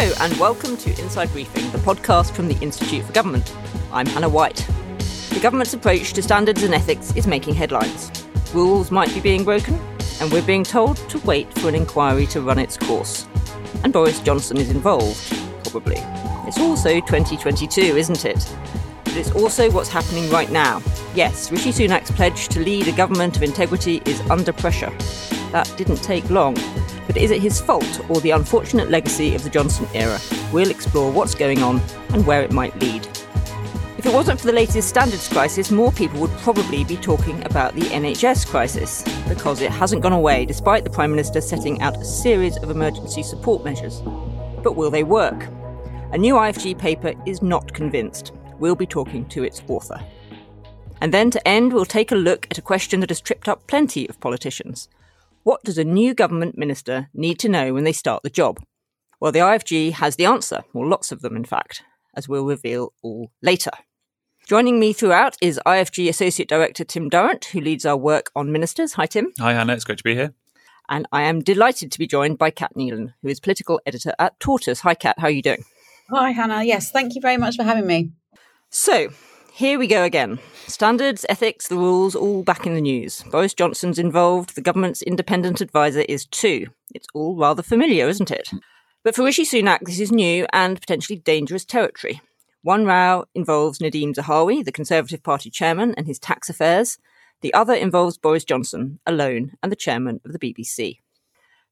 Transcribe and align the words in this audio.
Hello, 0.00 0.14
and 0.20 0.36
welcome 0.36 0.76
to 0.76 0.90
Inside 1.02 1.28
Briefing, 1.32 1.68
the 1.72 1.78
podcast 1.78 2.30
from 2.30 2.46
the 2.46 2.56
Institute 2.60 3.04
for 3.04 3.12
Government. 3.12 3.52
I'm 3.90 4.06
Hannah 4.06 4.28
White. 4.28 4.64
The 5.30 5.40
government's 5.42 5.74
approach 5.74 6.12
to 6.12 6.22
standards 6.22 6.62
and 6.62 6.72
ethics 6.72 7.12
is 7.16 7.26
making 7.26 7.54
headlines. 7.54 8.12
Rules 8.54 8.92
might 8.92 9.12
be 9.12 9.18
being 9.18 9.42
broken, 9.42 9.74
and 10.20 10.30
we're 10.30 10.46
being 10.46 10.62
told 10.62 10.98
to 11.10 11.18
wait 11.26 11.52
for 11.58 11.68
an 11.68 11.74
inquiry 11.74 12.26
to 12.26 12.40
run 12.40 12.60
its 12.60 12.76
course. 12.76 13.26
And 13.82 13.92
Boris 13.92 14.20
Johnson 14.20 14.58
is 14.58 14.70
involved, 14.70 15.36
probably. 15.64 15.98
It's 16.46 16.60
also 16.60 17.00
2022, 17.00 17.80
isn't 17.80 18.24
it? 18.24 18.56
But 19.02 19.16
it's 19.16 19.32
also 19.32 19.68
what's 19.68 19.88
happening 19.88 20.30
right 20.30 20.52
now. 20.52 20.80
Yes, 21.16 21.50
Rishi 21.50 21.70
Sunak's 21.70 22.12
pledge 22.12 22.46
to 22.50 22.60
lead 22.60 22.86
a 22.86 22.92
government 22.92 23.36
of 23.36 23.42
integrity 23.42 24.00
is 24.06 24.20
under 24.30 24.52
pressure. 24.52 24.96
That 25.50 25.74
didn't 25.76 26.04
take 26.04 26.30
long. 26.30 26.56
But 27.08 27.16
is 27.16 27.32
it 27.32 27.42
his 27.42 27.60
fault 27.60 28.00
or 28.08 28.20
the 28.20 28.30
unfortunate 28.30 28.90
legacy 28.90 29.34
of 29.34 29.42
the 29.42 29.50
Johnson 29.50 29.88
era? 29.94 30.20
We'll 30.52 30.70
explore 30.70 31.10
what's 31.10 31.34
going 31.34 31.62
on 31.62 31.80
and 32.10 32.24
where 32.24 32.42
it 32.42 32.52
might 32.52 32.78
lead. 32.78 33.08
If 33.96 34.06
it 34.06 34.12
wasn't 34.12 34.38
for 34.38 34.46
the 34.46 34.52
latest 34.52 34.88
standards 34.88 35.26
crisis, 35.26 35.72
more 35.72 35.90
people 35.90 36.20
would 36.20 36.30
probably 36.42 36.84
be 36.84 36.96
talking 36.96 37.42
about 37.44 37.74
the 37.74 37.80
NHS 37.80 38.46
crisis, 38.46 39.02
because 39.26 39.60
it 39.60 39.72
hasn't 39.72 40.02
gone 40.02 40.12
away 40.12 40.44
despite 40.44 40.84
the 40.84 40.90
Prime 40.90 41.10
Minister 41.10 41.40
setting 41.40 41.80
out 41.80 41.96
a 41.96 42.04
series 42.04 42.56
of 42.58 42.70
emergency 42.70 43.24
support 43.24 43.64
measures. 43.64 44.00
But 44.62 44.76
will 44.76 44.90
they 44.90 45.02
work? 45.02 45.48
A 46.12 46.18
new 46.18 46.34
IFG 46.34 46.78
paper 46.78 47.14
is 47.26 47.42
not 47.42 47.72
convinced. 47.72 48.32
We'll 48.58 48.76
be 48.76 48.86
talking 48.86 49.26
to 49.30 49.42
its 49.42 49.62
author. 49.66 50.00
And 51.00 51.12
then 51.12 51.30
to 51.30 51.48
end, 51.48 51.72
we'll 51.72 51.84
take 51.84 52.12
a 52.12 52.16
look 52.16 52.46
at 52.50 52.58
a 52.58 52.62
question 52.62 53.00
that 53.00 53.10
has 53.10 53.20
tripped 53.20 53.48
up 53.48 53.66
plenty 53.66 54.08
of 54.08 54.20
politicians. 54.20 54.88
What 55.48 55.64
does 55.64 55.78
a 55.78 55.82
new 55.82 56.12
government 56.12 56.58
minister 56.58 57.08
need 57.14 57.38
to 57.38 57.48
know 57.48 57.72
when 57.72 57.84
they 57.84 57.92
start 57.94 58.22
the 58.22 58.28
job? 58.28 58.62
Well, 59.18 59.32
the 59.32 59.38
IFG 59.38 59.92
has 59.92 60.16
the 60.16 60.26
answer, 60.26 60.62
or 60.74 60.86
lots 60.86 61.10
of 61.10 61.22
them, 61.22 61.34
in 61.36 61.46
fact, 61.46 61.82
as 62.14 62.28
we'll 62.28 62.44
reveal 62.44 62.92
all 63.02 63.32
later. 63.40 63.70
Joining 64.46 64.78
me 64.78 64.92
throughout 64.92 65.38
is 65.40 65.58
IFG 65.64 66.06
Associate 66.06 66.46
Director 66.46 66.84
Tim 66.84 67.08
Durrant, 67.08 67.46
who 67.46 67.62
leads 67.62 67.86
our 67.86 67.96
work 67.96 68.30
on 68.36 68.52
ministers. 68.52 68.92
Hi, 68.92 69.06
Tim. 69.06 69.32
Hi, 69.38 69.54
Hannah. 69.54 69.72
It's 69.72 69.84
great 69.84 69.96
to 69.96 70.04
be 70.04 70.14
here. 70.14 70.34
And 70.86 71.08
I 71.12 71.22
am 71.22 71.40
delighted 71.40 71.90
to 71.92 71.98
be 71.98 72.06
joined 72.06 72.36
by 72.36 72.50
Cat 72.50 72.72
Neilan, 72.76 73.14
who 73.22 73.28
is 73.28 73.40
political 73.40 73.80
editor 73.86 74.12
at 74.18 74.38
Tortoise. 74.40 74.80
Hi, 74.80 74.92
Cat. 74.92 75.18
How 75.18 75.28
are 75.28 75.30
you 75.30 75.40
doing? 75.40 75.64
Hi, 76.10 76.32
Hannah. 76.32 76.62
Yes, 76.62 76.90
thank 76.90 77.14
you 77.14 77.22
very 77.22 77.38
much 77.38 77.56
for 77.56 77.62
having 77.62 77.86
me. 77.86 78.12
So, 78.68 79.08
here 79.58 79.76
we 79.76 79.88
go 79.88 80.04
again. 80.04 80.38
Standards, 80.68 81.26
ethics, 81.28 81.66
the 81.66 81.74
rules, 81.74 82.14
all 82.14 82.44
back 82.44 82.64
in 82.64 82.74
the 82.74 82.80
news. 82.80 83.24
Boris 83.32 83.54
Johnson's 83.54 83.98
involved, 83.98 84.54
the 84.54 84.60
government's 84.60 85.02
independent 85.02 85.60
advisor 85.60 86.04
is 86.08 86.26
too. 86.26 86.68
It's 86.94 87.08
all 87.12 87.36
rather 87.36 87.64
familiar, 87.64 88.08
isn't 88.08 88.30
it? 88.30 88.50
But 89.02 89.16
for 89.16 89.24
Rishi 89.24 89.44
Sunak, 89.44 89.80
this 89.82 89.98
is 89.98 90.12
new 90.12 90.46
and 90.52 90.80
potentially 90.80 91.18
dangerous 91.18 91.64
territory. 91.64 92.20
One 92.62 92.86
row 92.86 93.24
involves 93.34 93.80
Nadhim 93.80 94.14
Zahawi, 94.14 94.64
the 94.64 94.70
Conservative 94.70 95.24
Party 95.24 95.50
chairman, 95.50 95.92
and 95.96 96.06
his 96.06 96.20
tax 96.20 96.48
affairs. 96.48 96.96
The 97.40 97.52
other 97.52 97.74
involves 97.74 98.16
Boris 98.16 98.44
Johnson 98.44 99.00
alone 99.06 99.54
and 99.60 99.72
the 99.72 99.76
chairman 99.76 100.20
of 100.24 100.32
the 100.32 100.38
BBC. 100.38 101.00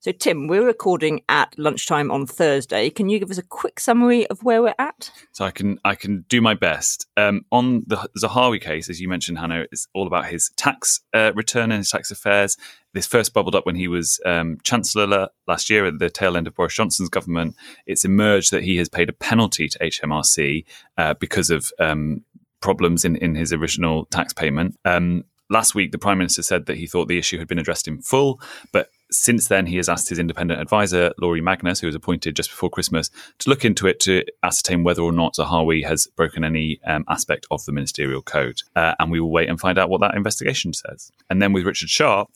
So, 0.06 0.12
Tim, 0.12 0.46
we're 0.46 0.64
recording 0.64 1.22
at 1.28 1.52
lunchtime 1.58 2.12
on 2.12 2.26
Thursday. 2.26 2.90
Can 2.90 3.08
you 3.08 3.18
give 3.18 3.32
us 3.32 3.38
a 3.38 3.42
quick 3.42 3.80
summary 3.80 4.24
of 4.28 4.44
where 4.44 4.62
we're 4.62 4.76
at? 4.78 5.10
So 5.32 5.44
I 5.44 5.50
can 5.50 5.80
I 5.84 5.96
can 5.96 6.24
do 6.28 6.40
my 6.40 6.54
best. 6.54 7.08
Um, 7.16 7.44
on 7.50 7.82
the 7.88 8.08
Zahawi 8.16 8.60
case, 8.60 8.88
as 8.88 9.00
you 9.00 9.08
mentioned, 9.08 9.36
Hannah, 9.36 9.66
it's 9.72 9.88
all 9.94 10.06
about 10.06 10.26
his 10.26 10.52
tax 10.54 11.00
uh, 11.12 11.32
return 11.34 11.72
and 11.72 11.78
his 11.78 11.90
tax 11.90 12.12
affairs. 12.12 12.56
This 12.94 13.04
first 13.04 13.34
bubbled 13.34 13.56
up 13.56 13.66
when 13.66 13.74
he 13.74 13.88
was 13.88 14.20
um, 14.24 14.58
chancellor 14.62 15.28
last 15.48 15.68
year 15.68 15.86
at 15.86 15.98
the 15.98 16.08
tail 16.08 16.36
end 16.36 16.46
of 16.46 16.54
Boris 16.54 16.76
Johnson's 16.76 17.08
government. 17.08 17.56
It's 17.84 18.04
emerged 18.04 18.52
that 18.52 18.62
he 18.62 18.76
has 18.76 18.88
paid 18.88 19.08
a 19.08 19.12
penalty 19.12 19.66
to 19.66 19.78
HMRC 19.80 20.66
uh, 20.96 21.14
because 21.14 21.50
of 21.50 21.72
um, 21.80 22.22
problems 22.60 23.04
in, 23.04 23.16
in 23.16 23.34
his 23.34 23.52
original 23.52 24.04
tax 24.04 24.32
payment. 24.32 24.78
Um, 24.84 25.24
last 25.50 25.74
week, 25.74 25.90
the 25.90 25.98
Prime 25.98 26.18
Minister 26.18 26.44
said 26.44 26.66
that 26.66 26.76
he 26.76 26.86
thought 26.86 27.08
the 27.08 27.18
issue 27.18 27.38
had 27.38 27.48
been 27.48 27.58
addressed 27.58 27.88
in 27.88 28.02
full, 28.02 28.40
but 28.70 28.88
since 29.10 29.48
then, 29.48 29.66
he 29.66 29.76
has 29.76 29.88
asked 29.88 30.08
his 30.08 30.18
independent 30.18 30.60
advisor, 30.60 31.12
Laurie 31.18 31.40
Magnus, 31.40 31.80
who 31.80 31.86
was 31.86 31.94
appointed 31.94 32.36
just 32.36 32.50
before 32.50 32.70
Christmas, 32.70 33.10
to 33.38 33.50
look 33.50 33.64
into 33.64 33.86
it 33.86 34.00
to 34.00 34.24
ascertain 34.42 34.84
whether 34.84 35.02
or 35.02 35.12
not 35.12 35.34
Zahawi 35.34 35.84
has 35.86 36.06
broken 36.16 36.44
any 36.44 36.80
um, 36.86 37.04
aspect 37.08 37.46
of 37.50 37.64
the 37.64 37.72
ministerial 37.72 38.22
code. 38.22 38.62
Uh, 38.74 38.94
and 38.98 39.10
we 39.10 39.20
will 39.20 39.30
wait 39.30 39.48
and 39.48 39.60
find 39.60 39.78
out 39.78 39.88
what 39.88 40.00
that 40.00 40.14
investigation 40.14 40.72
says. 40.72 41.10
And 41.30 41.40
then 41.40 41.52
with 41.52 41.66
Richard 41.66 41.88
Sharp, 41.88 42.28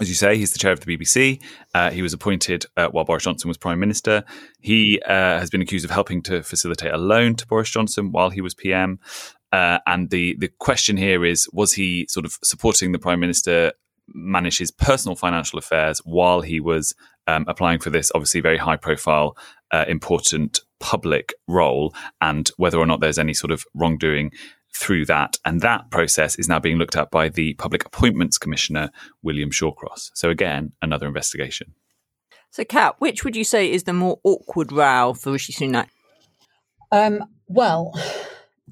as 0.00 0.08
you 0.08 0.14
say, 0.14 0.36
he's 0.36 0.52
the 0.52 0.58
chair 0.58 0.72
of 0.72 0.80
the 0.80 0.96
BBC. 0.96 1.40
Uh, 1.74 1.90
he 1.90 2.02
was 2.02 2.12
appointed 2.12 2.66
uh, 2.76 2.88
while 2.88 3.04
Boris 3.04 3.24
Johnson 3.24 3.48
was 3.48 3.58
Prime 3.58 3.78
Minister. 3.78 4.24
He 4.60 5.00
uh, 5.06 5.38
has 5.38 5.50
been 5.50 5.62
accused 5.62 5.84
of 5.84 5.90
helping 5.90 6.22
to 6.22 6.42
facilitate 6.42 6.92
a 6.92 6.98
loan 6.98 7.36
to 7.36 7.46
Boris 7.46 7.70
Johnson 7.70 8.10
while 8.10 8.30
he 8.30 8.40
was 8.40 8.54
PM. 8.54 8.98
Uh, 9.52 9.78
and 9.86 10.08
the 10.08 10.34
the 10.38 10.48
question 10.48 10.96
here 10.96 11.26
is: 11.26 11.46
Was 11.52 11.74
he 11.74 12.06
sort 12.08 12.24
of 12.24 12.38
supporting 12.42 12.92
the 12.92 12.98
Prime 12.98 13.20
Minister 13.20 13.72
manage 14.14 14.58
his 14.58 14.70
personal 14.70 15.16
financial 15.16 15.58
affairs 15.58 16.00
while 16.04 16.40
he 16.40 16.60
was 16.60 16.94
um, 17.26 17.44
applying 17.48 17.78
for 17.78 17.90
this 17.90 18.10
obviously 18.14 18.40
very 18.40 18.58
high 18.58 18.76
profile, 18.76 19.36
uh, 19.70 19.84
important 19.88 20.60
public 20.80 21.34
role, 21.46 21.94
and 22.20 22.50
whether 22.56 22.78
or 22.78 22.86
not 22.86 23.00
there's 23.00 23.18
any 23.18 23.34
sort 23.34 23.50
of 23.50 23.64
wrongdoing 23.74 24.32
through 24.74 25.06
that. 25.06 25.36
And 25.44 25.60
that 25.60 25.90
process 25.90 26.36
is 26.36 26.48
now 26.48 26.58
being 26.58 26.78
looked 26.78 26.96
at 26.96 27.10
by 27.10 27.28
the 27.28 27.54
Public 27.54 27.84
Appointments 27.84 28.38
Commissioner, 28.38 28.90
William 29.22 29.50
Shawcross. 29.50 30.10
So, 30.14 30.30
again, 30.30 30.72
another 30.82 31.06
investigation. 31.06 31.74
So, 32.50 32.64
Cat, 32.64 32.96
which 32.98 33.24
would 33.24 33.36
you 33.36 33.44
say 33.44 33.70
is 33.70 33.84
the 33.84 33.92
more 33.92 34.18
awkward 34.24 34.72
row 34.72 35.14
for 35.14 35.32
Rishi 35.32 35.52
Sunak? 35.52 35.88
Um, 36.90 37.24
well, 37.48 37.92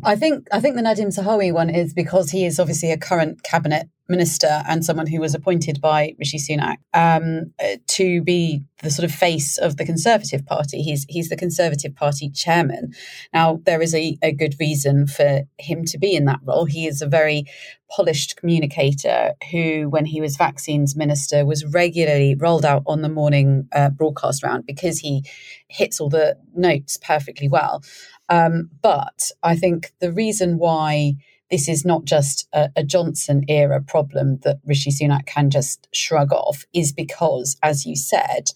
I 0.02 0.16
think 0.16 0.46
I 0.52 0.60
think 0.60 0.76
the 0.76 0.82
Nadhim 0.82 1.08
Zahawi 1.08 1.52
one 1.52 1.70
is 1.70 1.92
because 1.92 2.30
he 2.30 2.44
is 2.46 2.58
obviously 2.58 2.90
a 2.90 2.98
current 2.98 3.42
cabinet 3.42 3.88
minister 4.10 4.62
and 4.68 4.84
someone 4.84 5.06
who 5.06 5.20
was 5.20 5.34
appointed 5.34 5.80
by 5.80 6.14
Rishi 6.18 6.38
Sunak 6.38 6.76
um, 6.92 7.52
to 7.86 8.22
be 8.22 8.62
the 8.82 8.90
sort 8.90 9.04
of 9.04 9.14
face 9.14 9.56
of 9.56 9.76
the 9.76 9.84
Conservative 9.84 10.44
Party. 10.44 10.82
He's 10.82 11.06
he's 11.08 11.28
the 11.28 11.36
Conservative 11.36 11.94
Party 11.94 12.28
chairman. 12.30 12.92
Now 13.32 13.60
there 13.64 13.80
is 13.80 13.94
a, 13.94 14.18
a 14.22 14.32
good 14.32 14.56
reason 14.58 15.06
for 15.06 15.42
him 15.58 15.84
to 15.86 15.98
be 15.98 16.14
in 16.14 16.24
that 16.24 16.40
role. 16.44 16.64
He 16.64 16.86
is 16.86 17.00
a 17.00 17.06
very 17.06 17.44
polished 17.90 18.36
communicator 18.36 19.32
who, 19.50 19.88
when 19.88 20.06
he 20.06 20.20
was 20.20 20.36
vaccines 20.36 20.96
minister, 20.96 21.44
was 21.44 21.64
regularly 21.66 22.34
rolled 22.34 22.64
out 22.64 22.82
on 22.86 23.02
the 23.02 23.08
morning 23.08 23.68
uh, 23.72 23.90
broadcast 23.90 24.42
round 24.42 24.64
because 24.66 24.98
he 24.98 25.24
hits 25.68 26.00
all 26.00 26.08
the 26.08 26.36
notes 26.54 26.96
perfectly 26.96 27.48
well. 27.48 27.82
Um, 28.30 28.70
but 28.80 29.30
I 29.42 29.56
think 29.56 29.92
the 30.00 30.12
reason 30.12 30.58
why 30.58 31.14
this 31.50 31.68
is 31.68 31.84
not 31.84 32.04
just 32.04 32.48
a, 32.52 32.70
a, 32.76 32.84
Johnson 32.84 33.44
era 33.48 33.82
problem 33.82 34.38
that 34.44 34.60
Rishi 34.64 34.90
Sunak 34.90 35.26
can 35.26 35.50
just 35.50 35.88
shrug 35.92 36.32
off 36.32 36.64
is 36.72 36.92
because, 36.92 37.56
as 37.60 37.84
you 37.84 37.96
said 37.96 38.50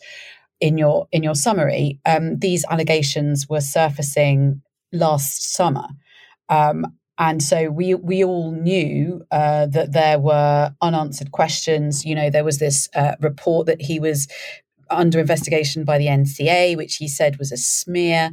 in 0.60 0.78
your 0.78 1.08
in 1.10 1.24
your 1.24 1.34
summary, 1.34 1.98
um, 2.06 2.38
these 2.38 2.64
allegations 2.70 3.48
were 3.48 3.60
surfacing 3.60 4.62
last 4.92 5.52
summer. 5.52 5.88
Um, 6.48 6.86
and 7.18 7.42
so 7.42 7.68
we 7.68 7.94
we 7.94 8.24
all 8.24 8.52
knew 8.52 9.24
uh, 9.32 9.66
that 9.66 9.92
there 9.92 10.18
were 10.20 10.72
unanswered 10.80 11.32
questions. 11.32 12.04
You 12.04 12.14
know, 12.14 12.30
there 12.30 12.44
was 12.44 12.58
this 12.58 12.88
uh, 12.94 13.16
report 13.20 13.66
that 13.66 13.82
he 13.82 13.98
was 13.98 14.28
under 14.90 15.18
investigation 15.18 15.84
by 15.84 15.98
the 15.98 16.06
NCA, 16.06 16.76
which 16.76 16.96
he 16.96 17.08
said 17.08 17.38
was 17.38 17.52
a 17.52 17.56
smear. 17.56 18.30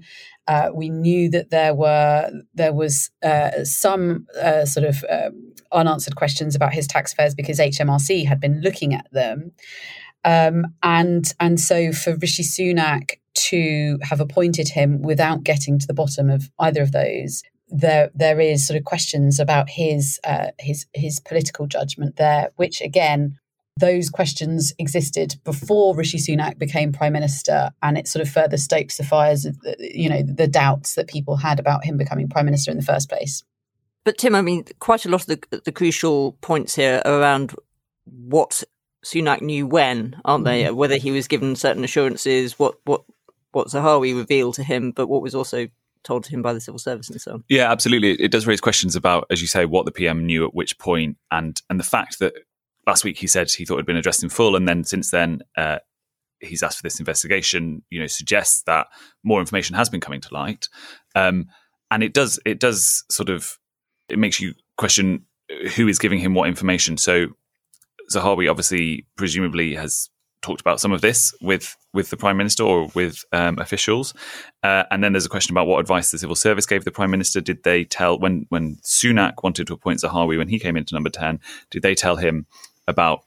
Uh, 0.47 0.69
we 0.73 0.89
knew 0.89 1.29
that 1.29 1.49
there 1.49 1.73
were 1.73 2.31
there 2.53 2.73
was 2.73 3.09
uh, 3.23 3.63
some 3.63 4.27
uh, 4.41 4.65
sort 4.65 4.85
of 4.85 5.05
um, 5.09 5.53
unanswered 5.71 6.15
questions 6.15 6.55
about 6.55 6.73
his 6.73 6.87
tax 6.87 7.13
affairs 7.13 7.35
because 7.35 7.59
HMRC 7.59 8.25
had 8.25 8.39
been 8.39 8.61
looking 8.61 8.93
at 8.93 9.07
them, 9.11 9.51
um, 10.25 10.65
and 10.83 11.33
and 11.39 11.59
so 11.59 11.91
for 11.91 12.15
Rishi 12.15 12.43
Sunak 12.43 13.17
to 13.33 13.97
have 14.01 14.19
appointed 14.19 14.69
him 14.69 15.01
without 15.01 15.43
getting 15.43 15.79
to 15.79 15.87
the 15.87 15.93
bottom 15.93 16.29
of 16.29 16.49
either 16.59 16.81
of 16.81 16.91
those. 16.91 17.43
There, 17.73 18.09
there 18.13 18.39
is 18.41 18.67
sort 18.67 18.77
of 18.77 18.83
questions 18.83 19.39
about 19.39 19.69
his 19.69 20.19
uh, 20.25 20.47
his 20.59 20.85
his 20.93 21.19
political 21.21 21.67
judgment 21.67 22.17
there, 22.17 22.49
which 22.57 22.81
again 22.81 23.37
those 23.81 24.09
questions 24.09 24.73
existed 24.79 25.35
before 25.43 25.93
Rishi 25.95 26.17
Sunak 26.17 26.57
became 26.57 26.93
prime 26.93 27.11
minister, 27.11 27.71
and 27.83 27.97
it 27.97 28.07
sort 28.07 28.25
of 28.25 28.31
further 28.31 28.55
stokes 28.55 28.97
the 28.97 29.03
fires 29.03 29.45
of 29.45 29.59
the, 29.59 29.75
you 29.79 30.09
know 30.09 30.21
the 30.23 30.47
doubts 30.47 30.95
that 30.95 31.07
people 31.07 31.35
had 31.35 31.59
about 31.59 31.83
him 31.83 31.97
becoming 31.97 32.29
prime 32.29 32.45
minister 32.45 32.71
in 32.71 32.77
the 32.77 32.83
first 32.83 33.09
place. 33.09 33.43
But 34.05 34.17
Tim, 34.17 34.35
I 34.35 34.41
mean, 34.41 34.65
quite 34.79 35.05
a 35.05 35.09
lot 35.09 35.21
of 35.21 35.27
the, 35.27 35.61
the 35.65 35.71
crucial 35.71 36.33
points 36.41 36.75
here 36.75 37.01
are 37.05 37.19
around 37.19 37.53
what 38.05 38.63
Sunak 39.05 39.41
knew 39.41 39.67
when, 39.67 40.19
aren't 40.25 40.45
they? 40.45 40.63
Mm-hmm. 40.63 40.75
Whether 40.75 40.97
he 40.97 41.11
was 41.11 41.27
given 41.27 41.55
certain 41.55 41.83
assurances, 41.83 42.57
what 42.57 42.75
what 42.85 43.03
what 43.51 43.67
Zahawi 43.67 44.15
revealed 44.15 44.55
to 44.55 44.63
him, 44.63 44.91
but 44.91 45.07
what 45.07 45.21
was 45.21 45.35
also 45.35 45.67
told 46.03 46.23
to 46.23 46.31
him 46.31 46.41
by 46.41 46.53
the 46.53 46.61
civil 46.61 46.79
service 46.79 47.09
and 47.09 47.21
so 47.21 47.33
on. 47.33 47.43
Yeah, 47.49 47.71
absolutely. 47.71 48.13
It 48.13 48.31
does 48.31 48.47
raise 48.47 48.61
questions 48.61 48.95
about, 48.95 49.27
as 49.29 49.41
you 49.41 49.47
say, 49.47 49.65
what 49.65 49.85
the 49.85 49.91
PM 49.91 50.25
knew 50.25 50.45
at 50.45 50.55
which 50.55 50.77
point, 50.77 51.17
and 51.31 51.61
and 51.69 51.79
the 51.79 51.83
fact 51.83 52.19
that 52.19 52.33
last 52.91 53.05
week 53.05 53.17
he 53.17 53.27
said 53.27 53.49
he 53.49 53.63
thought 53.63 53.75
it 53.75 53.83
had 53.83 53.91
been 53.91 54.03
addressed 54.03 54.23
in 54.23 54.29
full, 54.29 54.55
and 54.57 54.67
then 54.67 54.83
since 54.83 55.11
then, 55.11 55.41
uh, 55.57 55.79
he's 56.41 56.63
asked 56.63 56.77
for 56.77 56.83
this 56.83 56.99
investigation, 56.99 57.83
you 57.89 57.99
know, 57.99 58.07
suggests 58.07 58.63
that 58.63 58.87
more 59.23 59.39
information 59.39 59.77
has 59.77 59.89
been 59.89 60.01
coming 60.01 60.21
to 60.21 60.33
light, 60.33 60.67
um, 61.15 61.47
and 61.89 62.03
it 62.03 62.13
does 62.13 62.39
it 62.45 62.59
does 62.59 63.05
sort 63.09 63.29
of 63.29 63.57
it 64.09 64.19
makes 64.19 64.39
you 64.41 64.53
question 64.77 65.25
who 65.75 65.87
is 65.87 65.99
giving 65.99 66.19
him 66.19 66.33
what 66.33 66.49
information. 66.49 66.97
So 66.97 67.27
Zahawi 68.13 68.49
obviously, 68.49 69.05
presumably, 69.15 69.75
has 69.75 70.09
talked 70.41 70.61
about 70.61 70.79
some 70.79 70.91
of 70.91 71.01
this 71.01 71.33
with 71.41 71.77
with 71.93 72.09
the 72.09 72.17
prime 72.17 72.37
minister 72.37 72.63
or 72.63 72.89
with 72.93 73.23
um, 73.31 73.57
officials, 73.59 74.13
uh, 74.63 74.83
and 74.91 75.01
then 75.01 75.13
there's 75.13 75.25
a 75.25 75.35
question 75.37 75.53
about 75.53 75.67
what 75.67 75.79
advice 75.79 76.11
the 76.11 76.17
civil 76.17 76.35
service 76.35 76.65
gave 76.65 76.83
the 76.83 76.97
prime 76.99 77.11
minister. 77.11 77.39
Did 77.39 77.63
they 77.63 77.85
tell 77.85 78.19
when 78.19 78.47
when 78.49 78.77
Sunak 78.83 79.43
wanted 79.43 79.67
to 79.67 79.73
appoint 79.73 80.01
Zahawi 80.01 80.37
when 80.37 80.49
he 80.49 80.59
came 80.59 80.75
into 80.75 80.95
number 80.95 81.11
ten? 81.11 81.39
Did 81.69 81.83
they 81.83 81.95
tell 81.95 82.17
him 82.17 82.47
about 82.87 83.23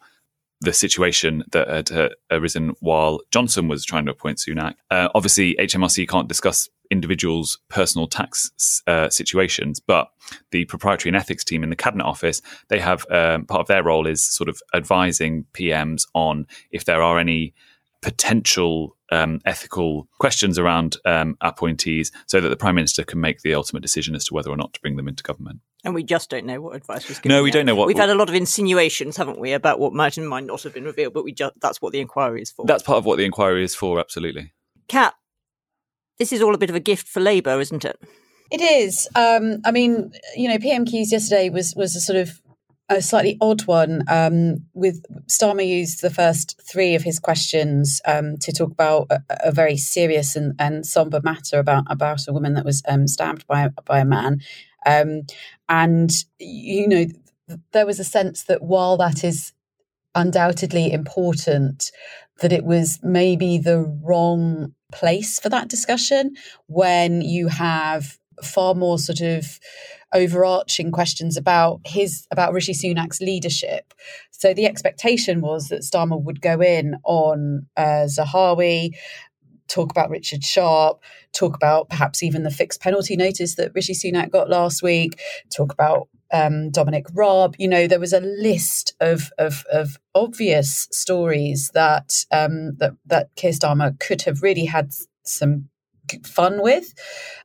the 0.60 0.72
situation 0.72 1.44
that 1.52 1.68
had 1.68 1.92
uh, 1.92 2.08
arisen 2.30 2.74
while 2.80 3.20
Johnson 3.30 3.68
was 3.68 3.84
trying 3.84 4.06
to 4.06 4.12
appoint 4.12 4.38
Sunak? 4.38 4.74
Uh, 4.90 5.08
obviously, 5.14 5.54
HMRC 5.56 6.08
can't 6.08 6.28
discuss 6.28 6.68
individuals' 6.90 7.58
personal 7.68 8.06
tax 8.06 8.82
uh, 8.86 9.08
situations, 9.08 9.80
but 9.80 10.08
the 10.50 10.64
propriety 10.66 11.08
and 11.08 11.16
ethics 11.16 11.44
team 11.44 11.62
in 11.62 11.70
the 11.70 11.76
cabinet 11.76 12.04
office 12.04 12.40
they 12.68 12.78
have 12.78 13.06
um, 13.10 13.44
part 13.46 13.60
of 13.60 13.66
their 13.66 13.82
role 13.82 14.06
is 14.06 14.24
sort 14.24 14.48
of 14.48 14.60
advising 14.74 15.44
PMs 15.52 16.06
on 16.14 16.46
if 16.70 16.84
there 16.84 17.02
are 17.02 17.18
any 17.18 17.54
potential 18.02 18.96
um, 19.10 19.40
ethical 19.46 20.08
questions 20.18 20.58
around 20.58 20.96
um, 21.04 21.36
appointees, 21.40 22.12
so 22.26 22.40
that 22.40 22.48
the 22.48 22.56
prime 22.56 22.74
minister 22.74 23.02
can 23.02 23.20
make 23.20 23.40
the 23.40 23.54
ultimate 23.54 23.82
decision 23.82 24.14
as 24.14 24.24
to 24.26 24.34
whether 24.34 24.50
or 24.50 24.56
not 24.56 24.74
to 24.74 24.80
bring 24.80 24.96
them 24.96 25.08
into 25.08 25.22
government. 25.22 25.60
And 25.84 25.94
we 25.94 26.02
just 26.02 26.30
don't 26.30 26.46
know 26.46 26.60
what 26.60 26.76
advice 26.76 27.06
was 27.08 27.18
given. 27.18 27.36
No, 27.36 27.42
we 27.42 27.50
yet. 27.50 27.54
don't 27.54 27.66
know 27.66 27.74
what. 27.74 27.86
We've 27.86 27.96
had 27.96 28.08
a 28.08 28.14
lot 28.14 28.30
of 28.30 28.34
insinuations, 28.34 29.16
haven't 29.16 29.38
we, 29.38 29.52
about 29.52 29.78
what 29.78 29.92
might 29.92 30.16
and 30.16 30.28
might 30.28 30.44
not 30.44 30.62
have 30.62 30.72
been 30.72 30.84
revealed, 30.84 31.12
but 31.12 31.24
we 31.24 31.32
just—that's 31.32 31.82
what 31.82 31.92
the 31.92 32.00
inquiry 32.00 32.40
is 32.40 32.50
for. 32.50 32.64
That's 32.64 32.82
part 32.82 32.98
of 32.98 33.04
what 33.04 33.18
the 33.18 33.24
inquiry 33.24 33.62
is 33.62 33.74
for, 33.74 34.00
absolutely. 34.00 34.52
Cat, 34.88 35.14
this 36.18 36.32
is 36.32 36.40
all 36.40 36.54
a 36.54 36.58
bit 36.58 36.70
of 36.70 36.76
a 36.76 36.80
gift 36.80 37.06
for 37.06 37.20
Labour, 37.20 37.60
isn't 37.60 37.84
it? 37.84 38.00
It 38.50 38.60
is. 38.60 39.08
Um, 39.14 39.60
I 39.64 39.72
mean, 39.72 40.12
you 40.36 40.48
know, 40.48 40.58
PMQs 40.58 41.10
yesterday 41.10 41.50
was 41.50 41.74
was 41.74 41.96
a 41.96 42.00
sort 42.00 42.18
of 42.18 42.40
a 42.88 43.00
slightly 43.00 43.38
odd 43.40 43.62
one. 43.66 44.02
Um, 44.08 44.66
with 44.74 45.04
Starmer 45.26 45.66
used 45.66 46.02
the 46.02 46.10
first 46.10 46.60
three 46.62 46.94
of 46.94 47.02
his 47.02 47.18
questions 47.18 48.00
um, 48.06 48.36
to 48.38 48.52
talk 48.52 48.70
about 48.70 49.06
a, 49.10 49.20
a, 49.44 49.52
very 49.52 49.76
serious 49.76 50.36
and, 50.36 50.54
and 50.58 50.84
somber 50.84 51.20
matter 51.22 51.58
about 51.58 51.84
about 51.88 52.28
a 52.28 52.32
woman 52.32 52.54
that 52.54 52.64
was 52.64 52.82
um, 52.86 53.08
stabbed 53.08 53.46
by 53.46 53.68
by 53.84 54.00
a 54.00 54.04
man, 54.04 54.40
um, 54.86 55.22
and 55.68 56.10
you 56.38 56.88
know, 56.88 57.06
there 57.72 57.86
was 57.86 57.98
a 58.00 58.04
sense 58.04 58.44
that 58.44 58.62
while 58.62 58.96
that 58.96 59.24
is 59.24 59.52
undoubtedly 60.14 60.92
important, 60.92 61.90
that 62.40 62.52
it 62.52 62.64
was 62.64 62.98
maybe 63.02 63.58
the 63.58 63.80
wrong 64.02 64.74
place 64.92 65.38
for 65.38 65.48
that 65.48 65.68
discussion 65.68 66.34
when 66.66 67.20
you 67.20 67.48
have 67.48 68.18
far 68.42 68.74
more 68.74 68.98
sort 68.98 69.20
of 69.20 69.58
overarching 70.12 70.92
questions 70.92 71.36
about 71.36 71.80
his 71.84 72.26
about 72.30 72.52
Rishi 72.52 72.72
Sunak's 72.72 73.20
leadership. 73.20 73.94
So 74.30 74.54
the 74.54 74.66
expectation 74.66 75.40
was 75.40 75.68
that 75.68 75.82
Starmer 75.82 76.22
would 76.22 76.40
go 76.40 76.60
in 76.60 76.96
on 77.04 77.66
uh, 77.76 78.06
Zahawi, 78.06 78.90
talk 79.68 79.90
about 79.90 80.10
Richard 80.10 80.44
Sharp, 80.44 81.02
talk 81.32 81.56
about 81.56 81.88
perhaps 81.88 82.22
even 82.22 82.42
the 82.42 82.50
fixed 82.50 82.80
penalty 82.80 83.16
notice 83.16 83.54
that 83.56 83.72
Rishi 83.74 83.94
Sunak 83.94 84.30
got 84.30 84.50
last 84.50 84.82
week, 84.82 85.20
talk 85.54 85.72
about 85.72 86.08
um, 86.32 86.70
Dominic 86.70 87.06
Raab. 87.14 87.54
You 87.58 87.68
know, 87.68 87.86
there 87.86 88.00
was 88.00 88.12
a 88.12 88.20
list 88.20 88.94
of 89.00 89.30
of, 89.38 89.64
of 89.72 89.98
obvious 90.14 90.88
stories 90.90 91.70
that 91.74 92.24
um, 92.30 92.76
that 92.78 92.92
that 93.06 93.34
Keir 93.36 93.52
Starmer 93.52 93.98
could 93.98 94.22
have 94.22 94.42
really 94.42 94.64
had 94.64 94.92
some 95.24 95.68
fun 96.24 96.62
with 96.62 96.92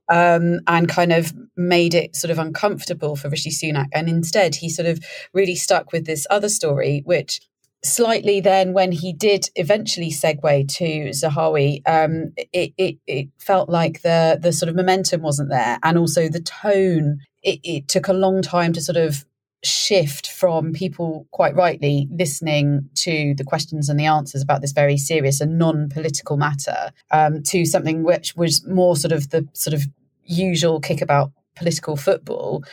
um, 0.09 0.59
and 0.67 0.89
kind 0.89 1.13
of 1.13 1.33
made 1.55 1.93
it 1.93 2.15
sort 2.15 2.31
of 2.31 2.39
uncomfortable 2.39 3.15
for 3.15 3.29
Rishi 3.29 3.51
Sunak. 3.51 3.87
And 3.93 4.09
instead, 4.09 4.55
he 4.55 4.69
sort 4.69 4.87
of 4.87 4.99
really 5.33 5.55
stuck 5.55 5.91
with 5.91 6.05
this 6.05 6.27
other 6.29 6.49
story, 6.49 7.01
which 7.05 7.41
slightly 7.83 8.41
then 8.41 8.73
when 8.73 8.91
he 8.91 9.13
did 9.13 9.49
eventually 9.55 10.11
segue 10.11 10.67
to 10.77 11.09
Zahawi, 11.09 11.81
um, 11.87 12.33
it, 12.53 12.73
it, 12.77 12.97
it, 13.07 13.27
felt 13.39 13.69
like 13.69 14.01
the 14.01 14.37
the 14.41 14.51
sort 14.51 14.69
of 14.69 14.75
momentum 14.75 15.21
wasn't 15.21 15.49
there, 15.49 15.79
and 15.83 15.97
also 15.97 16.27
the 16.27 16.41
tone. 16.41 17.19
It, 17.41 17.59
it, 17.63 17.87
took 17.87 18.09
a 18.09 18.13
long 18.13 18.41
time 18.41 18.73
to 18.73 18.81
sort 18.81 18.97
of 18.97 19.25
shift 19.63 20.29
from 20.29 20.73
people 20.73 21.25
quite 21.31 21.55
rightly 21.55 22.07
listening 22.11 22.89
to 22.95 23.33
the 23.35 23.43
questions 23.45 23.87
and 23.87 23.99
the 23.99 24.05
answers 24.05 24.41
about 24.41 24.61
this 24.61 24.73
very 24.73 24.97
serious 24.97 25.41
and 25.41 25.57
non-political 25.57 26.37
matter 26.37 26.91
um, 27.11 27.41
to 27.43 27.65
something 27.65 28.03
which 28.03 28.35
was 28.35 28.65
more 28.67 28.95
sort 28.95 29.11
of 29.11 29.29
the 29.29 29.47
sort 29.53 29.73
of 29.73 29.83
usual 30.23 30.79
kick 30.79 31.01
about 31.01 31.31
political 31.55 31.97
football 31.97 32.63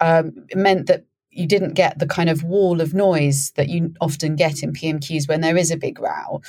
um, 0.00 0.32
meant 0.54 0.86
that 0.86 1.04
you 1.32 1.46
didn't 1.46 1.74
get 1.74 1.98
the 1.98 2.06
kind 2.06 2.28
of 2.28 2.44
wall 2.44 2.80
of 2.80 2.94
noise 2.94 3.52
that 3.52 3.68
you 3.68 3.94
often 4.00 4.36
get 4.36 4.62
in 4.62 4.72
PMQs 4.72 5.28
when 5.28 5.40
there 5.40 5.56
is 5.56 5.70
a 5.70 5.76
big 5.76 5.98
row. 5.98 6.42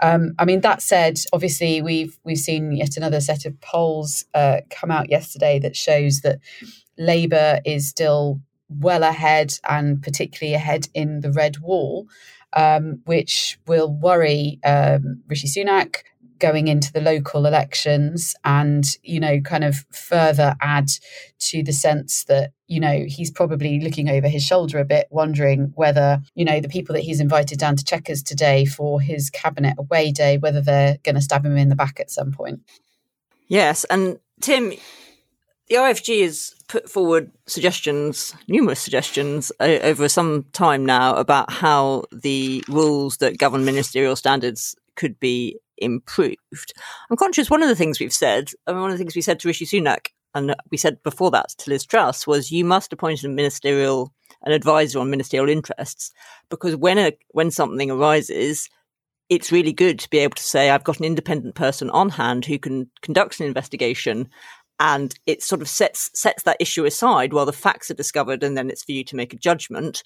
Um, 0.00 0.32
I 0.38 0.46
mean, 0.46 0.62
that 0.62 0.82
said, 0.82 1.18
obviously 1.32 1.82
we've 1.82 2.18
we've 2.24 2.38
seen 2.38 2.72
yet 2.72 2.96
another 2.96 3.20
set 3.20 3.44
of 3.44 3.60
polls 3.60 4.24
uh, 4.34 4.60
come 4.70 4.90
out 4.90 5.10
yesterday 5.10 5.58
that 5.60 5.76
shows 5.76 6.22
that 6.22 6.38
Labour 6.98 7.60
is 7.64 7.88
still 7.88 8.40
well 8.68 9.02
ahead, 9.02 9.52
and 9.68 10.02
particularly 10.02 10.54
ahead 10.54 10.88
in 10.94 11.20
the 11.20 11.32
red 11.32 11.58
wall, 11.58 12.06
um, 12.52 13.00
which 13.04 13.58
will 13.66 13.92
worry 13.92 14.58
um, 14.64 15.22
Rishi 15.28 15.48
Sunak 15.48 16.02
going 16.40 16.68
into 16.68 16.92
the 16.92 17.00
local 17.00 17.46
elections 17.46 18.34
and 18.44 18.96
you 19.02 19.20
know 19.20 19.40
kind 19.40 19.62
of 19.62 19.84
further 19.92 20.56
add 20.60 20.88
to 21.38 21.62
the 21.62 21.72
sense 21.72 22.24
that 22.24 22.52
you 22.66 22.80
know 22.80 23.04
he's 23.06 23.30
probably 23.30 23.80
looking 23.80 24.08
over 24.08 24.28
his 24.28 24.42
shoulder 24.42 24.78
a 24.78 24.84
bit 24.84 25.06
wondering 25.10 25.72
whether 25.76 26.20
you 26.34 26.44
know 26.44 26.60
the 26.60 26.68
people 26.68 26.94
that 26.94 27.02
he's 27.02 27.20
invited 27.20 27.58
down 27.58 27.76
to 27.76 27.84
Chequers 27.84 28.22
today 28.22 28.64
for 28.64 29.00
his 29.00 29.30
cabinet 29.30 29.76
away 29.78 30.10
day 30.10 30.38
whether 30.38 30.60
they're 30.60 30.98
going 31.04 31.14
to 31.14 31.20
stab 31.20 31.44
him 31.44 31.56
in 31.56 31.68
the 31.68 31.76
back 31.76 32.00
at 32.00 32.10
some 32.10 32.32
point. 32.32 32.60
Yes 33.46 33.84
and 33.84 34.18
tim 34.40 34.72
the 35.68 35.76
IFG 35.76 36.22
has 36.24 36.52
put 36.66 36.90
forward 36.90 37.30
suggestions, 37.46 38.34
numerous 38.48 38.80
suggestions 38.80 39.52
over 39.60 40.08
some 40.08 40.44
time 40.52 40.84
now 40.84 41.14
about 41.14 41.52
how 41.52 42.02
the 42.10 42.64
rules 42.68 43.18
that 43.18 43.38
govern 43.38 43.64
ministerial 43.64 44.16
standards 44.16 44.74
could 44.96 45.20
be 45.20 45.56
improved. 45.80 46.72
I'm 47.10 47.16
conscious 47.16 47.50
one 47.50 47.62
of 47.62 47.68
the 47.68 47.76
things 47.76 48.00
we've 48.00 48.12
said, 48.12 48.50
I 48.66 48.72
mean, 48.72 48.80
one 48.80 48.90
of 48.90 48.98
the 48.98 49.02
things 49.02 49.16
we 49.16 49.22
said 49.22 49.40
to 49.40 49.48
Rishi 49.48 49.66
Sunak, 49.66 50.08
and 50.34 50.54
we 50.70 50.76
said 50.76 51.02
before 51.02 51.30
that 51.32 51.50
to 51.58 51.70
Liz 51.70 51.84
Truss, 51.84 52.26
was 52.26 52.52
you 52.52 52.64
must 52.64 52.92
appoint 52.92 53.24
a 53.24 53.28
ministerial, 53.28 54.12
an 54.42 54.52
advisor 54.52 54.98
on 55.00 55.10
ministerial 55.10 55.48
interests, 55.48 56.12
because 56.48 56.76
when 56.76 56.98
a, 56.98 57.12
when 57.30 57.50
something 57.50 57.90
arises, 57.90 58.68
it's 59.28 59.52
really 59.52 59.72
good 59.72 59.98
to 60.00 60.10
be 60.10 60.18
able 60.18 60.34
to 60.34 60.42
say, 60.42 60.70
I've 60.70 60.84
got 60.84 60.98
an 60.98 61.04
independent 61.04 61.54
person 61.54 61.88
on 61.90 62.10
hand 62.10 62.44
who 62.44 62.58
can 62.58 62.90
conduct 63.02 63.40
an 63.40 63.46
investigation 63.46 64.28
and 64.80 65.14
it 65.26 65.42
sort 65.42 65.60
of 65.60 65.68
sets 65.68 66.10
sets 66.14 66.42
that 66.44 66.56
issue 66.58 66.86
aside 66.86 67.32
while 67.32 67.46
the 67.46 67.52
facts 67.52 67.90
are 67.90 67.94
discovered 67.94 68.42
and 68.42 68.56
then 68.56 68.70
it's 68.70 68.82
for 68.82 68.92
you 68.92 69.04
to 69.04 69.14
make 69.14 69.32
a 69.32 69.38
judgment 69.38 70.02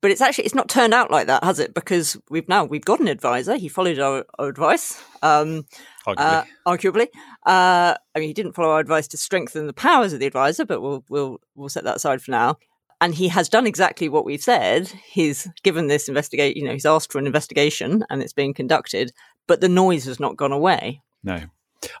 but 0.00 0.10
it's 0.10 0.20
actually 0.20 0.44
it's 0.44 0.54
not 0.54 0.68
turned 0.68 0.94
out 0.94 1.10
like 1.10 1.26
that, 1.26 1.44
has 1.44 1.58
it? 1.58 1.74
Because 1.74 2.16
we've 2.30 2.48
now 2.48 2.64
we've 2.64 2.84
got 2.84 3.00
an 3.00 3.08
advisor. 3.08 3.56
He 3.56 3.68
followed 3.68 3.98
our, 3.98 4.24
our 4.38 4.48
advice, 4.48 5.02
um, 5.22 5.64
arguably. 6.06 6.16
Uh, 6.18 6.44
arguably. 6.66 7.06
Uh, 7.46 7.94
I 8.14 8.18
mean, 8.18 8.28
he 8.28 8.34
didn't 8.34 8.52
follow 8.52 8.70
our 8.70 8.80
advice 8.80 9.08
to 9.08 9.16
strengthen 9.16 9.66
the 9.66 9.72
powers 9.72 10.12
of 10.12 10.20
the 10.20 10.26
advisor, 10.26 10.64
but 10.64 10.80
we'll 10.80 11.04
we'll 11.08 11.40
we'll 11.54 11.68
set 11.68 11.84
that 11.84 11.96
aside 11.96 12.22
for 12.22 12.30
now. 12.30 12.58
And 13.00 13.14
he 13.14 13.28
has 13.28 13.50
done 13.50 13.66
exactly 13.66 14.08
what 14.08 14.24
we've 14.24 14.42
said. 14.42 14.88
He's 14.88 15.48
given 15.62 15.86
this 15.86 16.08
investigate. 16.08 16.56
You 16.56 16.64
know, 16.64 16.72
he's 16.72 16.86
asked 16.86 17.12
for 17.12 17.18
an 17.18 17.26
investigation, 17.26 18.04
and 18.08 18.22
it's 18.22 18.32
being 18.32 18.54
conducted. 18.54 19.12
But 19.46 19.60
the 19.60 19.68
noise 19.68 20.06
has 20.06 20.18
not 20.18 20.36
gone 20.36 20.52
away. 20.52 21.02
No, 21.22 21.40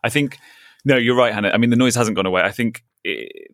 I 0.02 0.08
think 0.08 0.38
no, 0.86 0.96
you're 0.96 1.16
right, 1.16 1.34
Hannah. 1.34 1.50
I 1.50 1.56
mean, 1.56 1.70
the 1.70 1.76
noise 1.76 1.96
hasn't 1.96 2.16
gone 2.16 2.26
away. 2.26 2.42
I 2.42 2.52
think 2.52 2.84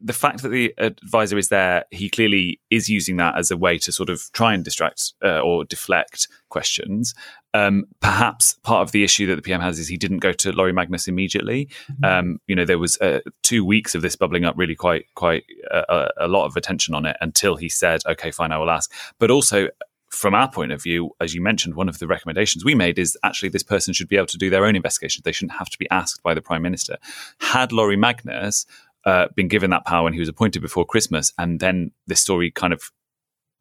the 0.00 0.12
fact 0.12 0.42
that 0.42 0.48
the 0.48 0.74
advisor 0.78 1.36
is 1.36 1.48
there, 1.48 1.84
he 1.90 2.08
clearly 2.08 2.60
is 2.70 2.88
using 2.88 3.16
that 3.18 3.36
as 3.36 3.50
a 3.50 3.56
way 3.56 3.78
to 3.78 3.92
sort 3.92 4.08
of 4.08 4.30
try 4.32 4.54
and 4.54 4.64
distract 4.64 5.12
uh, 5.22 5.40
or 5.40 5.64
deflect 5.64 6.28
questions. 6.48 7.14
Um, 7.54 7.84
perhaps 8.00 8.54
part 8.62 8.82
of 8.82 8.92
the 8.92 9.04
issue 9.04 9.26
that 9.26 9.36
the 9.36 9.42
PM 9.42 9.60
has 9.60 9.78
is 9.78 9.88
he 9.88 9.98
didn't 9.98 10.20
go 10.20 10.32
to 10.32 10.52
Laurie 10.52 10.72
Magnus 10.72 11.06
immediately. 11.06 11.68
Mm-hmm. 11.90 12.04
Um, 12.04 12.38
you 12.46 12.56
know, 12.56 12.64
there 12.64 12.78
was 12.78 12.98
uh, 13.00 13.20
two 13.42 13.64
weeks 13.64 13.94
of 13.94 14.02
this 14.02 14.16
bubbling 14.16 14.44
up, 14.44 14.54
really 14.56 14.74
quite 14.74 15.06
quite 15.14 15.44
uh, 15.70 15.84
a, 15.88 16.26
a 16.26 16.28
lot 16.28 16.46
of 16.46 16.56
attention 16.56 16.94
on 16.94 17.04
it 17.04 17.16
until 17.20 17.56
he 17.56 17.68
said, 17.68 18.00
"Okay, 18.06 18.30
fine, 18.30 18.52
I 18.52 18.58
will 18.58 18.70
ask." 18.70 18.90
But 19.18 19.30
also, 19.30 19.68
from 20.12 20.34
our 20.34 20.50
point 20.50 20.72
of 20.72 20.82
view, 20.82 21.10
as 21.20 21.34
you 21.34 21.42
mentioned, 21.42 21.74
one 21.74 21.88
of 21.88 21.98
the 21.98 22.06
recommendations 22.06 22.64
we 22.64 22.74
made 22.74 22.98
is 22.98 23.18
actually 23.24 23.48
this 23.48 23.62
person 23.62 23.94
should 23.94 24.08
be 24.08 24.16
able 24.16 24.26
to 24.26 24.38
do 24.38 24.50
their 24.50 24.64
own 24.64 24.76
investigation. 24.76 25.22
They 25.24 25.32
shouldn't 25.32 25.58
have 25.58 25.70
to 25.70 25.78
be 25.78 25.90
asked 25.90 26.22
by 26.22 26.34
the 26.34 26.42
Prime 26.42 26.62
Minister. 26.62 26.98
Had 27.38 27.72
Laurie 27.72 27.96
Magnus 27.96 28.66
uh, 29.04 29.26
been 29.34 29.48
given 29.48 29.70
that 29.70 29.84
power 29.84 30.04
when 30.04 30.12
he 30.12 30.20
was 30.20 30.28
appointed 30.28 30.62
before 30.62 30.84
Christmas, 30.84 31.32
and 31.38 31.60
then 31.60 31.92
this 32.06 32.20
story 32.20 32.50
kind 32.50 32.72
of 32.72 32.90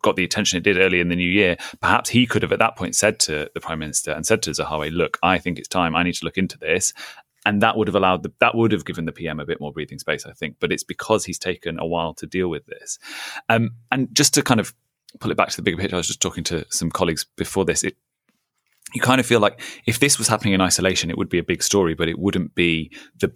got 0.01 0.15
the 0.15 0.23
attention 0.23 0.57
it 0.57 0.63
did 0.63 0.77
early 0.77 0.99
in 0.99 1.09
the 1.09 1.15
new 1.15 1.29
year, 1.29 1.57
perhaps 1.79 2.09
he 2.09 2.25
could 2.25 2.41
have 2.41 2.51
at 2.51 2.59
that 2.59 2.75
point 2.75 2.95
said 2.95 3.19
to 3.19 3.49
the 3.53 3.59
prime 3.59 3.79
minister 3.79 4.11
and 4.11 4.25
said 4.25 4.41
to 4.43 4.51
Zahawi, 4.51 4.91
"Look, 4.91 5.17
I 5.23 5.37
think 5.37 5.59
it's 5.59 5.67
time. 5.67 5.95
I 5.95 6.03
need 6.03 6.15
to 6.15 6.25
look 6.25 6.37
into 6.37 6.57
this." 6.57 6.93
And 7.43 7.61
that 7.63 7.75
would 7.75 7.87
have 7.87 7.95
allowed 7.95 8.21
the, 8.21 8.31
that 8.39 8.53
would 8.53 8.71
have 8.71 8.85
given 8.85 9.05
the 9.05 9.11
PM 9.11 9.39
a 9.39 9.45
bit 9.45 9.59
more 9.59 9.73
breathing 9.73 9.97
space, 9.97 10.27
I 10.27 10.33
think. 10.33 10.57
But 10.59 10.71
it's 10.71 10.83
because 10.83 11.25
he's 11.25 11.39
taken 11.39 11.79
a 11.79 11.85
while 11.85 12.13
to 12.15 12.27
deal 12.27 12.49
with 12.49 12.65
this. 12.67 12.99
Um, 13.49 13.71
and 13.91 14.13
just 14.13 14.35
to 14.35 14.43
kind 14.43 14.59
of 14.59 14.75
pull 15.19 15.31
it 15.31 15.37
back 15.37 15.49
to 15.49 15.55
the 15.55 15.63
bigger 15.63 15.77
picture, 15.77 15.95
I 15.95 15.97
was 15.97 16.07
just 16.07 16.21
talking 16.21 16.43
to 16.45 16.65
some 16.69 16.91
colleagues 16.91 17.25
before 17.37 17.65
this. 17.65 17.83
It, 17.83 17.97
you 18.93 19.01
kind 19.01 19.19
of 19.19 19.25
feel 19.25 19.39
like 19.39 19.59
if 19.87 19.99
this 19.99 20.19
was 20.19 20.27
happening 20.27 20.53
in 20.53 20.61
isolation, 20.61 21.09
it 21.09 21.17
would 21.17 21.29
be 21.29 21.39
a 21.39 21.43
big 21.43 21.63
story, 21.63 21.95
but 21.95 22.07
it 22.07 22.19
wouldn't 22.19 22.53
be 22.53 22.91
the 23.19 23.33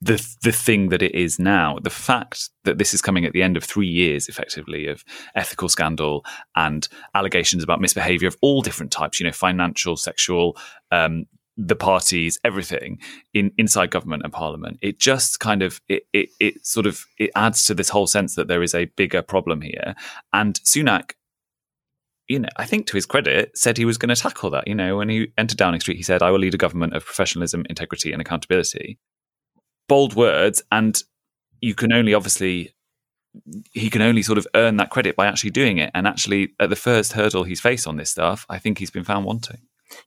the 0.00 0.36
the 0.42 0.52
thing 0.52 0.90
that 0.90 1.02
it 1.02 1.14
is 1.14 1.38
now. 1.38 1.78
The 1.82 1.90
fact 1.90 2.50
that 2.64 2.78
this 2.78 2.92
is 2.92 3.02
coming 3.02 3.24
at 3.24 3.32
the 3.32 3.42
end 3.42 3.56
of 3.56 3.64
three 3.64 3.88
years, 3.88 4.28
effectively, 4.28 4.86
of 4.86 5.04
ethical 5.34 5.68
scandal 5.68 6.24
and 6.54 6.86
allegations 7.14 7.62
about 7.62 7.80
misbehaviour 7.80 8.28
of 8.28 8.36
all 8.42 8.62
different 8.62 8.92
types, 8.92 9.18
you 9.18 9.26
know, 9.26 9.32
financial, 9.32 9.96
sexual, 9.96 10.56
um, 10.90 11.24
the 11.56 11.76
parties, 11.76 12.38
everything 12.44 12.98
in 13.32 13.50
inside 13.56 13.90
government 13.90 14.22
and 14.22 14.32
parliament. 14.32 14.78
It 14.82 14.98
just 14.98 15.40
kind 15.40 15.62
of 15.62 15.80
it, 15.88 16.06
it 16.12 16.28
it 16.38 16.66
sort 16.66 16.86
of 16.86 17.06
it 17.18 17.30
adds 17.34 17.64
to 17.64 17.74
this 17.74 17.88
whole 17.88 18.06
sense 18.06 18.34
that 18.34 18.48
there 18.48 18.62
is 18.62 18.74
a 18.74 18.86
bigger 18.96 19.22
problem 19.22 19.62
here. 19.62 19.94
And 20.32 20.60
Sunak 20.60 21.12
you 22.28 22.40
know, 22.40 22.48
I 22.56 22.66
think 22.66 22.86
to 22.88 22.96
his 22.96 23.06
credit, 23.06 23.56
said 23.56 23.76
he 23.76 23.84
was 23.84 23.98
going 23.98 24.14
to 24.14 24.20
tackle 24.20 24.50
that. 24.50 24.66
You 24.66 24.74
know, 24.74 24.96
when 24.96 25.08
he 25.08 25.32
entered 25.38 25.58
Downing 25.58 25.80
Street, 25.80 25.96
he 25.96 26.02
said, 26.02 26.22
I 26.22 26.30
will 26.30 26.40
lead 26.40 26.54
a 26.54 26.58
government 26.58 26.94
of 26.94 27.04
professionalism, 27.04 27.64
integrity, 27.70 28.12
and 28.12 28.20
accountability. 28.20 28.98
Bold 29.88 30.14
words. 30.14 30.62
And 30.70 31.00
you 31.60 31.74
can 31.74 31.92
only 31.92 32.14
obviously, 32.14 32.74
he 33.72 33.90
can 33.90 34.02
only 34.02 34.22
sort 34.22 34.38
of 34.38 34.46
earn 34.54 34.76
that 34.78 34.90
credit 34.90 35.16
by 35.16 35.26
actually 35.26 35.50
doing 35.50 35.78
it. 35.78 35.90
And 35.94 36.06
actually, 36.06 36.54
at 36.60 36.70
the 36.70 36.76
first 36.76 37.12
hurdle 37.12 37.44
he's 37.44 37.60
faced 37.60 37.86
on 37.86 37.96
this 37.96 38.10
stuff, 38.10 38.46
I 38.48 38.58
think 38.58 38.78
he's 38.78 38.90
been 38.90 39.04
found 39.04 39.24
wanting. 39.24 39.58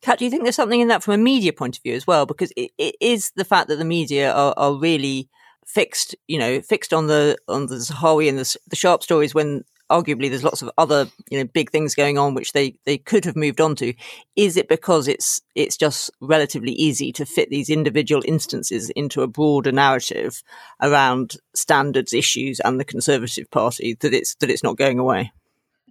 Cat, 0.02 0.20
do 0.20 0.26
you 0.26 0.32
think 0.32 0.44
there's 0.44 0.56
something 0.56 0.82
in 0.82 0.90
that 0.90 1.04
from 1.04 1.14
a 1.14 1.18
media 1.18 1.54
point 1.54 1.78
of 1.78 1.84
view 1.84 1.96
as 1.96 2.06
well? 2.06 2.26
Because 2.26 2.52
it, 2.58 2.72
it 2.78 2.96
is 3.00 3.32
the 3.36 3.46
fact 3.46 3.70
that 3.70 3.78
the 3.78 3.86
media 3.86 4.32
are, 4.32 4.54
are 4.58 4.76
really 4.76 5.30
fixed, 5.66 6.16
you 6.28 6.38
know, 6.38 6.62
fixed 6.62 6.94
on 6.94 7.08
the 7.08 7.38
on 7.48 7.68
the 7.68 7.76
Zahawi 7.76 8.28
and 8.28 8.38
the, 8.40 8.56
the 8.68 8.76
sharp 8.76 9.04
stories 9.04 9.34
when 9.34 9.64
arguably 9.90 10.30
there's 10.30 10.44
lots 10.44 10.62
of 10.62 10.70
other 10.78 11.08
you 11.30 11.40
know 11.40 11.50
big 11.54 11.72
things 11.72 11.96
going 11.96 12.18
on 12.18 12.34
which 12.34 12.54
they 12.54 12.76
they 12.86 12.98
could 12.98 13.26
have 13.26 13.36
moved 13.36 13.62
on 13.62 13.76
to. 13.76 13.94
Is 14.36 14.58
it 14.58 14.70
because 14.70 15.08
it's 15.08 15.42
it's 15.56 15.78
just 15.78 16.12
relatively 16.22 16.72
easy 16.74 17.12
to 17.14 17.26
fit 17.26 17.50
these 17.50 17.70
individual 17.70 18.22
instances 18.26 18.90
into 18.92 19.22
a 19.22 19.28
broader 19.28 19.72
narrative 19.72 20.42
around 20.82 21.38
standards 21.56 22.14
issues 22.14 22.60
and 22.60 22.80
the 22.80 22.86
conservative 22.86 23.50
party 23.52 23.98
that 24.00 24.14
it's 24.14 24.36
that 24.36 24.50
it's 24.50 24.64
not 24.64 24.78
going 24.78 25.00
away? 25.00 25.32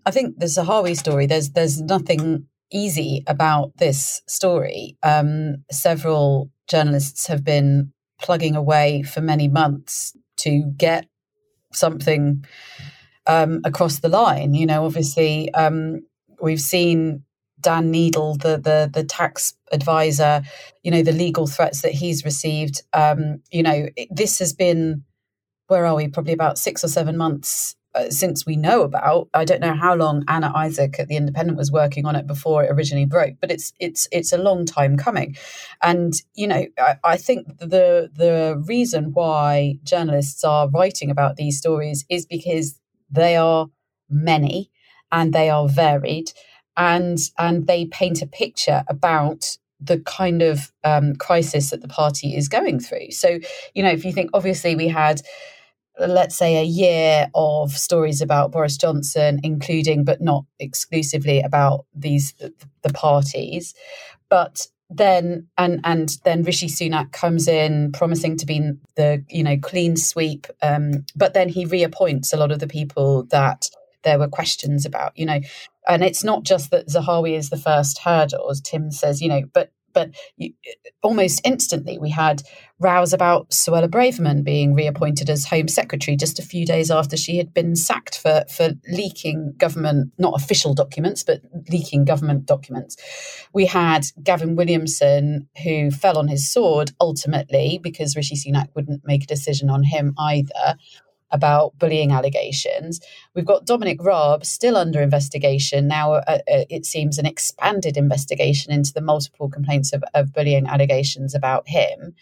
I 0.06 0.10
think 0.10 0.38
the 0.38 0.46
zahawi 0.46 0.96
story 0.96 1.26
there's 1.26 1.50
there's 1.50 1.80
nothing 1.80 2.46
easy 2.70 3.24
about 3.26 3.76
this 3.76 4.22
story. 4.26 4.96
Um, 5.02 5.64
several 5.70 6.50
journalists 6.68 7.26
have 7.26 7.44
been 7.44 7.92
plugging 8.20 8.56
away 8.56 9.02
for 9.02 9.20
many 9.20 9.48
months 9.48 10.16
to 10.38 10.72
get 10.76 11.06
something 11.72 12.44
um, 13.28 13.60
across 13.64 14.00
the 14.00 14.08
line. 14.08 14.54
You 14.54 14.66
know, 14.66 14.84
obviously, 14.84 15.52
um, 15.54 16.00
we've 16.42 16.60
seen 16.60 17.24
Dan 17.60 17.90
Neidle, 17.90 18.36
the 18.36 18.58
the 18.58 18.90
the 18.92 19.04
tax 19.04 19.54
advisor, 19.72 20.42
you 20.82 20.90
know, 20.90 21.02
the 21.02 21.12
legal 21.12 21.46
threats 21.46 21.82
that 21.82 21.92
he's 21.92 22.24
received. 22.24 22.82
Um, 22.92 23.42
you 23.52 23.62
know, 23.62 23.88
this 24.10 24.38
has 24.40 24.52
been 24.52 25.04
where 25.68 25.86
are 25.86 25.94
we? 25.94 26.08
Probably 26.08 26.32
about 26.32 26.58
six 26.58 26.82
or 26.82 26.88
seven 26.88 27.16
months 27.16 27.76
uh, 27.94 28.10
since 28.10 28.46
we 28.46 28.56
know 28.56 28.82
about. 28.82 29.28
I 29.34 29.44
don't 29.44 29.60
know 29.60 29.74
how 29.74 29.94
long 29.94 30.24
Anna 30.28 30.52
Isaac 30.54 30.96
at 30.98 31.08
the 31.08 31.16
Independent 31.16 31.58
was 31.58 31.72
working 31.72 32.06
on 32.06 32.16
it 32.16 32.26
before 32.26 32.64
it 32.64 32.70
originally 32.70 33.06
broke, 33.06 33.34
but 33.40 33.50
it's 33.50 33.72
it's 33.80 34.08
it's 34.12 34.32
a 34.32 34.38
long 34.38 34.66
time 34.66 34.96
coming, 34.96 35.36
and 35.82 36.14
you 36.34 36.46
know 36.46 36.66
I, 36.78 36.96
I 37.04 37.16
think 37.16 37.46
the 37.58 38.10
the 38.14 38.62
reason 38.66 39.12
why 39.12 39.78
journalists 39.84 40.44
are 40.44 40.68
writing 40.70 41.10
about 41.10 41.36
these 41.36 41.58
stories 41.58 42.04
is 42.08 42.26
because 42.26 42.77
they 43.10 43.36
are 43.36 43.68
many 44.08 44.70
and 45.10 45.32
they 45.32 45.50
are 45.50 45.68
varied 45.68 46.32
and 46.76 47.18
and 47.38 47.66
they 47.66 47.86
paint 47.86 48.22
a 48.22 48.26
picture 48.26 48.84
about 48.88 49.58
the 49.80 49.98
kind 50.00 50.42
of 50.42 50.72
um, 50.84 51.14
crisis 51.16 51.70
that 51.70 51.82
the 51.82 51.88
party 51.88 52.36
is 52.36 52.48
going 52.48 52.80
through. 52.80 53.10
So, 53.10 53.38
you 53.74 53.82
know, 53.82 53.90
if 53.90 54.04
you 54.04 54.12
think, 54.12 54.30
obviously, 54.34 54.74
we 54.74 54.88
had, 54.88 55.20
let's 56.00 56.36
say, 56.36 56.56
a 56.56 56.64
year 56.64 57.30
of 57.34 57.72
stories 57.72 58.20
about 58.20 58.50
Boris 58.50 58.76
Johnson, 58.76 59.40
including 59.42 60.04
but 60.04 60.20
not 60.20 60.44
exclusively 60.58 61.40
about 61.40 61.86
these 61.94 62.34
the 62.82 62.92
parties, 62.92 63.74
but 64.28 64.66
then 64.90 65.48
and 65.58 65.80
and 65.84 66.16
then 66.24 66.42
Rishi 66.42 66.68
Sunak 66.68 67.12
comes 67.12 67.48
in 67.48 67.92
promising 67.92 68.36
to 68.38 68.46
be 68.46 68.72
the 68.96 69.24
you 69.28 69.42
know 69.42 69.58
clean 69.58 69.96
sweep, 69.96 70.46
um, 70.62 71.04
but 71.16 71.34
then 71.34 71.48
he 71.48 71.66
reappoints 71.66 72.32
a 72.32 72.36
lot 72.36 72.52
of 72.52 72.58
the 72.60 72.68
people 72.68 73.24
that 73.24 73.68
there 74.04 74.18
were 74.18 74.28
questions 74.28 74.86
about, 74.86 75.12
you 75.18 75.26
know, 75.26 75.40
and 75.88 76.04
it's 76.04 76.24
not 76.24 76.44
just 76.44 76.70
that 76.70 76.88
Zahawi 76.88 77.36
is 77.36 77.50
the 77.50 77.56
first 77.58 77.98
hurdle, 77.98 78.50
as 78.50 78.60
Tim 78.60 78.90
says, 78.90 79.20
you 79.20 79.28
know, 79.28 79.42
but 79.52 79.72
but 79.92 80.10
you, 80.36 80.52
almost 81.02 81.40
instantly, 81.44 81.98
we 81.98 82.10
had 82.10 82.42
rows 82.80 83.12
about 83.12 83.50
Suella 83.50 83.88
Braverman 83.88 84.44
being 84.44 84.74
reappointed 84.74 85.28
as 85.28 85.46
Home 85.46 85.68
Secretary 85.68 86.16
just 86.16 86.38
a 86.38 86.42
few 86.42 86.64
days 86.64 86.90
after 86.90 87.16
she 87.16 87.36
had 87.36 87.52
been 87.52 87.74
sacked 87.74 88.18
for, 88.18 88.44
for 88.48 88.70
leaking 88.88 89.54
government, 89.56 90.12
not 90.18 90.40
official 90.40 90.74
documents, 90.74 91.22
but 91.22 91.40
leaking 91.68 92.04
government 92.04 92.46
documents. 92.46 92.96
We 93.52 93.66
had 93.66 94.06
Gavin 94.22 94.56
Williamson, 94.56 95.48
who 95.64 95.90
fell 95.90 96.18
on 96.18 96.28
his 96.28 96.50
sword 96.50 96.92
ultimately 97.00 97.80
because 97.82 98.16
Rishi 98.16 98.36
Sunak 98.36 98.68
wouldn't 98.74 99.02
make 99.04 99.24
a 99.24 99.26
decision 99.26 99.70
on 99.70 99.82
him 99.82 100.14
either 100.18 100.76
about 101.30 101.78
bullying 101.78 102.12
allegations. 102.12 103.00
We've 103.34 103.44
got 103.44 103.66
Dominic 103.66 104.02
Raab 104.02 104.44
still 104.44 104.76
under 104.76 105.02
investigation. 105.02 105.88
Now, 105.88 106.14
uh, 106.14 106.38
uh, 106.48 106.64
it 106.70 106.86
seems 106.86 107.18
an 107.18 107.26
expanded 107.26 107.96
investigation 107.96 108.72
into 108.72 108.92
the 108.92 109.00
multiple 109.00 109.48
complaints 109.48 109.92
of, 109.92 110.02
of 110.14 110.32
bullying 110.32 110.66
allegations 110.66 111.34
about 111.34 111.68
him. 111.68 112.14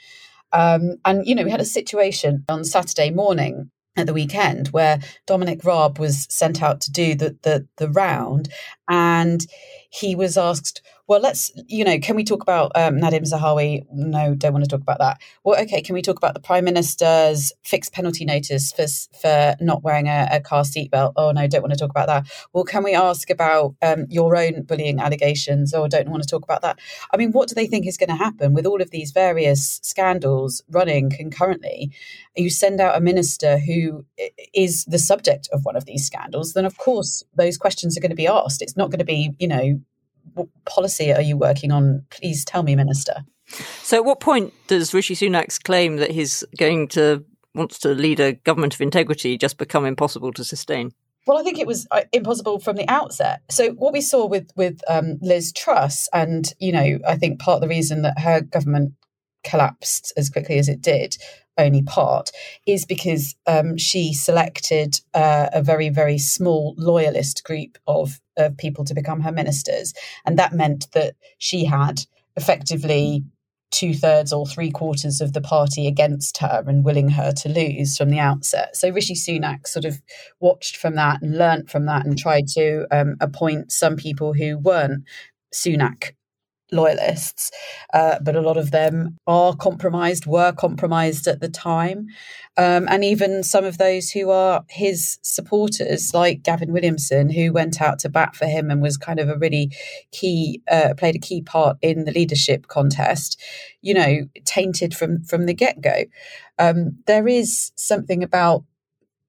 Um, 0.52 0.96
and, 1.04 1.26
you 1.26 1.34
know, 1.34 1.44
we 1.44 1.50
had 1.50 1.60
a 1.60 1.64
situation 1.64 2.44
on 2.48 2.64
Saturday 2.64 3.10
morning 3.10 3.70
at 3.96 4.06
the 4.06 4.12
weekend 4.12 4.68
where 4.68 5.00
Dominic 5.26 5.64
Raab 5.64 5.98
was 5.98 6.26
sent 6.28 6.62
out 6.62 6.80
to 6.82 6.92
do 6.92 7.14
the, 7.14 7.36
the, 7.42 7.66
the 7.78 7.88
round 7.88 8.52
and 8.88 9.46
he 9.90 10.14
was 10.14 10.36
asked, 10.36 10.82
well, 11.08 11.20
let's, 11.20 11.52
you 11.68 11.84
know, 11.84 11.98
can 12.00 12.16
we 12.16 12.24
talk 12.24 12.42
about 12.42 12.72
um, 12.74 12.96
Nadhim 12.96 13.22
Zahawi? 13.22 13.86
No, 13.92 14.34
don't 14.34 14.52
want 14.52 14.64
to 14.64 14.70
talk 14.70 14.80
about 14.80 14.98
that. 14.98 15.20
Well, 15.44 15.60
okay, 15.62 15.80
can 15.80 15.94
we 15.94 16.02
talk 16.02 16.16
about 16.16 16.34
the 16.34 16.40
Prime 16.40 16.64
Minister's 16.64 17.52
fixed 17.62 17.92
penalty 17.92 18.24
notice 18.24 18.72
for 18.72 18.86
for 19.16 19.54
not 19.60 19.84
wearing 19.84 20.08
a, 20.08 20.28
a 20.32 20.40
car 20.40 20.64
seatbelt? 20.64 21.12
Oh, 21.16 21.30
no, 21.30 21.46
don't 21.46 21.62
want 21.62 21.72
to 21.72 21.78
talk 21.78 21.90
about 21.90 22.08
that. 22.08 22.26
Well, 22.52 22.64
can 22.64 22.82
we 22.82 22.94
ask 22.94 23.30
about 23.30 23.76
um, 23.82 24.06
your 24.08 24.36
own 24.36 24.62
bullying 24.62 24.98
allegations? 24.98 25.72
Oh, 25.72 25.86
don't 25.86 26.08
want 26.08 26.24
to 26.24 26.28
talk 26.28 26.42
about 26.42 26.62
that. 26.62 26.78
I 27.12 27.16
mean, 27.16 27.30
what 27.30 27.48
do 27.48 27.54
they 27.54 27.66
think 27.66 27.86
is 27.86 27.96
going 27.96 28.10
to 28.10 28.16
happen 28.16 28.52
with 28.52 28.66
all 28.66 28.82
of 28.82 28.90
these 28.90 29.12
various 29.12 29.78
scandals 29.82 30.62
running 30.70 31.10
concurrently? 31.10 31.92
You 32.36 32.50
send 32.50 32.80
out 32.80 32.96
a 32.96 33.00
minister 33.00 33.58
who 33.58 34.04
is 34.52 34.84
the 34.86 34.98
subject 34.98 35.48
of 35.52 35.64
one 35.64 35.76
of 35.76 35.84
these 35.84 36.04
scandals, 36.04 36.54
then 36.54 36.64
of 36.64 36.76
course 36.78 37.22
those 37.36 37.56
questions 37.56 37.96
are 37.96 38.00
going 38.00 38.10
to 38.10 38.16
be 38.16 38.26
asked. 38.26 38.60
It's 38.60 38.76
not 38.76 38.90
going 38.90 38.98
to 38.98 39.04
be, 39.04 39.34
you 39.38 39.48
know, 39.48 39.80
what 40.34 40.48
policy 40.64 41.12
are 41.12 41.22
you 41.22 41.36
working 41.36 41.72
on? 41.72 42.04
Please 42.10 42.44
tell 42.44 42.62
me, 42.62 42.74
Minister. 42.76 43.24
So, 43.82 43.98
at 43.98 44.04
what 44.04 44.20
point 44.20 44.52
does 44.66 44.92
Rishi 44.92 45.14
Sunak's 45.14 45.58
claim 45.58 45.96
that 45.96 46.10
he's 46.10 46.44
going 46.58 46.88
to 46.88 47.24
wants 47.54 47.78
to 47.80 47.88
lead 47.90 48.20
a 48.20 48.34
government 48.34 48.74
of 48.74 48.80
integrity 48.80 49.38
just 49.38 49.56
become 49.56 49.86
impossible 49.86 50.32
to 50.34 50.44
sustain? 50.44 50.92
Well, 51.26 51.38
I 51.38 51.42
think 51.42 51.58
it 51.58 51.66
was 51.66 51.88
uh, 51.90 52.02
impossible 52.12 52.60
from 52.60 52.76
the 52.76 52.88
outset. 52.88 53.40
So 53.50 53.70
what 53.70 53.92
we 53.92 54.00
saw 54.00 54.26
with 54.26 54.50
with 54.56 54.80
um, 54.88 55.18
Liz 55.20 55.52
Truss, 55.52 56.08
and 56.12 56.52
you 56.58 56.72
know, 56.72 56.98
I 57.06 57.16
think 57.16 57.40
part 57.40 57.56
of 57.56 57.62
the 57.62 57.68
reason 57.68 58.02
that 58.02 58.20
her 58.20 58.40
government 58.40 58.92
collapsed 59.42 60.12
as 60.16 60.28
quickly 60.28 60.58
as 60.58 60.68
it 60.68 60.80
did 60.80 61.16
only 61.58 61.82
part 61.82 62.30
is 62.66 62.84
because 62.84 63.34
um, 63.46 63.76
she 63.76 64.12
selected 64.12 65.00
uh, 65.14 65.48
a 65.52 65.62
very 65.62 65.88
very 65.88 66.18
small 66.18 66.74
loyalist 66.76 67.44
group 67.44 67.78
of, 67.86 68.20
of 68.36 68.56
people 68.56 68.84
to 68.84 68.94
become 68.94 69.20
her 69.20 69.32
ministers 69.32 69.94
and 70.24 70.38
that 70.38 70.52
meant 70.52 70.90
that 70.92 71.14
she 71.38 71.64
had 71.64 72.00
effectively 72.36 73.24
two 73.70 73.94
thirds 73.94 74.32
or 74.32 74.46
three 74.46 74.70
quarters 74.70 75.20
of 75.20 75.32
the 75.32 75.40
party 75.40 75.86
against 75.86 76.38
her 76.38 76.64
and 76.66 76.84
willing 76.84 77.10
her 77.10 77.32
to 77.32 77.48
lose 77.48 77.96
from 77.96 78.10
the 78.10 78.18
outset. 78.18 78.76
So 78.76 78.90
Rishi 78.90 79.14
Sunak 79.14 79.66
sort 79.66 79.84
of 79.84 80.00
watched 80.40 80.76
from 80.76 80.94
that 80.94 81.20
and 81.20 81.36
learnt 81.36 81.68
from 81.70 81.86
that 81.86 82.06
and 82.06 82.16
tried 82.16 82.48
to 82.48 82.86
um, 82.90 83.16
appoint 83.20 83.72
some 83.72 83.96
people 83.96 84.32
who 84.32 84.58
weren't 84.58 85.04
Sunak 85.52 86.12
loyalists, 86.72 87.50
uh, 87.94 88.18
but 88.22 88.36
a 88.36 88.40
lot 88.40 88.56
of 88.56 88.70
them 88.70 89.16
are 89.26 89.54
compromised, 89.54 90.26
were 90.26 90.52
compromised 90.52 91.26
at 91.26 91.40
the 91.40 91.48
time. 91.48 92.06
Um, 92.56 92.88
and 92.88 93.04
even 93.04 93.42
some 93.42 93.64
of 93.64 93.78
those 93.78 94.10
who 94.10 94.30
are 94.30 94.64
his 94.68 95.18
supporters, 95.22 96.12
like 96.14 96.42
Gavin 96.42 96.72
Williamson, 96.72 97.30
who 97.30 97.52
went 97.52 97.80
out 97.80 97.98
to 98.00 98.08
bat 98.08 98.34
for 98.34 98.46
him 98.46 98.70
and 98.70 98.82
was 98.82 98.96
kind 98.96 99.20
of 99.20 99.28
a 99.28 99.38
really 99.38 99.70
key, 100.12 100.62
uh, 100.70 100.94
played 100.96 101.16
a 101.16 101.20
key 101.20 101.42
part 101.42 101.76
in 101.82 102.04
the 102.04 102.12
leadership 102.12 102.66
contest, 102.68 103.40
you 103.82 103.94
know, 103.94 104.28
tainted 104.44 104.94
from 104.94 105.22
from 105.24 105.46
the 105.46 105.54
get 105.54 105.80
go. 105.80 106.04
Um, 106.58 106.98
there 107.06 107.28
is 107.28 107.72
something 107.76 108.22
about 108.22 108.64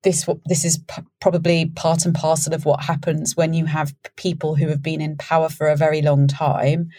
this 0.04 0.28
this 0.46 0.64
is 0.64 0.78
p- 0.78 1.02
probably 1.20 1.68
part 1.76 2.06
and 2.06 2.16
parcel 2.16 2.54
of 2.54 2.66
what 2.66 2.84
happens 2.84 3.36
when 3.36 3.54
you 3.54 3.66
have 3.66 3.94
people 4.16 4.56
who 4.56 4.68
have 4.68 4.82
been 4.82 5.02
in 5.02 5.18
power 5.18 5.50
for 5.50 5.68
a 5.68 5.76
very 5.76 6.02
long 6.02 6.28
time. 6.28 6.90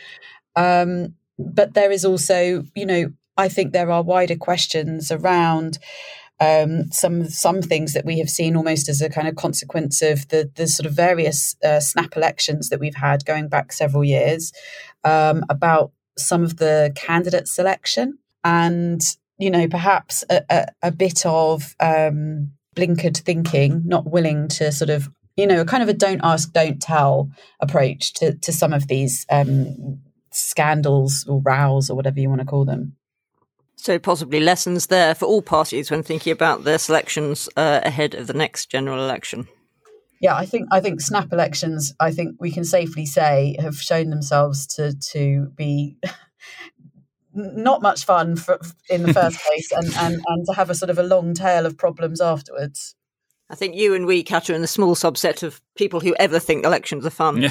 Um, 0.57 1.14
but 1.38 1.75
there 1.75 1.90
is 1.90 2.05
also, 2.05 2.64
you 2.75 2.85
know, 2.85 3.12
I 3.37 3.49
think 3.49 3.73
there 3.73 3.90
are 3.90 4.02
wider 4.02 4.37
questions 4.37 5.12
around 5.12 5.78
um, 6.40 6.90
some 6.93 7.28
some 7.28 7.62
things 7.62 7.95
that 7.95 8.05
we 8.05 8.19
have 8.19 8.31
seen 8.31 8.57
almost 8.57 8.88
as 8.88 9.00
a 9.00 9.09
kind 9.09 9.28
of 9.28 9.37
consequence 9.37 10.02
of 10.02 10.28
the 10.28 10.50
the 10.55 10.67
sort 10.67 10.87
of 10.87 10.93
various 10.93 11.57
uh, 11.64 11.81
snap 11.81 12.17
elections 12.17 12.69
that 12.69 12.81
we've 12.81 12.95
had 12.95 13.25
going 13.25 13.49
back 13.49 13.73
several 13.73 14.05
years 14.05 14.52
um, 15.05 15.45
about 15.49 15.93
some 16.17 16.43
of 16.43 16.57
the 16.57 16.93
candidate 16.95 17.49
selection 17.49 18.19
and 18.45 19.00
you 19.38 19.50
know 19.50 19.69
perhaps 19.69 20.25
a, 20.31 20.43
a, 20.50 20.67
a 20.83 20.93
bit 20.93 21.25
of 21.26 21.75
um, 21.81 22.52
blinkered 22.78 23.16
thinking, 23.16 23.82
not 23.85 24.11
willing 24.11 24.49
to 24.49 24.70
sort 24.70 24.90
of, 24.90 25.08
you 25.37 25.47
know, 25.47 25.64
kind 25.64 25.82
of 25.82 25.88
a 25.88 25.94
don't 25.94 26.20
ask, 26.23 26.52
don't 26.52 26.80
tell 26.80 27.30
approach 27.61 28.12
to, 28.14 28.35
to 28.35 28.52
some 28.52 28.73
of 28.73 28.87
these 28.87 29.26
um, 29.30 30.00
scandals 30.30 31.26
or 31.28 31.40
rows 31.44 31.90
or 31.90 31.97
whatever 31.97 32.20
you 32.20 32.28
want 32.28 32.40
to 32.40 32.47
call 32.47 32.64
them. 32.64 32.97
So, 33.76 33.99
possibly 33.99 34.40
lessons 34.40 34.88
there 34.88 35.14
for 35.14 35.26
all 35.26 35.42
parties 35.42 35.90
when 35.90 36.02
thinking 36.02 36.32
about 36.32 36.64
their 36.64 36.78
selections 36.78 37.49
uh, 37.56 37.80
ahead 37.85 38.14
of 38.14 38.26
the 38.26 38.35
next 38.35 38.70
general 38.70 38.99
election. 38.99 39.47
Yeah, 40.20 40.35
I 40.35 40.47
think 40.47 40.68
I 40.73 40.80
think 40.80 41.00
snap 41.00 41.32
elections. 41.32 41.94
I 42.00 42.11
think 42.11 42.37
we 42.40 42.50
can 42.50 42.64
safely 42.64 43.06
say 43.06 43.56
have 43.61 43.80
shown 43.80 44.11
themselves 44.11 44.66
to 44.75 44.94
to 45.12 45.52
be 45.54 45.97
not 47.38 47.80
much 47.83 48.04
fun 48.04 48.37
for, 48.37 48.59
in 48.90 49.02
the 49.04 49.14
first 49.14 49.40
place 49.47 49.71
and, 49.73 49.87
and, 49.97 50.23
and 50.26 50.47
to 50.47 50.52
have 50.52 50.71
a 50.71 50.75
sort 50.75 50.90
of 50.90 50.99
a 50.99 51.02
long 51.02 51.35
tail 51.35 51.64
of 51.66 51.78
problems 51.78 52.21
afterwards. 52.21 52.95
I 53.50 53.54
think 53.54 53.76
you 53.76 53.95
and 53.95 54.04
we, 54.04 54.23
Kat, 54.23 54.50
are 54.50 54.54
in 54.54 54.61
the 54.61 54.66
small 54.66 54.95
subset 54.95 55.42
of 55.42 55.62
people 55.76 56.00
who 56.00 56.14
ever 56.18 56.38
think 56.38 56.66
elections 56.66 57.07
are 57.07 57.11
fun. 57.11 57.50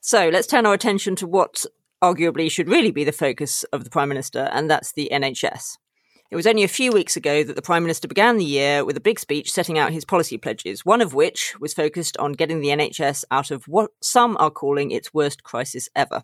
so 0.00 0.28
let's 0.28 0.46
turn 0.46 0.66
our 0.66 0.74
attention 0.74 1.16
to 1.16 1.26
what 1.26 1.66
arguably 2.02 2.48
should 2.50 2.68
really 2.68 2.92
be 2.92 3.02
the 3.02 3.10
focus 3.12 3.64
of 3.72 3.82
the 3.82 3.90
Prime 3.90 4.08
Minister, 4.08 4.48
and 4.52 4.70
that's 4.70 4.92
the 4.92 5.08
NHS. 5.12 5.78
It 6.32 6.36
was 6.36 6.46
only 6.46 6.62
a 6.62 6.68
few 6.68 6.92
weeks 6.92 7.14
ago 7.14 7.44
that 7.44 7.56
the 7.56 7.60
Prime 7.60 7.82
Minister 7.82 8.08
began 8.08 8.38
the 8.38 8.44
year 8.46 8.86
with 8.86 8.96
a 8.96 9.02
big 9.02 9.20
speech 9.20 9.52
setting 9.52 9.78
out 9.78 9.92
his 9.92 10.06
policy 10.06 10.38
pledges, 10.38 10.82
one 10.82 11.02
of 11.02 11.12
which 11.12 11.54
was 11.60 11.74
focused 11.74 12.16
on 12.16 12.32
getting 12.32 12.60
the 12.62 12.70
NHS 12.70 13.24
out 13.30 13.50
of 13.50 13.68
what 13.68 13.90
some 14.00 14.38
are 14.40 14.50
calling 14.50 14.90
its 14.92 15.12
worst 15.12 15.42
crisis 15.42 15.90
ever. 15.94 16.22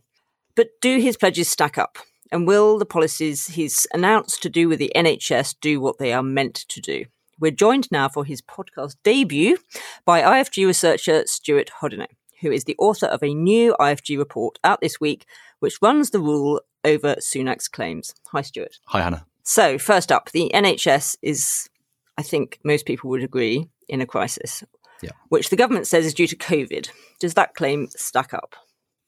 But 0.55 0.69
do 0.81 0.99
his 0.99 1.19
pledges 1.19 1.51
stack 1.51 1.77
up? 1.77 1.99
And 2.33 2.47
will 2.47 2.79
the 2.79 2.87
policies 2.87 3.49
he's 3.49 3.87
announced 3.93 4.43
to 4.45 4.49
do 4.49 4.67
with 4.67 4.79
the 4.79 4.91
NHS 4.97 5.57
do 5.61 5.79
what 5.79 5.99
they 5.99 6.15
are 6.15 6.23
meant 6.23 6.55
to 6.71 6.81
do? 6.81 7.05
We're 7.39 7.51
joined 7.51 7.93
now 7.93 8.09
for 8.09 8.25
his 8.25 8.41
podcast 8.41 8.97
debut 9.05 9.59
by 10.07 10.23
IFG 10.23 10.67
researcher 10.67 11.25
Stuart 11.27 11.71
Hoddinott, 11.83 12.17
who 12.41 12.51
is 12.51 12.65
the 12.65 12.77
author 12.79 13.09
of 13.09 13.23
a 13.23 13.35
new 13.35 13.77
IFG 13.79 14.17
report 14.17 14.59
out 14.65 14.81
this 14.81 14.99
week, 14.99 15.27
which 15.59 15.83
runs 15.83 16.13
the 16.13 16.21
rule 16.21 16.63
over 16.83 17.17
Sunak's 17.17 17.69
claims. 17.69 18.15
Hi, 18.33 18.41
Stuart. 18.41 18.79
Hi, 18.87 19.03
Hannah. 19.03 19.27
So, 19.49 19.79
first 19.79 20.13
up, 20.13 20.31
the 20.33 20.51
NHS 20.53 21.17
is, 21.23 21.71
I 22.19 22.23
think 22.23 22.59
most 22.65 22.85
people 22.85 23.09
would 23.09 23.23
agree, 23.23 23.67
in 23.89 24.03
a 24.03 24.07
crisis, 24.07 24.63
yeah. 25.01 25.13
which 25.31 25.49
the 25.49 25.57
government 25.57 25.87
says 25.87 26.05
is 26.05 26.13
due 26.13 26.27
to 26.27 26.37
COVID. 26.37 26.91
Does 27.19 27.33
that 27.33 27.55
claim 27.55 27.89
stack 27.97 28.35
up? 28.35 28.55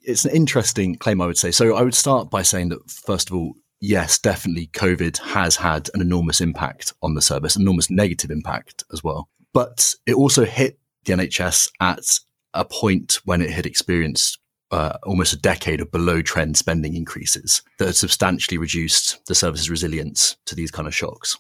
It's 0.01 0.25
an 0.25 0.35
interesting 0.35 0.95
claim, 0.95 1.21
I 1.21 1.27
would 1.27 1.37
say. 1.37 1.51
So, 1.51 1.77
I 1.77 1.83
would 1.83 1.95
start 1.95 2.31
by 2.31 2.41
saying 2.41 2.71
that, 2.71 2.91
first 2.91 3.29
of 3.29 3.37
all, 3.37 3.53
yes, 3.81 4.19
definitely 4.19 4.69
COVID 4.69 5.19
has 5.19 5.57
had 5.57 5.91
an 5.93 6.01
enormous 6.01 6.41
impact 6.41 6.95
on 7.03 7.13
the 7.13 7.21
service, 7.21 7.55
enormous 7.55 7.91
negative 7.91 8.31
impact 8.31 8.83
as 8.95 9.05
well. 9.05 9.29
But 9.53 9.95
it 10.07 10.15
also 10.15 10.47
hit 10.47 10.79
the 11.05 11.13
NHS 11.13 11.71
at 11.81 12.19
a 12.55 12.65
point 12.65 13.21
when 13.27 13.43
it 13.43 13.51
had 13.51 13.67
experienced 13.67 14.40
uh, 14.71 14.99
almost 15.05 15.33
a 15.33 15.39
decade 15.39 15.81
of 15.81 15.91
below 15.91 16.23
trend 16.23 16.57
spending 16.57 16.95
increases 16.95 17.63
that 17.79 17.87
had 17.87 17.97
substantially 17.97 18.59
reduced 18.59 19.25
the 19.27 19.35
service's 19.35 19.71
resilience 19.71 20.37
to 20.47 20.55
these 20.55 20.71
kind 20.71 20.87
of 20.87 20.95
shocks. 20.95 21.39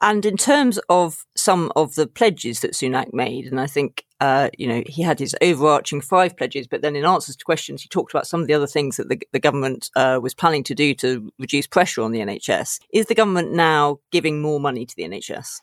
And 0.00 0.24
in 0.24 0.36
terms 0.36 0.78
of 0.88 1.24
some 1.36 1.72
of 1.74 1.96
the 1.96 2.06
pledges 2.06 2.60
that 2.60 2.72
Sunak 2.72 3.12
made, 3.12 3.46
and 3.46 3.60
I 3.60 3.66
think, 3.66 4.04
uh, 4.20 4.48
you 4.56 4.68
know, 4.68 4.82
he 4.86 5.02
had 5.02 5.18
his 5.18 5.34
overarching 5.42 6.00
five 6.00 6.36
pledges, 6.36 6.68
but 6.68 6.82
then 6.82 6.94
in 6.94 7.04
answers 7.04 7.36
to 7.36 7.44
questions, 7.44 7.82
he 7.82 7.88
talked 7.88 8.12
about 8.12 8.26
some 8.26 8.40
of 8.40 8.46
the 8.46 8.54
other 8.54 8.66
things 8.66 8.96
that 8.96 9.08
the, 9.08 9.20
the 9.32 9.40
government 9.40 9.90
uh, 9.96 10.20
was 10.22 10.34
planning 10.34 10.62
to 10.64 10.74
do 10.74 10.94
to 10.94 11.32
reduce 11.38 11.66
pressure 11.66 12.02
on 12.02 12.12
the 12.12 12.20
NHS. 12.20 12.78
Is 12.92 13.06
the 13.06 13.14
government 13.14 13.52
now 13.52 13.98
giving 14.12 14.40
more 14.40 14.60
money 14.60 14.86
to 14.86 14.94
the 14.96 15.02
NHS? 15.02 15.60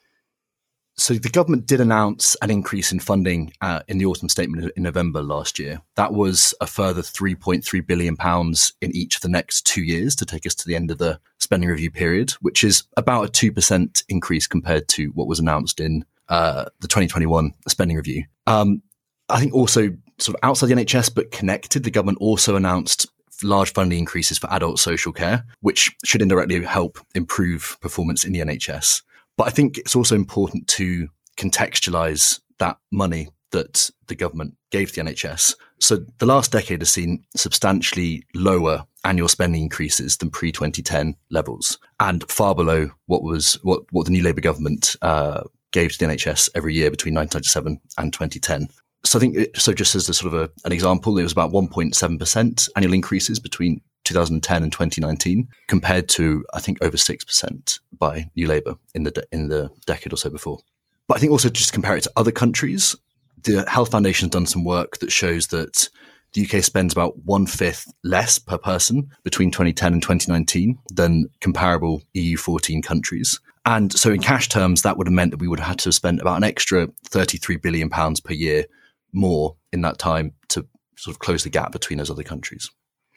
So 0.98 1.16
the 1.16 1.30
government 1.30 1.66
did 1.66 1.82
announce 1.82 2.36
an 2.42 2.50
increase 2.50 2.92
in 2.92 3.00
funding 3.00 3.52
uh, 3.60 3.82
in 3.88 3.98
the 3.98 4.06
autumn 4.06 4.30
statement 4.30 4.72
in 4.78 4.84
November 4.84 5.22
last 5.22 5.60
year. 5.60 5.82
That 5.96 6.14
was 6.14 6.54
a 6.62 6.68
further 6.68 7.02
3.3 7.02 7.86
billion 7.86 8.16
pounds 8.16 8.74
in 8.82 8.96
each 8.96 9.18
of 9.18 9.22
the 9.22 9.30
next 9.30 9.66
two 9.66 9.84
years 9.84 10.16
to 10.16 10.26
take 10.26 10.46
us 10.46 10.56
to 10.56 10.68
the 10.68 10.76
end 10.76 10.92
of 10.92 10.98
the 10.98 11.20
spending 11.38 11.70
review 11.70 11.92
period, 11.92 12.32
which 12.42 12.64
is 12.64 12.84
about 12.96 13.26
a 13.26 13.30
two 13.30 13.52
percent 13.52 14.04
increase 14.08 14.48
compared 14.48 14.88
to 14.90 15.08
what 15.08 15.28
was 15.28 15.40
announced 15.40 15.82
in 15.82 16.06
uh, 16.30 16.66
the 16.80 16.88
2021 16.88 17.54
spending 17.68 17.98
review. 17.98 18.24
Um, 18.48 18.82
I 19.28 19.40
think 19.40 19.54
also 19.54 19.90
sort 20.18 20.38
of 20.38 20.40
outside 20.44 20.68
the 20.68 20.76
NHS 20.76 21.14
but 21.14 21.32
connected, 21.32 21.84
the 21.84 21.92
government 21.92 22.20
also 22.22 22.56
announced 22.56 23.08
large 23.44 23.74
funding 23.74 24.00
increases 24.00 24.38
for 24.38 24.52
adult 24.54 24.80
social 24.80 25.12
care, 25.12 25.44
which 25.60 25.94
should 26.06 26.22
indirectly 26.22 26.64
help 26.64 27.00
improve 27.16 27.78
performance 27.82 28.24
in 28.24 28.32
the 28.32 28.40
NHS. 28.40 29.02
But 29.38 29.48
I 29.48 29.52
think 29.52 29.78
it's 29.78 29.96
also 29.96 30.16
important 30.16 30.68
to 30.70 31.10
contextualize 31.38 32.40
that 32.60 32.78
money 32.92 33.30
that 33.52 33.90
the 34.08 34.16
government 34.16 34.56
gave 34.72 34.94
the 34.94 35.02
NHS. 35.02 35.56
So 35.80 35.98
the 36.18 36.26
last 36.26 36.52
decade 36.52 36.82
has 36.82 36.92
seen 36.92 37.24
substantially 37.36 38.24
lower 38.34 38.86
annual 39.04 39.30
spending 39.30 39.62
increases 39.62 40.18
than 40.18 40.30
pre 40.30 40.52
2010 40.52 41.16
levels, 41.32 41.78
and 42.00 42.30
far 42.30 42.56
below 42.56 42.90
what 43.06 43.24
was 43.24 43.54
what, 43.64 43.84
what 43.92 44.06
the 44.06 44.12
new 44.12 44.24
Labour 44.24 44.42
government 44.42 44.96
uh, 45.02 45.44
gave 45.72 45.94
to 45.94 45.98
the 46.00 46.06
NHS 46.06 46.50
every 46.56 46.74
year 46.74 46.90
between 46.90 47.14
1997 47.14 47.80
and 47.98 48.14
2010. 48.14 48.68
So 49.06 49.20
I 49.20 49.22
think 49.22 49.58
so. 49.58 49.74
Just 49.74 49.96
as 49.96 50.10
a 50.10 50.14
sort 50.14 50.34
of 50.34 50.42
a, 50.42 50.50
an 50.66 50.72
example, 50.72 51.18
it 51.18 51.24
was 51.24 51.32
about 51.32 51.52
1.7 51.52 52.20
percent 52.20 52.68
annual 52.76 52.94
increases 52.94 53.40
between 53.40 53.82
2010 54.06 54.64
and 54.64 54.72
2019, 54.72 55.48
compared 55.68 56.08
to 56.10 56.46
I 56.54 56.60
think 56.60 56.78
over 56.82 56.98
six 56.98 57.24
percent 57.24 57.80
by 57.98 58.30
New 58.36 58.48
Labour 58.48 58.76
in 58.94 59.04
the 59.04 59.12
de- 59.12 59.28
in 59.32 59.50
the 59.50 59.70
decade 59.86 60.14
or 60.14 60.18
so 60.18 60.30
before. 60.30 60.60
But 61.08 61.18
I 61.18 61.20
think 61.20 61.32
also 61.32 61.50
just 61.50 61.74
compare 61.74 61.96
it 61.96 62.04
to 62.04 62.12
other 62.16 62.32
countries. 62.32 62.96
The 63.44 63.64
Health 63.70 63.92
Foundation 63.92 64.28
has 64.28 64.32
done 64.32 64.48
some 64.48 64.64
work 64.64 64.98
that 65.00 65.12
shows 65.12 65.48
that 65.48 65.90
the 66.34 66.46
UK 66.46 66.64
spends 66.64 66.94
about 66.94 67.18
one 67.24 67.46
fifth 67.46 67.92
less 68.04 68.40
per 68.40 68.58
person 68.58 69.10
between 69.24 69.52
2010 69.52 69.94
and 69.94 70.02
2019 70.02 70.78
than 70.94 71.30
comparable 71.40 72.02
EU 72.14 72.38
14 72.38 72.82
countries. 72.82 73.40
And 73.66 73.92
so, 73.94 74.12
in 74.12 74.22
cash 74.22 74.50
terms, 74.50 74.82
that 74.82 74.98
would 74.98 75.08
have 75.08 75.14
meant 75.14 75.32
that 75.32 75.40
we 75.40 75.48
would 75.48 75.60
have 75.60 75.70
had 75.70 75.80
to 75.80 75.92
spent 75.92 76.22
about 76.22 76.38
an 76.38 76.44
extra 76.44 76.88
33 77.06 77.58
billion 77.58 77.90
pounds 77.90 78.20
per 78.20 78.34
year 78.34 78.66
more 79.14 79.56
in 79.72 79.82
that 79.82 79.98
time 79.98 80.34
to 80.50 80.68
sort 80.98 81.16
of 81.16 81.20
close 81.20 81.44
the 81.44 81.50
gap 81.50 81.72
between 81.72 81.98
those 81.98 82.12
other 82.12 82.24
countries. 82.24 82.70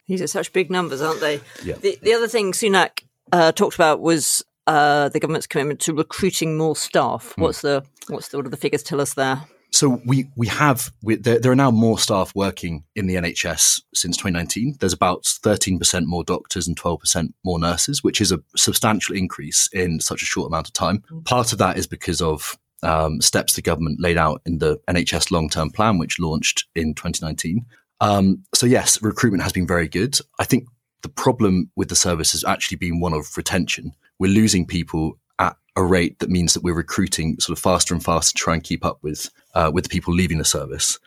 These 0.09 0.23
are 0.23 0.27
such 0.27 0.51
big 0.51 0.71
numbers, 0.71 1.01
aren't 1.01 1.21
they? 1.21 1.39
Yeah. 1.63 1.75
The, 1.75 1.97
the 2.01 2.13
other 2.13 2.27
thing 2.27 2.51
Sunak 2.51 3.03
uh, 3.31 3.51
talked 3.51 3.75
about 3.75 4.01
was 4.01 4.43
uh, 4.65 5.09
the 5.09 5.19
government's 5.19 5.47
commitment 5.47 5.79
to 5.81 5.93
recruiting 5.93 6.57
more 6.57 6.75
staff. 6.75 7.33
Mm. 7.37 7.43
What's 7.43 7.61
the 7.61 7.85
what's 8.07 8.29
the, 8.29 8.37
what 8.37 8.43
do 8.43 8.49
the 8.49 8.57
figures 8.57 8.83
tell 8.83 8.99
us 8.99 9.13
there? 9.13 9.43
So 9.71 10.01
we 10.05 10.27
we 10.35 10.47
have 10.47 10.91
we, 11.03 11.15
there, 11.15 11.39
there, 11.39 11.51
are 11.51 11.55
now 11.55 11.69
more 11.69 11.99
staff 11.99 12.33
working 12.33 12.85
in 12.95 13.05
the 13.05 13.15
NHS 13.15 13.83
since 13.93 14.17
2019. 14.17 14.77
There's 14.79 14.93
about 14.93 15.23
13% 15.23 16.05
more 16.05 16.23
doctors 16.23 16.67
and 16.67 16.75
12% 16.75 17.33
more 17.45 17.59
nurses, 17.59 18.03
which 18.03 18.19
is 18.19 18.31
a 18.31 18.41
substantial 18.55 19.15
increase 19.15 19.69
in 19.71 19.99
such 19.99 20.23
a 20.23 20.25
short 20.25 20.47
amount 20.47 20.67
of 20.67 20.73
time. 20.73 21.03
Mm. 21.11 21.23
Part 21.23 21.53
of 21.53 21.59
that 21.59 21.77
is 21.77 21.85
because 21.85 22.19
of 22.19 22.57
um, 22.81 23.21
steps 23.21 23.53
the 23.53 23.61
government 23.61 23.99
laid 23.99 24.17
out 24.17 24.41
in 24.45 24.57
the 24.57 24.77
NHS 24.87 25.29
long 25.31 25.49
term 25.49 25.69
plan, 25.69 25.99
which 25.99 26.19
launched 26.19 26.65
in 26.75 26.95
2019. 26.95 27.65
Um, 28.01 28.43
so 28.53 28.65
yes, 28.65 29.01
recruitment 29.01 29.43
has 29.43 29.53
been 29.53 29.67
very 29.67 29.87
good. 29.87 30.17
I 30.39 30.45
think 30.45 30.67
the 31.01 31.09
problem 31.09 31.71
with 31.75 31.89
the 31.89 31.95
service 31.95 32.31
has 32.31 32.43
actually 32.43 32.77
been 32.77 32.99
one 32.99 33.13
of 33.13 33.35
retention. 33.37 33.93
We're 34.19 34.31
losing 34.31 34.65
people 34.65 35.17
at 35.39 35.55
a 35.75 35.83
rate 35.83 36.19
that 36.19 36.29
means 36.29 36.53
that 36.53 36.63
we're 36.63 36.73
recruiting 36.73 37.39
sort 37.39 37.57
of 37.57 37.61
faster 37.61 37.93
and 37.93 38.03
faster 38.03 38.37
to 38.37 38.43
try 38.43 38.53
and 38.53 38.63
keep 38.63 38.85
up 38.85 38.99
with 39.01 39.29
uh, 39.53 39.71
with 39.73 39.85
the 39.85 39.89
people 39.89 40.13
leaving 40.13 40.37
the 40.37 40.45
service. 40.45 40.99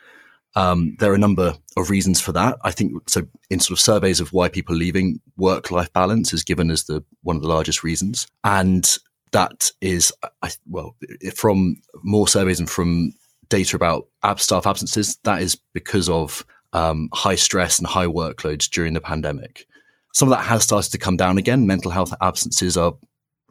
Um, 0.54 0.96
there 0.98 1.10
are 1.10 1.14
a 1.14 1.18
number 1.18 1.54
of 1.78 1.88
reasons 1.88 2.20
for 2.20 2.32
that. 2.32 2.58
I 2.62 2.72
think 2.72 3.08
so. 3.08 3.22
In 3.48 3.60
sort 3.60 3.78
of 3.78 3.80
surveys 3.80 4.20
of 4.20 4.32
why 4.32 4.48
people 4.48 4.74
are 4.74 4.78
leaving, 4.78 5.20
work-life 5.36 5.92
balance 5.92 6.32
is 6.34 6.44
given 6.44 6.70
as 6.70 6.84
the 6.84 7.02
one 7.22 7.36
of 7.36 7.42
the 7.42 7.48
largest 7.48 7.82
reasons, 7.82 8.26
and 8.44 8.98
that 9.32 9.70
is 9.80 10.12
I, 10.42 10.50
well 10.68 10.94
from 11.34 11.76
more 12.02 12.28
surveys 12.28 12.60
and 12.60 12.68
from 12.68 13.14
data 13.48 13.76
about 13.76 14.08
ab- 14.22 14.40
staff 14.40 14.66
absences. 14.66 15.18
That 15.24 15.42
is 15.42 15.58
because 15.72 16.08
of 16.08 16.44
um, 16.72 17.08
high 17.12 17.34
stress 17.34 17.78
and 17.78 17.86
high 17.86 18.06
workloads 18.06 18.68
during 18.68 18.94
the 18.94 19.00
pandemic. 19.00 19.66
Some 20.14 20.30
of 20.30 20.36
that 20.36 20.44
has 20.44 20.62
started 20.62 20.90
to 20.92 20.98
come 20.98 21.16
down 21.16 21.38
again. 21.38 21.66
Mental 21.66 21.90
health 21.90 22.14
absences 22.20 22.76
are 22.76 22.94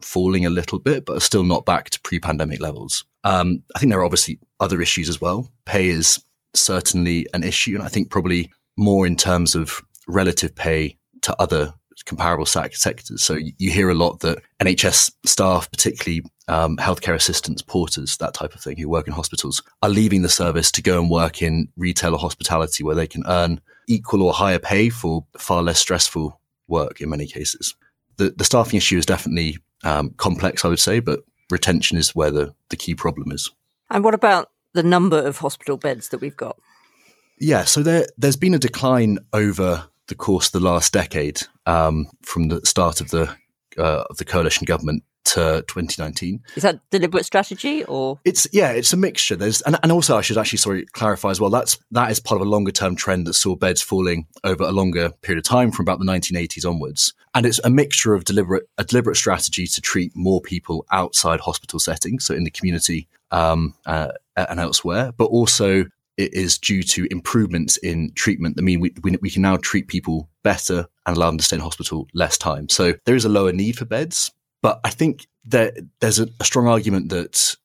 falling 0.00 0.46
a 0.46 0.50
little 0.50 0.78
bit, 0.78 1.04
but 1.04 1.16
are 1.16 1.20
still 1.20 1.44
not 1.44 1.64
back 1.64 1.90
to 1.90 2.00
pre-pandemic 2.00 2.60
levels. 2.60 3.04
Um, 3.24 3.62
I 3.74 3.78
think 3.78 3.90
there 3.90 4.00
are 4.00 4.04
obviously 4.04 4.38
other 4.60 4.80
issues 4.80 5.08
as 5.08 5.20
well. 5.20 5.48
Pay 5.64 5.88
is 5.88 6.22
certainly 6.54 7.26
an 7.34 7.42
issue, 7.42 7.74
and 7.74 7.82
I 7.82 7.88
think 7.88 8.10
probably 8.10 8.50
more 8.76 9.06
in 9.06 9.16
terms 9.16 9.54
of 9.54 9.82
relative 10.08 10.54
pay 10.54 10.96
to 11.22 11.40
other 11.40 11.72
comparable 12.06 12.46
sectors. 12.46 13.22
So 13.22 13.34
you 13.34 13.70
hear 13.70 13.90
a 13.90 13.94
lot 13.94 14.20
that 14.20 14.42
NHS 14.60 15.12
staff, 15.24 15.70
particularly 15.70 16.22
um, 16.48 16.76
healthcare 16.76 17.14
assistants, 17.14 17.62
porters, 17.62 18.16
that 18.18 18.34
type 18.34 18.54
of 18.54 18.60
thing, 18.60 18.76
who 18.76 18.88
work 18.88 19.06
in 19.06 19.12
hospitals, 19.12 19.62
are 19.82 19.90
leaving 19.90 20.22
the 20.22 20.28
service 20.28 20.70
to 20.72 20.82
go 20.82 21.00
and 21.00 21.10
work 21.10 21.42
in 21.42 21.68
retail 21.76 22.14
or 22.14 22.18
hospitality, 22.18 22.84
where 22.84 22.94
they 22.94 23.06
can 23.06 23.22
earn 23.26 23.60
equal 23.88 24.22
or 24.22 24.32
higher 24.32 24.58
pay 24.58 24.88
for 24.88 25.24
far 25.38 25.62
less 25.62 25.78
stressful 25.78 26.40
work 26.68 27.00
in 27.00 27.10
many 27.10 27.26
cases. 27.26 27.74
The, 28.16 28.30
the 28.36 28.44
staffing 28.44 28.76
issue 28.76 28.98
is 28.98 29.06
definitely 29.06 29.58
um, 29.84 30.10
complex, 30.16 30.64
I 30.64 30.68
would 30.68 30.80
say, 30.80 31.00
but 31.00 31.20
retention 31.50 31.98
is 31.98 32.14
where 32.14 32.30
the, 32.30 32.54
the 32.70 32.76
key 32.76 32.94
problem 32.94 33.32
is. 33.32 33.50
And 33.90 34.04
what 34.04 34.14
about 34.14 34.50
the 34.72 34.82
number 34.82 35.18
of 35.18 35.38
hospital 35.38 35.76
beds 35.76 36.08
that 36.08 36.20
we've 36.20 36.36
got? 36.36 36.56
Yeah, 37.38 37.64
so 37.64 37.82
there, 37.82 38.06
there's 38.16 38.36
been 38.36 38.54
a 38.54 38.58
decline 38.58 39.18
over 39.32 39.88
the 40.08 40.14
course 40.14 40.46
of 40.46 40.52
the 40.52 40.60
last 40.60 40.92
decade 40.92 41.42
um, 41.66 42.08
from 42.22 42.48
the 42.48 42.64
start 42.64 43.00
of 43.00 43.10
the 43.10 43.34
uh, 43.78 44.04
of 44.10 44.16
the 44.18 44.24
coalition 44.24 44.64
government 44.64 45.02
to 45.24 45.64
2019. 45.68 46.42
Is 46.56 46.62
that 46.62 46.80
deliberate 46.90 47.24
strategy 47.24 47.84
or 47.84 48.18
it's 48.24 48.46
yeah, 48.52 48.72
it's 48.72 48.92
a 48.92 48.96
mixture. 48.96 49.36
There's 49.36 49.60
and, 49.62 49.78
and 49.82 49.92
also 49.92 50.16
I 50.16 50.20
should 50.20 50.38
actually 50.38 50.58
sorry 50.58 50.86
clarify 50.86 51.30
as 51.30 51.40
well. 51.40 51.50
That's 51.50 51.78
that 51.92 52.10
is 52.10 52.20
part 52.20 52.40
of 52.40 52.46
a 52.46 52.50
longer 52.50 52.72
term 52.72 52.96
trend 52.96 53.26
that 53.26 53.34
saw 53.34 53.56
beds 53.56 53.80
falling 53.80 54.26
over 54.44 54.64
a 54.64 54.72
longer 54.72 55.10
period 55.22 55.38
of 55.38 55.48
time 55.48 55.70
from 55.70 55.84
about 55.84 55.98
the 55.98 56.04
1980s 56.04 56.68
onwards. 56.68 57.14
And 57.34 57.46
it's 57.46 57.60
a 57.64 57.70
mixture 57.70 58.14
of 58.14 58.24
deliberate 58.24 58.68
a 58.78 58.84
deliberate 58.84 59.16
strategy 59.16 59.66
to 59.66 59.80
treat 59.80 60.12
more 60.14 60.40
people 60.40 60.84
outside 60.90 61.40
hospital 61.40 61.78
settings, 61.78 62.26
so 62.26 62.34
in 62.34 62.44
the 62.44 62.50
community 62.50 63.08
um, 63.30 63.74
uh, 63.86 64.12
and 64.36 64.60
elsewhere, 64.60 65.12
but 65.16 65.26
also 65.26 65.86
it 66.22 66.32
is 66.32 66.56
due 66.56 66.82
to 66.84 67.08
improvements 67.10 67.76
in 67.78 68.12
treatment. 68.14 68.56
I 68.58 68.62
mean, 68.62 68.80
we, 68.80 68.94
we, 69.02 69.16
we, 69.20 69.30
can 69.30 69.42
now 69.42 69.56
treat 69.56 69.88
people 69.88 70.28
better 70.44 70.86
and 71.04 71.16
allow 71.16 71.26
them 71.26 71.38
to 71.38 71.44
stay 71.44 71.56
in 71.56 71.62
hospital 71.62 72.06
less 72.14 72.38
time. 72.38 72.68
So 72.68 72.94
there 73.04 73.16
is 73.16 73.24
a 73.24 73.28
lower 73.28 73.52
need 73.52 73.76
for 73.76 73.84
beds. 73.84 74.30
But 74.62 74.80
I 74.84 74.90
think 74.90 75.26
that 75.46 75.74
there's 76.00 76.20
a, 76.20 76.28
a 76.38 76.44
strong 76.44 76.68
argument 76.68 77.08
that 77.08 77.56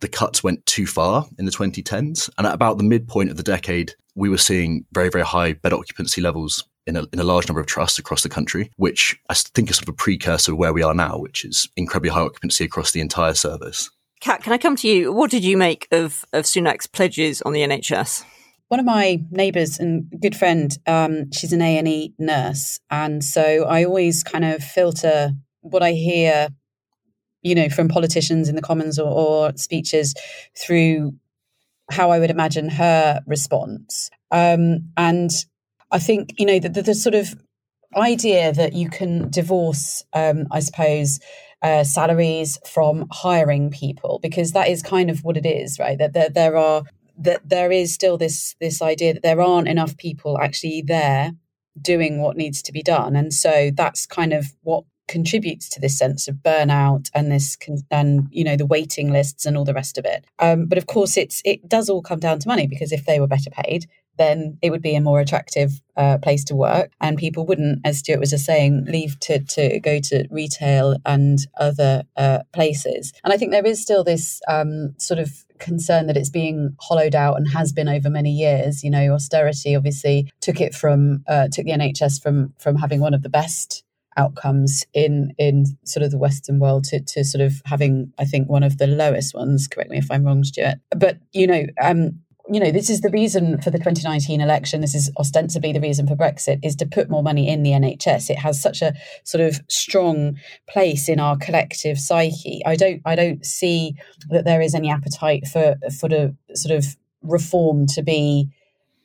the 0.00 0.08
cuts 0.08 0.42
went 0.42 0.64
too 0.64 0.86
far 0.86 1.26
in 1.38 1.44
the 1.44 1.50
2010s. 1.50 2.30
And 2.38 2.46
at 2.46 2.54
about 2.54 2.78
the 2.78 2.84
midpoint 2.84 3.30
of 3.30 3.36
the 3.36 3.42
decade, 3.42 3.94
we 4.14 4.30
were 4.30 4.38
seeing 4.38 4.86
very, 4.92 5.10
very 5.10 5.24
high 5.24 5.52
bed 5.52 5.74
occupancy 5.74 6.22
levels 6.22 6.64
in 6.86 6.96
a, 6.96 7.04
in 7.12 7.18
a 7.18 7.24
large 7.24 7.48
number 7.48 7.60
of 7.60 7.66
trusts 7.66 7.98
across 7.98 8.22
the 8.22 8.28
country, 8.28 8.70
which 8.76 9.18
I 9.28 9.34
think 9.34 9.70
is 9.70 9.76
sort 9.76 9.88
of 9.88 9.94
a 9.94 9.96
precursor 9.96 10.52
of 10.52 10.58
where 10.58 10.72
we 10.72 10.82
are 10.82 10.94
now, 10.94 11.18
which 11.18 11.44
is 11.44 11.68
incredibly 11.76 12.10
high 12.10 12.20
occupancy 12.20 12.64
across 12.64 12.92
the 12.92 13.00
entire 13.00 13.34
service. 13.34 13.90
Cat, 14.20 14.42
can 14.42 14.52
I 14.52 14.58
come 14.58 14.76
to 14.76 14.88
you? 14.88 15.12
What 15.12 15.30
did 15.30 15.44
you 15.44 15.56
make 15.56 15.86
of, 15.90 16.24
of 16.32 16.44
Sunak's 16.44 16.86
pledges 16.86 17.42
on 17.42 17.52
the 17.52 17.60
NHS? 17.60 18.24
One 18.68 18.80
of 18.80 18.86
my 18.86 19.22
neighbours 19.30 19.78
and 19.78 20.10
good 20.20 20.34
friend, 20.34 20.76
um, 20.86 21.30
she's 21.32 21.52
an 21.52 21.62
A 21.62 21.78
and 21.78 21.86
E 21.86 22.14
nurse, 22.18 22.80
and 22.90 23.22
so 23.22 23.64
I 23.64 23.84
always 23.84 24.24
kind 24.24 24.44
of 24.44 24.62
filter 24.62 25.32
what 25.60 25.84
I 25.84 25.92
hear, 25.92 26.48
you 27.42 27.54
know, 27.54 27.68
from 27.68 27.88
politicians 27.88 28.48
in 28.48 28.56
the 28.56 28.62
Commons 28.62 28.98
or, 28.98 29.08
or 29.08 29.56
speeches 29.56 30.14
through 30.58 31.14
how 31.90 32.10
I 32.10 32.18
would 32.18 32.30
imagine 32.30 32.68
her 32.70 33.20
response. 33.26 34.10
Um, 34.32 34.90
and 34.96 35.30
I 35.92 36.00
think 36.00 36.34
you 36.38 36.46
know 36.46 36.58
the, 36.58 36.68
the, 36.68 36.82
the, 36.82 36.94
sort 36.94 37.14
of 37.14 37.34
idea 37.96 38.52
that 38.52 38.72
you 38.72 38.90
can 38.90 39.30
divorce, 39.30 40.02
um, 40.12 40.46
I 40.50 40.60
suppose, 40.60 41.20
uh, 41.66 41.82
salaries 41.82 42.58
from 42.64 43.08
hiring 43.10 43.70
people 43.70 44.20
because 44.22 44.52
that 44.52 44.68
is 44.68 44.82
kind 44.82 45.10
of 45.10 45.24
what 45.24 45.36
it 45.36 45.44
is, 45.44 45.80
right? 45.80 45.98
That 45.98 46.12
there, 46.12 46.30
there 46.30 46.56
are 46.56 46.84
that 47.18 47.48
there 47.48 47.72
is 47.72 47.92
still 47.92 48.16
this 48.16 48.54
this 48.60 48.80
idea 48.80 49.14
that 49.14 49.24
there 49.24 49.40
aren't 49.40 49.66
enough 49.66 49.96
people 49.96 50.38
actually 50.38 50.82
there 50.86 51.32
doing 51.80 52.22
what 52.22 52.36
needs 52.36 52.62
to 52.62 52.72
be 52.72 52.82
done, 52.82 53.16
and 53.16 53.34
so 53.34 53.70
that's 53.74 54.06
kind 54.06 54.32
of 54.32 54.54
what 54.62 54.84
contributes 55.08 55.68
to 55.70 55.80
this 55.80 55.98
sense 55.98 56.28
of 56.28 56.36
burnout 56.36 57.10
and 57.14 57.32
this 57.32 57.56
and 57.90 58.28
you 58.30 58.44
know 58.44 58.56
the 58.56 58.66
waiting 58.66 59.10
lists 59.12 59.44
and 59.44 59.56
all 59.56 59.64
the 59.64 59.72
rest 59.72 59.98
of 59.98 60.04
it 60.04 60.24
um, 60.40 60.66
but 60.66 60.78
of 60.78 60.86
course 60.86 61.16
it's 61.16 61.40
it 61.44 61.68
does 61.68 61.88
all 61.88 62.02
come 62.02 62.18
down 62.18 62.40
to 62.40 62.48
money 62.48 62.66
because 62.66 62.90
if 62.90 63.06
they 63.06 63.20
were 63.20 63.28
better 63.28 63.50
paid 63.50 63.86
then 64.18 64.58
it 64.62 64.70
would 64.70 64.82
be 64.82 64.94
a 64.94 65.00
more 65.00 65.20
attractive 65.20 65.80
uh, 65.96 66.18
place 66.18 66.44
to 66.44 66.54
work 66.54 66.92
and 67.00 67.16
people 67.16 67.46
wouldn't 67.46 67.80
as 67.84 67.98
stuart 67.98 68.20
was 68.20 68.30
just 68.30 68.44
saying 68.44 68.84
leave 68.86 69.18
to, 69.20 69.38
to 69.44 69.80
go 69.80 69.98
to 70.00 70.26
retail 70.30 70.96
and 71.04 71.40
other 71.58 72.02
uh, 72.16 72.40
places 72.52 73.12
and 73.24 73.32
i 73.32 73.36
think 73.36 73.50
there 73.50 73.66
is 73.66 73.80
still 73.80 74.04
this 74.04 74.40
um, 74.48 74.94
sort 74.98 75.18
of 75.18 75.44
concern 75.58 76.06
that 76.06 76.18
it's 76.18 76.28
being 76.28 76.76
hollowed 76.80 77.14
out 77.14 77.36
and 77.36 77.48
has 77.48 77.72
been 77.72 77.88
over 77.88 78.10
many 78.10 78.30
years 78.30 78.84
you 78.84 78.90
know 78.90 79.14
austerity 79.14 79.74
obviously 79.74 80.30
took 80.40 80.60
it 80.60 80.74
from 80.74 81.24
uh, 81.28 81.48
took 81.50 81.64
the 81.64 81.72
nhs 81.72 82.22
from 82.22 82.52
from 82.58 82.76
having 82.76 83.00
one 83.00 83.14
of 83.14 83.22
the 83.22 83.30
best 83.30 83.84
outcomes 84.16 84.84
in 84.94 85.32
in 85.38 85.66
sort 85.84 86.02
of 86.04 86.10
the 86.10 86.18
Western 86.18 86.58
world 86.58 86.84
to, 86.84 87.00
to 87.00 87.24
sort 87.24 87.42
of 87.42 87.60
having, 87.64 88.12
I 88.18 88.24
think, 88.24 88.48
one 88.48 88.62
of 88.62 88.78
the 88.78 88.86
lowest 88.86 89.34
ones. 89.34 89.68
Correct 89.68 89.90
me 89.90 89.98
if 89.98 90.10
I'm 90.10 90.24
wrong, 90.24 90.44
Stuart. 90.44 90.76
But 90.96 91.18
you 91.32 91.46
know, 91.46 91.66
um, 91.80 92.20
you 92.48 92.60
know, 92.60 92.70
this 92.70 92.88
is 92.88 93.00
the 93.00 93.10
reason 93.10 93.60
for 93.60 93.70
the 93.70 93.78
2019 93.78 94.40
election. 94.40 94.80
This 94.80 94.94
is 94.94 95.10
ostensibly 95.18 95.72
the 95.72 95.80
reason 95.80 96.06
for 96.06 96.14
Brexit 96.14 96.60
is 96.62 96.76
to 96.76 96.86
put 96.86 97.10
more 97.10 97.22
money 97.22 97.48
in 97.48 97.62
the 97.62 97.70
NHS. 97.70 98.30
It 98.30 98.38
has 98.38 98.60
such 98.60 98.82
a 98.82 98.94
sort 99.24 99.42
of 99.42 99.60
strong 99.68 100.38
place 100.68 101.08
in 101.08 101.18
our 101.18 101.36
collective 101.36 101.98
psyche. 101.98 102.62
I 102.64 102.76
don't, 102.76 103.02
I 103.04 103.16
don't 103.16 103.44
see 103.44 103.96
that 104.30 104.44
there 104.44 104.60
is 104.60 104.74
any 104.74 104.90
appetite 104.90 105.46
for 105.48 105.76
for 105.98 106.08
the 106.08 106.36
sort 106.54 106.76
of 106.76 106.96
reform 107.22 107.86
to 107.86 108.02
be 108.02 108.48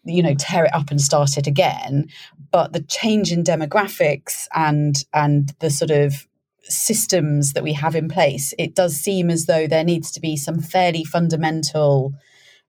you 0.03 0.23
know 0.23 0.35
tear 0.35 0.65
it 0.65 0.73
up 0.73 0.89
and 0.89 0.99
start 0.99 1.37
it 1.37 1.47
again 1.47 2.07
but 2.51 2.73
the 2.73 2.81
change 2.81 3.31
in 3.31 3.43
demographics 3.43 4.47
and 4.53 5.05
and 5.13 5.53
the 5.59 5.69
sort 5.69 5.91
of 5.91 6.27
systems 6.63 7.53
that 7.53 7.63
we 7.63 7.73
have 7.73 7.95
in 7.95 8.07
place 8.07 8.53
it 8.57 8.75
does 8.75 8.95
seem 8.95 9.29
as 9.29 9.45
though 9.45 9.67
there 9.67 9.83
needs 9.83 10.11
to 10.11 10.19
be 10.19 10.35
some 10.35 10.59
fairly 10.59 11.03
fundamental 11.03 12.13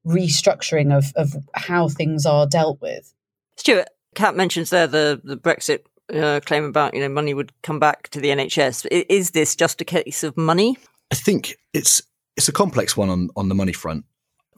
restructuring 0.06 0.96
of 0.96 1.12
of 1.16 1.34
how 1.54 1.88
things 1.88 2.26
are 2.26 2.46
dealt 2.46 2.80
with. 2.80 3.12
Stuart 3.56 3.88
kat 4.14 4.36
mentions 4.36 4.70
there 4.70 4.86
the 4.86 5.20
the 5.22 5.36
brexit 5.36 5.80
uh, 6.12 6.40
claim 6.44 6.64
about 6.64 6.94
you 6.94 7.00
know 7.00 7.08
money 7.08 7.34
would 7.34 7.52
come 7.62 7.78
back 7.78 8.08
to 8.10 8.20
the 8.20 8.28
nhs 8.28 8.86
is 8.90 9.30
this 9.30 9.56
just 9.56 9.80
a 9.80 9.84
case 9.84 10.22
of 10.22 10.36
money? 10.36 10.76
I 11.10 11.14
think 11.14 11.56
it's 11.72 12.02
it's 12.36 12.48
a 12.48 12.52
complex 12.52 12.96
one 12.96 13.10
on 13.10 13.28
on 13.36 13.48
the 13.48 13.54
money 13.54 13.72
front. 13.72 14.04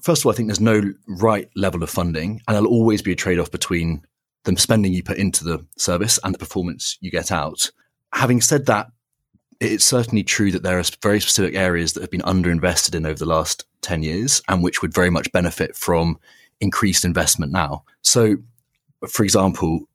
First 0.01 0.23
of 0.23 0.27
all, 0.27 0.33
I 0.33 0.35
think 0.35 0.49
there's 0.49 0.61
no 0.61 0.93
right 1.07 1.49
level 1.57 1.83
of 1.83 1.91
funding, 1.91 2.43
and 2.47 2.55
there'll 2.55 2.69
always 2.69 3.01
be 3.01 3.13
a 3.13 3.17
trade 3.17 3.39
off 3.39 3.51
between 3.51 4.03
the 4.45 4.57
spending 4.57 4.93
you 4.93 5.03
put 5.03 5.17
into 5.17 5.45
the 5.45 5.65
service 5.79 6.19
and 6.23 6.35
the 6.35 6.39
performance 6.39 6.99
you 7.01 7.11
get 7.11 7.33
out. 7.33 7.71
Having 8.13 8.43
said 8.43 8.67
that, 8.67 8.89
it's 9.61 9.85
certainly 9.85 10.23
true 10.23 10.53
that 10.53 10.63
there 10.63 10.79
are 10.79 10.85
very 11.03 11.21
specific 11.21 11.55
areas 11.55 11.95
that 11.95 12.03
have 12.03 12.11
been 12.11 12.21
underinvested 12.23 12.95
in 12.95 13.07
over 13.07 13.19
the 13.19 13.25
last 13.25 13.65
10 13.85 14.03
years 14.03 14.43
and 14.49 14.63
which 14.63 14.83
would 14.83 14.93
very 14.93 15.11
much 15.11 15.31
benefit 15.33 15.77
from 15.77 16.19
increased 16.61 17.05
investment 17.05 17.53
now. 17.53 17.85
So, 18.03 18.37
for 19.09 19.23
example, 19.25 19.89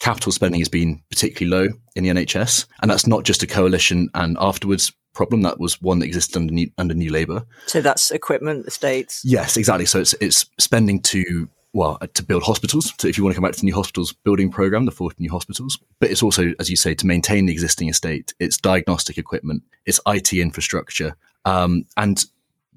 capital 0.00 0.32
spending 0.32 0.60
has 0.60 0.68
been 0.68 1.02
particularly 1.10 1.68
low 1.68 1.74
in 1.96 2.04
the 2.04 2.10
NHS, 2.10 2.66
and 2.80 2.90
that's 2.90 3.06
not 3.06 3.24
just 3.24 3.42
a 3.42 3.46
coalition 3.46 4.08
and 4.14 4.36
afterwards 4.40 4.92
problem. 5.14 5.42
That 5.42 5.58
was 5.58 5.82
one 5.82 5.98
that 5.98 6.06
existed 6.06 6.36
under 6.36 6.52
new, 6.52 6.70
under 6.78 6.94
New 6.94 7.10
Labour. 7.10 7.44
So 7.66 7.80
that's 7.80 8.10
equipment, 8.10 8.66
estates. 8.66 9.22
Yes, 9.24 9.56
exactly. 9.56 9.86
So 9.86 10.00
it's 10.00 10.14
it's 10.20 10.46
spending 10.58 11.00
to 11.02 11.48
well 11.72 11.98
to 11.98 12.22
build 12.22 12.44
hospitals. 12.44 12.94
So 12.98 13.08
if 13.08 13.18
you 13.18 13.24
want 13.24 13.34
to 13.34 13.36
come 13.36 13.44
back 13.44 13.54
to 13.54 13.60
the 13.60 13.66
new 13.66 13.74
hospitals 13.74 14.12
building 14.12 14.50
program, 14.50 14.84
the 14.84 14.92
40 14.92 15.16
new 15.18 15.30
hospitals, 15.30 15.78
but 16.00 16.10
it's 16.10 16.22
also, 16.22 16.52
as 16.60 16.70
you 16.70 16.76
say, 16.76 16.94
to 16.94 17.06
maintain 17.06 17.46
the 17.46 17.52
existing 17.52 17.88
estate. 17.88 18.32
It's 18.38 18.56
diagnostic 18.56 19.18
equipment, 19.18 19.62
it's 19.86 20.00
IT 20.06 20.32
infrastructure, 20.32 21.16
um, 21.44 21.84
and 21.96 22.24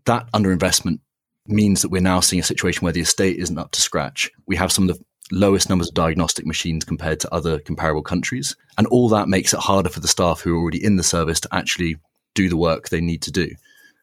that 0.06 0.32
underinvestment 0.32 1.00
means 1.48 1.82
that 1.82 1.90
we're 1.90 2.02
now 2.02 2.20
seeing 2.20 2.40
a 2.40 2.44
situation 2.44 2.84
where 2.84 2.94
the 2.94 3.02
estate 3.02 3.38
isn't 3.38 3.58
up 3.58 3.72
to 3.72 3.82
scratch. 3.82 4.30
We 4.48 4.56
have 4.56 4.72
some 4.72 4.90
of 4.90 4.98
the 4.98 5.04
lowest 5.32 5.70
numbers 5.70 5.88
of 5.88 5.94
diagnostic 5.94 6.46
machines 6.46 6.86
compared 6.86 7.20
to 7.22 7.34
other 7.34 7.60
comparable 7.60 8.04
countries. 8.04 8.56
And 8.78 8.88
all 8.88 9.10
that 9.10 9.28
makes 9.28 9.54
it 9.54 9.60
harder 9.60 9.90
for 9.90 10.00
the 10.00 10.08
staff 10.08 10.42
who 10.42 10.56
are 10.56 10.60
already 10.60 10.84
in 10.84 10.98
the 10.98 11.04
service 11.04 11.40
to 11.42 11.50
actually 11.52 11.96
do 12.36 12.50
the 12.50 12.58
work 12.58 12.90
they 12.90 13.02
need 13.02 13.22
to 13.24 13.32
do. 13.32 13.50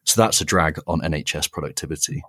So 0.05 0.21
that's 0.21 0.41
a 0.41 0.45
drag 0.45 0.79
on 0.87 1.01
NHS 1.01 1.51
productivity. 1.51 2.23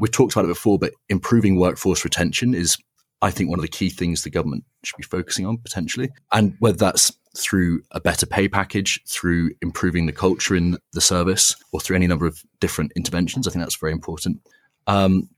We've 0.00 0.12
talked 0.12 0.32
about 0.32 0.44
it 0.44 0.48
before, 0.48 0.78
but 0.78 0.92
improving 1.08 1.58
workforce 1.58 2.04
retention 2.04 2.54
is, 2.54 2.76
I 3.22 3.30
think, 3.30 3.48
one 3.48 3.58
of 3.58 3.62
the 3.62 3.68
key 3.68 3.88
things 3.88 4.22
the 4.22 4.30
government 4.30 4.64
should 4.84 4.96
be 4.96 5.04
focusing 5.04 5.46
on 5.46 5.58
potentially. 5.58 6.10
And 6.32 6.56
whether 6.58 6.76
that's 6.76 7.12
through 7.36 7.82
a 7.92 8.00
better 8.00 8.26
pay 8.26 8.48
package, 8.48 9.00
through 9.06 9.50
improving 9.62 10.06
the 10.06 10.12
culture 10.12 10.56
in 10.56 10.78
the 10.92 11.00
service, 11.00 11.54
or 11.72 11.80
through 11.80 11.96
any 11.96 12.06
number 12.06 12.26
of 12.26 12.42
different 12.60 12.92
interventions, 12.96 13.46
I 13.46 13.50
think 13.50 13.62
that's 13.62 13.76
very 13.76 13.92
important. 13.92 14.40
Um, 14.86 15.28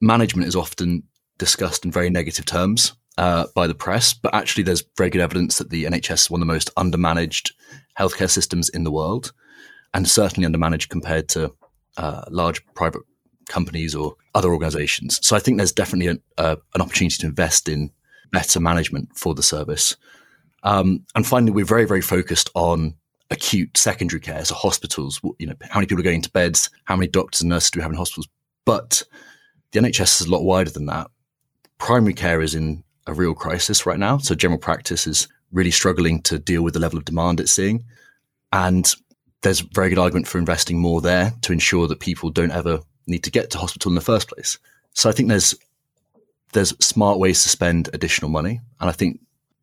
management 0.00 0.48
is 0.48 0.56
often 0.56 1.02
discussed 1.38 1.84
in 1.84 1.90
very 1.90 2.10
negative 2.10 2.44
terms 2.44 2.92
uh, 3.18 3.46
by 3.54 3.66
the 3.66 3.74
press, 3.74 4.14
but 4.14 4.34
actually, 4.34 4.64
there's 4.64 4.84
very 4.96 5.10
good 5.10 5.20
evidence 5.20 5.58
that 5.58 5.70
the 5.70 5.84
NHS 5.84 6.12
is 6.12 6.30
one 6.30 6.40
of 6.40 6.46
the 6.46 6.52
most 6.52 6.74
undermanaged 6.76 7.52
healthcare 7.98 8.30
systems 8.30 8.68
in 8.68 8.84
the 8.84 8.90
world, 8.90 9.32
and 9.92 10.08
certainly 10.08 10.48
undermanaged 10.48 10.88
compared 10.88 11.28
to 11.30 11.52
uh, 11.96 12.22
large 12.30 12.64
private 12.74 13.02
companies 13.48 13.94
or 13.94 14.16
other 14.34 14.52
organizations. 14.52 15.18
So 15.26 15.36
I 15.36 15.40
think 15.40 15.56
there's 15.56 15.72
definitely 15.72 16.06
an, 16.06 16.22
uh, 16.38 16.56
an 16.74 16.80
opportunity 16.80 17.16
to 17.18 17.26
invest 17.26 17.68
in 17.68 17.90
better 18.32 18.60
management 18.60 19.10
for 19.16 19.34
the 19.34 19.42
service. 19.42 19.96
Um, 20.62 21.04
and 21.14 21.26
finally, 21.26 21.52
we're 21.52 21.64
very, 21.64 21.86
very 21.86 22.02
focused 22.02 22.50
on 22.54 22.94
acute 23.30 23.76
secondary 23.76 24.20
care, 24.20 24.44
so 24.44 24.54
hospitals. 24.54 25.20
You 25.38 25.46
know, 25.46 25.54
how 25.62 25.80
many 25.80 25.86
people 25.86 26.00
are 26.00 26.04
going 26.04 26.22
to 26.22 26.30
beds? 26.30 26.70
How 26.84 26.96
many 26.96 27.08
doctors 27.08 27.40
and 27.40 27.50
nurses 27.50 27.70
do 27.70 27.78
we 27.78 27.82
have 27.82 27.92
in 27.92 27.96
hospitals? 27.96 28.28
But 28.64 29.02
the 29.72 29.80
NHS 29.80 30.20
is 30.20 30.26
a 30.26 30.30
lot 30.30 30.42
wider 30.42 30.70
than 30.70 30.86
that. 30.86 31.10
Primary 31.78 32.14
care 32.14 32.42
is 32.42 32.54
in 32.54 32.84
a 33.06 33.14
real 33.14 33.34
crisis 33.34 33.86
right 33.86 33.98
now. 33.98 34.18
So 34.18 34.34
general 34.34 34.58
practice 34.58 35.06
is 35.06 35.28
really 35.52 35.70
struggling 35.70 36.22
to 36.22 36.38
deal 36.38 36.62
with 36.62 36.74
the 36.74 36.80
level 36.80 36.98
of 36.98 37.04
demand 37.04 37.40
it's 37.40 37.52
seeing. 37.52 37.84
And 38.52 38.92
there's 39.42 39.60
a 39.60 39.68
very 39.74 39.88
good 39.88 39.98
argument 39.98 40.28
for 40.28 40.38
investing 40.38 40.78
more 40.78 41.00
there 41.00 41.32
to 41.42 41.52
ensure 41.52 41.86
that 41.88 42.00
people 42.00 42.30
don't 42.30 42.50
ever 42.50 42.80
need 43.06 43.24
to 43.24 43.30
get 43.30 43.50
to 43.50 43.58
hospital 43.58 43.90
in 43.90 43.94
the 43.94 44.00
first 44.00 44.28
place. 44.28 44.58
So 44.92 45.08
I 45.08 45.12
think 45.12 45.28
there's 45.28 45.54
there's 46.52 46.70
smart 46.84 47.18
ways 47.18 47.42
to 47.44 47.48
spend 47.48 47.88
additional 47.92 48.30
money. 48.30 48.60
And 48.80 48.90
I 48.90 48.92
think 48.92 49.20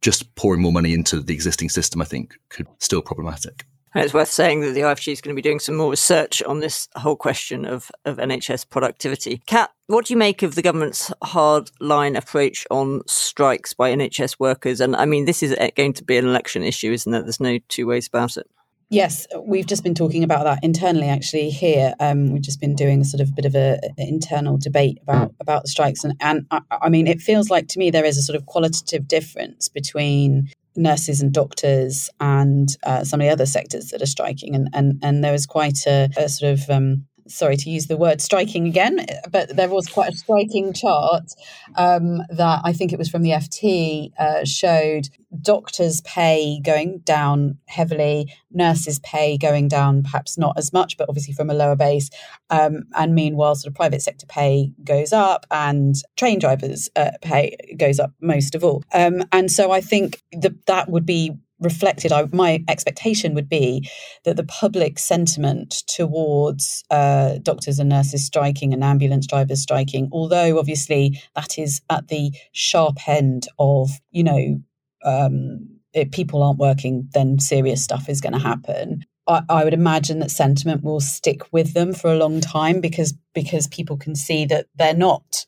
just 0.07 0.33
pouring 0.35 0.61
more 0.61 0.71
money 0.71 0.93
into 0.93 1.19
the 1.19 1.33
existing 1.33 1.67
system, 1.67 2.01
I 2.01 2.05
think, 2.05 2.39
could 2.47 2.65
still 2.79 3.01
be 3.01 3.05
problematic. 3.05 3.65
And 3.93 4.05
it's 4.05 4.13
worth 4.13 4.29
saying 4.29 4.61
that 4.61 4.71
the 4.71 4.79
IFG 4.79 5.11
is 5.11 5.19
going 5.19 5.35
to 5.35 5.37
be 5.37 5.41
doing 5.41 5.59
some 5.59 5.75
more 5.75 5.89
research 5.89 6.41
on 6.43 6.61
this 6.61 6.87
whole 6.95 7.17
question 7.17 7.65
of, 7.65 7.91
of 8.05 8.15
NHS 8.15 8.69
productivity. 8.69 9.41
Cat, 9.47 9.69
what 9.87 10.05
do 10.05 10.13
you 10.13 10.17
make 10.17 10.43
of 10.43 10.55
the 10.55 10.61
government's 10.61 11.11
hard 11.23 11.71
line 11.81 12.15
approach 12.15 12.65
on 12.71 13.01
strikes 13.05 13.73
by 13.73 13.91
NHS 13.91 14.39
workers? 14.39 14.79
And 14.79 14.95
I 14.95 15.03
mean, 15.03 15.25
this 15.25 15.43
is 15.43 15.51
uh, 15.51 15.71
going 15.75 15.91
to 15.91 16.05
be 16.05 16.15
an 16.15 16.25
election 16.25 16.63
issue, 16.63 16.93
isn't 16.93 17.13
it? 17.13 17.23
There's 17.23 17.41
no 17.41 17.59
two 17.67 17.85
ways 17.85 18.07
about 18.07 18.37
it. 18.37 18.49
Yes, 18.89 19.27
we've 19.43 19.65
just 19.65 19.83
been 19.83 19.95
talking 19.95 20.23
about 20.23 20.45
that 20.45 20.63
internally. 20.63 21.09
Actually, 21.09 21.49
here 21.49 21.93
um, 21.99 22.31
we've 22.31 22.41
just 22.41 22.61
been 22.61 22.73
doing 22.73 23.01
a 23.01 23.05
sort 23.05 23.19
of 23.19 23.35
bit 23.35 23.43
of 23.43 23.53
a, 23.53 23.79
internal 23.97 24.57
debate 24.57 24.99
about 25.01 25.33
about 25.41 25.63
the 25.63 25.67
strikes, 25.67 26.05
and 26.05 26.13
and 26.21 26.45
I, 26.51 26.61
I, 26.71 26.89
mean, 26.89 27.05
it 27.05 27.19
feels 27.19 27.49
like 27.49 27.67
to 27.69 27.79
me 27.79 27.91
there 27.91 28.05
is 28.05 28.17
a 28.17 28.21
sort 28.21 28.37
of 28.37 28.45
qualitative 28.45 29.05
difference 29.05 29.67
between 29.67 30.49
nurses 30.77 31.21
and 31.21 31.33
doctors 31.33 32.09
and 32.21 32.69
uh, 32.83 33.03
some 33.03 33.19
of 33.19 33.25
the 33.25 33.31
other 33.31 33.45
sectors 33.45 33.89
that 33.89 34.01
are 34.01 34.07
striking, 34.07 34.55
and 34.55 34.69
and 34.73 34.99
and 35.03 35.21
there 35.21 35.33
is 35.33 35.45
quite 35.45 35.85
a, 35.85 36.09
a 36.15 36.29
sort 36.29 36.53
of 36.53 36.69
um, 36.69 37.05
sorry 37.27 37.57
to 37.57 37.69
use 37.69 37.87
the 37.87 37.97
word 37.97 38.21
striking 38.21 38.67
again, 38.67 39.05
but 39.29 39.55
there 39.55 39.69
was 39.69 39.87
quite 39.87 40.13
a 40.13 40.17
striking 40.17 40.73
chart 40.73 41.31
um, 41.75 42.21
that 42.29 42.61
I 42.63 42.73
think 42.73 42.93
it 42.93 42.99
was 42.99 43.09
from 43.09 43.21
the 43.21 43.31
FT 43.31 44.11
uh, 44.17 44.45
showed 44.45 45.09
doctors' 45.41 46.01
pay 46.01 46.59
going 46.63 46.99
down 46.99 47.57
heavily, 47.67 48.33
nurses' 48.51 48.99
pay 48.99 49.37
going 49.37 49.67
down 49.67 50.03
perhaps 50.03 50.37
not 50.37 50.57
as 50.57 50.71
much, 50.71 50.97
but 50.97 51.07
obviously 51.09 51.33
from 51.33 51.49
a 51.49 51.53
lower 51.53 51.75
base. 51.75 52.09
Um, 52.49 52.83
and 52.95 53.13
meanwhile, 53.13 53.55
sort 53.55 53.71
of 53.71 53.75
private 53.75 54.01
sector 54.01 54.25
pay 54.25 54.71
goes 54.83 55.11
up 55.13 55.45
and 55.51 55.95
train 56.15 56.39
drivers' 56.39 56.89
uh, 56.95 57.11
pay 57.21 57.55
goes 57.77 57.99
up 57.99 58.13
most 58.21 58.55
of 58.55 58.63
all. 58.63 58.83
Um, 58.93 59.23
and 59.31 59.51
so 59.51 59.71
I 59.71 59.81
think 59.81 60.21
that 60.31 60.65
that 60.67 60.89
would 60.89 61.05
be 61.05 61.37
reflected, 61.59 62.11
I, 62.11 62.27
my 62.31 62.63
expectation 62.67 63.33
would 63.33 63.49
be 63.49 63.89
that 64.23 64.35
the 64.35 64.43
public 64.43 64.99
sentiment 64.99 65.83
towards 65.87 66.83
uh, 66.89 67.39
doctors 67.41 67.79
and 67.79 67.89
nurses 67.89 68.25
striking 68.25 68.73
and 68.73 68.83
ambulance 68.83 69.27
drivers 69.27 69.61
striking, 69.61 70.09
although 70.11 70.59
obviously 70.59 71.21
that 71.35 71.57
is 71.57 71.81
at 71.89 72.07
the 72.07 72.31
sharp 72.51 73.07
end 73.07 73.47
of, 73.59 73.89
you 74.11 74.23
know, 74.23 74.61
um, 75.03 75.67
if 75.93 76.11
people 76.11 76.43
aren't 76.43 76.59
working, 76.59 77.09
then 77.13 77.39
serious 77.39 77.83
stuff 77.83 78.09
is 78.09 78.21
going 78.21 78.33
to 78.33 78.39
happen. 78.39 79.05
I, 79.27 79.41
I 79.49 79.63
would 79.63 79.73
imagine 79.73 80.19
that 80.19 80.31
sentiment 80.31 80.83
will 80.83 80.99
stick 80.99 81.41
with 81.51 81.73
them 81.73 81.93
for 81.93 82.11
a 82.11 82.17
long 82.17 82.39
time 82.41 82.81
because 82.81 83.13
because 83.33 83.67
people 83.67 83.97
can 83.97 84.15
see 84.15 84.45
that 84.45 84.67
they're 84.75 84.93
not 84.93 85.45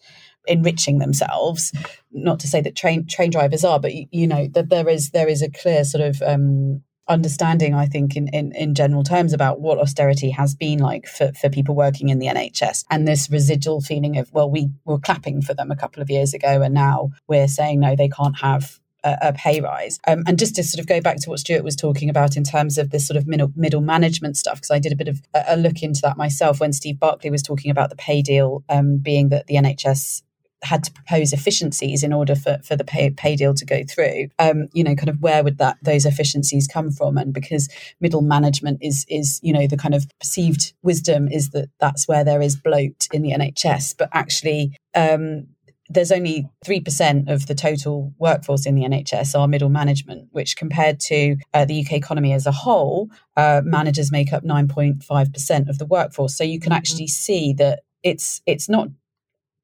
enriching 0.49 0.99
themselves. 0.99 1.71
Not 2.11 2.39
to 2.41 2.47
say 2.47 2.59
that 2.61 2.75
train 2.75 3.05
train 3.05 3.29
drivers 3.29 3.63
are, 3.63 3.79
but 3.79 3.93
you, 3.93 4.27
know 4.27 4.47
that 4.53 4.69
there 4.69 4.89
is 4.89 5.11
there 5.11 5.27
is 5.27 5.41
a 5.41 5.49
clear 5.49 5.85
sort 5.85 6.03
of 6.03 6.21
um, 6.21 6.81
understanding, 7.07 7.73
I 7.73 7.87
think, 7.87 8.15
in, 8.15 8.27
in, 8.29 8.53
in 8.55 8.75
general 8.75 9.03
terms 9.03 9.33
about 9.33 9.59
what 9.59 9.79
austerity 9.79 10.29
has 10.29 10.53
been 10.53 10.79
like 10.79 11.07
for, 11.07 11.33
for 11.33 11.49
people 11.49 11.75
working 11.75 12.09
in 12.09 12.19
the 12.19 12.27
NHS. 12.27 12.85
And 12.91 13.07
this 13.07 13.29
residual 13.29 13.81
feeling 13.81 14.17
of, 14.17 14.31
well, 14.31 14.49
we 14.49 14.69
were 14.85 14.99
clapping 14.99 15.41
for 15.41 15.55
them 15.55 15.71
a 15.71 15.75
couple 15.75 16.03
of 16.03 16.09
years 16.09 16.33
ago, 16.33 16.61
and 16.61 16.73
now 16.73 17.09
we're 17.27 17.47
saying, 17.47 17.79
no, 17.79 17.95
they 17.95 18.09
can't 18.09 18.37
have 18.39 18.79
a, 19.03 19.17
a 19.21 19.33
pay 19.33 19.59
rise. 19.59 19.99
Um, 20.07 20.23
and 20.27 20.37
just 20.37 20.55
to 20.55 20.63
sort 20.63 20.79
of 20.79 20.87
go 20.87 21.01
back 21.01 21.17
to 21.17 21.29
what 21.29 21.39
Stuart 21.39 21.63
was 21.63 21.75
talking 21.75 22.09
about 22.09 22.37
in 22.37 22.43
terms 22.43 22.77
of 22.77 22.91
this 22.91 23.07
sort 23.07 23.17
of 23.17 23.27
middle, 23.27 23.51
middle 23.55 23.81
management 23.81 24.37
stuff, 24.37 24.57
because 24.57 24.71
I 24.71 24.79
did 24.79 24.91
a 24.91 24.95
bit 24.95 25.07
of 25.07 25.21
a, 25.33 25.43
a, 25.49 25.57
look 25.57 25.81
into 25.81 26.01
that 26.01 26.17
myself 26.17 26.59
when 26.59 26.73
Steve 26.73 26.99
Barclay 26.99 27.29
was 27.29 27.41
talking 27.41 27.71
about 27.71 27.89
the 27.89 27.95
pay 27.95 28.21
deal 28.21 28.63
um, 28.69 28.97
being 28.97 29.29
that 29.29 29.47
the 29.47 29.55
NHS 29.55 30.21
had 30.63 30.83
to 30.83 30.91
propose 30.91 31.33
efficiencies 31.33 32.03
in 32.03 32.11
order 32.11 32.35
for, 32.35 32.59
for 32.63 32.75
the 32.75 32.83
pay, 32.83 33.09
pay 33.09 33.35
deal 33.35 33.53
to 33.53 33.65
go 33.65 33.83
through 33.83 34.27
um, 34.39 34.67
you 34.73 34.83
know 34.83 34.95
kind 34.95 35.09
of 35.09 35.21
where 35.21 35.43
would 35.43 35.57
that 35.57 35.77
those 35.81 36.05
efficiencies 36.05 36.67
come 36.67 36.91
from 36.91 37.17
and 37.17 37.33
because 37.33 37.69
middle 37.99 38.21
management 38.21 38.79
is 38.81 39.05
is 39.09 39.39
you 39.43 39.53
know 39.53 39.67
the 39.67 39.77
kind 39.77 39.95
of 39.95 40.05
perceived 40.19 40.73
wisdom 40.83 41.27
is 41.27 41.51
that 41.51 41.69
that's 41.79 42.07
where 42.07 42.23
there 42.23 42.41
is 42.41 42.55
bloat 42.55 43.07
in 43.13 43.21
the 43.21 43.31
nhs 43.31 43.95
but 43.97 44.09
actually 44.13 44.75
um, 44.95 45.47
there's 45.89 46.11
only 46.11 46.47
3% 46.65 47.29
of 47.29 47.47
the 47.47 47.55
total 47.55 48.13
workforce 48.19 48.65
in 48.65 48.75
the 48.75 48.83
NHS 48.83 49.37
are 49.37 49.47
middle 49.47 49.69
management, 49.69 50.29
which 50.31 50.55
compared 50.55 50.99
to 51.01 51.35
uh, 51.53 51.65
the 51.65 51.83
UK 51.83 51.93
economy 51.93 52.31
as 52.31 52.45
a 52.45 52.51
whole, 52.51 53.09
uh, 53.35 53.61
managers 53.65 54.11
make 54.11 54.31
up 54.31 54.43
9.5% 54.43 55.69
of 55.69 55.79
the 55.79 55.85
workforce. 55.87 56.37
So 56.37 56.43
you 56.43 56.59
can 56.59 56.71
actually 56.71 57.07
see 57.07 57.53
that 57.53 57.81
it's 58.03 58.41
it's 58.45 58.69
not 58.69 58.87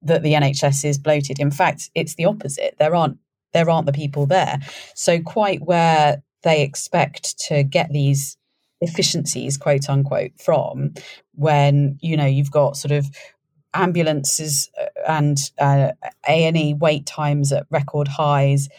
that 0.05 0.23
the 0.23 0.33
NHS 0.33 0.85
is 0.85 0.97
bloated. 0.97 1.39
In 1.39 1.51
fact, 1.51 1.89
it's 1.95 2.15
the 2.15 2.25
opposite. 2.25 2.75
There 2.79 2.95
aren't 2.95 3.17
there 3.53 3.69
aren't 3.69 3.85
the 3.85 3.93
people 3.93 4.25
there. 4.25 4.59
So 4.95 5.21
quite 5.21 5.61
where 5.61 6.21
they 6.43 6.61
expect 6.61 7.39
to 7.47 7.63
get 7.63 7.89
these 7.91 8.37
efficiencies, 8.81 9.57
quote 9.57 9.89
unquote, 9.89 10.31
from 10.39 10.93
when 11.33 11.97
you 12.01 12.17
know 12.17 12.25
you've 12.25 12.51
got 12.51 12.77
sort 12.77 12.91
of 12.91 13.07
ambulances 13.73 14.69
uh, 14.79 14.85
and 15.07 15.37
uh, 15.59 15.91
A 16.27 16.45
and 16.45 16.57
E 16.57 16.73
wait 16.73 17.05
times 17.05 17.51
at 17.51 17.65
record 17.69 18.07
highs, 18.07 18.69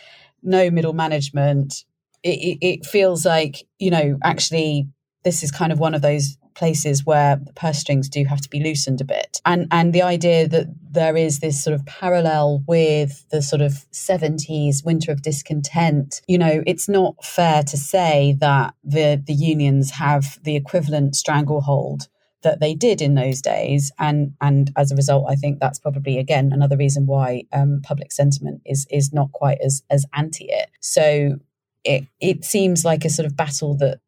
no 0.43 0.71
middle 0.71 0.95
management. 0.95 1.85
It, 2.23 2.59
it, 2.61 2.87
feels 2.87 3.25
like 3.25 3.67
you 3.79 3.91
know 3.91 4.19
actually 4.25 4.89
this 5.23 5.43
is 5.43 5.53
kind 5.53 5.73
of 5.73 5.79
one 5.79 5.95
of 5.95 6.03
those 6.03 6.37
places 6.57 7.05
where 7.05 7.37
the 7.37 7.53
purse 7.53 7.79
strings 7.79 8.09
do 8.09 8.25
have 8.25 8.41
to 8.41 8.49
be 8.49 8.61
loosened 8.61 9.01
a 9.01 9.05
bit. 9.05 9.41
And 9.45 9.69
and 9.71 9.93
the 9.93 10.03
idea 10.03 10.49
that 10.49 10.67
there 10.91 11.17
is 11.17 11.39
this 11.39 11.63
sort 11.63 11.75
of 11.75 11.87
parallel 11.87 12.65
with 12.67 13.29
the 13.31 13.43
sort 13.43 13.63
of 13.63 13.73
70s 13.93 14.85
winter 14.85 15.13
of 15.13 15.23
discontent, 15.23 16.23
you 16.27 16.39
know, 16.39 16.63
it's 16.67 16.89
not 16.89 17.23
fair 17.25 17.63
to 17.65 17.77
say 17.77 18.37
that 18.41 18.75
the 18.83 19.23
the 19.25 19.35
unions 19.35 19.91
have 19.93 20.39
the 20.43 20.57
equivalent 20.57 21.15
stranglehold 21.15 22.09
that 22.43 22.61
they 22.61 22.75
did 22.75 23.03
in 23.03 23.15
those 23.15 23.43
days 23.43 23.91
and 23.99 24.33
and 24.41 24.71
as 24.77 24.93
a 24.93 24.97
result 24.97 25.25
i 25.29 25.35
think 25.35 25.59
that's 25.59 25.81
probably 25.81 26.17
again 26.19 26.53
another 26.53 26.77
reason 26.77 27.07
why 27.07 27.43
um, 27.53 27.81
public 27.83 28.13
sentiment 28.13 28.61
is 28.65 28.87
is 28.91 29.13
not 29.13 29.33
quite 29.33 29.59
as 29.65 29.83
as 29.91 30.05
anti 30.15 30.45
it 30.45 30.69
so 30.81 31.39
it 31.83 32.05
it 32.21 32.45
seems 32.45 32.85
like 32.85 33.05
a 33.05 33.11
sort 33.11 33.27
of 33.27 33.37
battle 33.37 33.75
that 33.77 33.99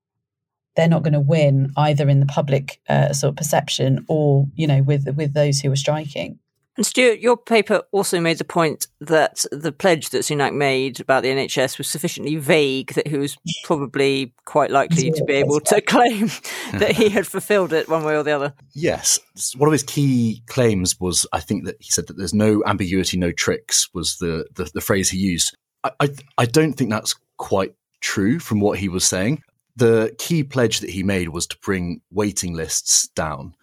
they're 0.78 0.88
not 0.88 1.02
going 1.02 1.12
to 1.12 1.20
win 1.20 1.72
either 1.76 2.08
in 2.08 2.20
the 2.20 2.26
public 2.26 2.80
uh, 2.88 3.12
sort 3.12 3.32
of 3.32 3.36
perception 3.36 4.06
or 4.08 4.46
you 4.54 4.66
know 4.66 4.80
with 4.80 5.06
with 5.16 5.34
those 5.34 5.60
who 5.60 5.70
are 5.72 5.76
striking. 5.76 6.38
And 6.76 6.86
Stuart, 6.86 7.18
your 7.18 7.36
paper 7.36 7.82
also 7.90 8.20
made 8.20 8.38
the 8.38 8.44
point 8.44 8.86
that 9.00 9.44
the 9.50 9.72
pledge 9.72 10.10
that 10.10 10.20
Sunak 10.20 10.54
made 10.54 11.00
about 11.00 11.24
the 11.24 11.30
NHS 11.30 11.76
was 11.76 11.88
sufficiently 11.88 12.36
vague 12.36 12.94
that 12.94 13.08
he 13.08 13.18
was 13.18 13.36
probably 13.64 14.32
quite 14.44 14.70
likely 14.70 15.10
to 15.10 15.24
be 15.24 15.32
able 15.32 15.58
to 15.58 15.80
claim 15.80 16.28
that 16.74 16.92
he 16.92 17.08
had 17.08 17.26
fulfilled 17.26 17.72
it 17.72 17.88
one 17.88 18.04
way 18.04 18.16
or 18.16 18.22
the 18.22 18.30
other. 18.30 18.54
Yes. 18.74 19.18
One 19.56 19.66
of 19.66 19.72
his 19.72 19.82
key 19.82 20.44
claims 20.46 21.00
was, 21.00 21.26
I 21.32 21.40
think 21.40 21.64
that 21.64 21.74
he 21.80 21.90
said 21.90 22.06
that 22.06 22.16
there's 22.16 22.32
no 22.32 22.62
ambiguity, 22.64 23.16
no 23.16 23.32
tricks, 23.32 23.92
was 23.92 24.18
the, 24.18 24.46
the, 24.54 24.70
the 24.72 24.80
phrase 24.80 25.10
he 25.10 25.18
used. 25.18 25.56
I, 25.82 25.90
I, 25.98 26.08
I 26.38 26.46
don't 26.46 26.74
think 26.74 26.90
that's 26.90 27.16
quite 27.38 27.74
true 28.00 28.38
from 28.38 28.60
what 28.60 28.78
he 28.78 28.88
was 28.88 29.04
saying 29.04 29.42
the 29.78 30.14
key 30.18 30.42
pledge 30.42 30.80
that 30.80 30.90
he 30.90 31.02
made 31.02 31.28
was 31.28 31.46
to 31.46 31.58
bring 31.62 32.00
waiting 32.10 32.54
lists 32.54 33.08
down. 33.08 33.54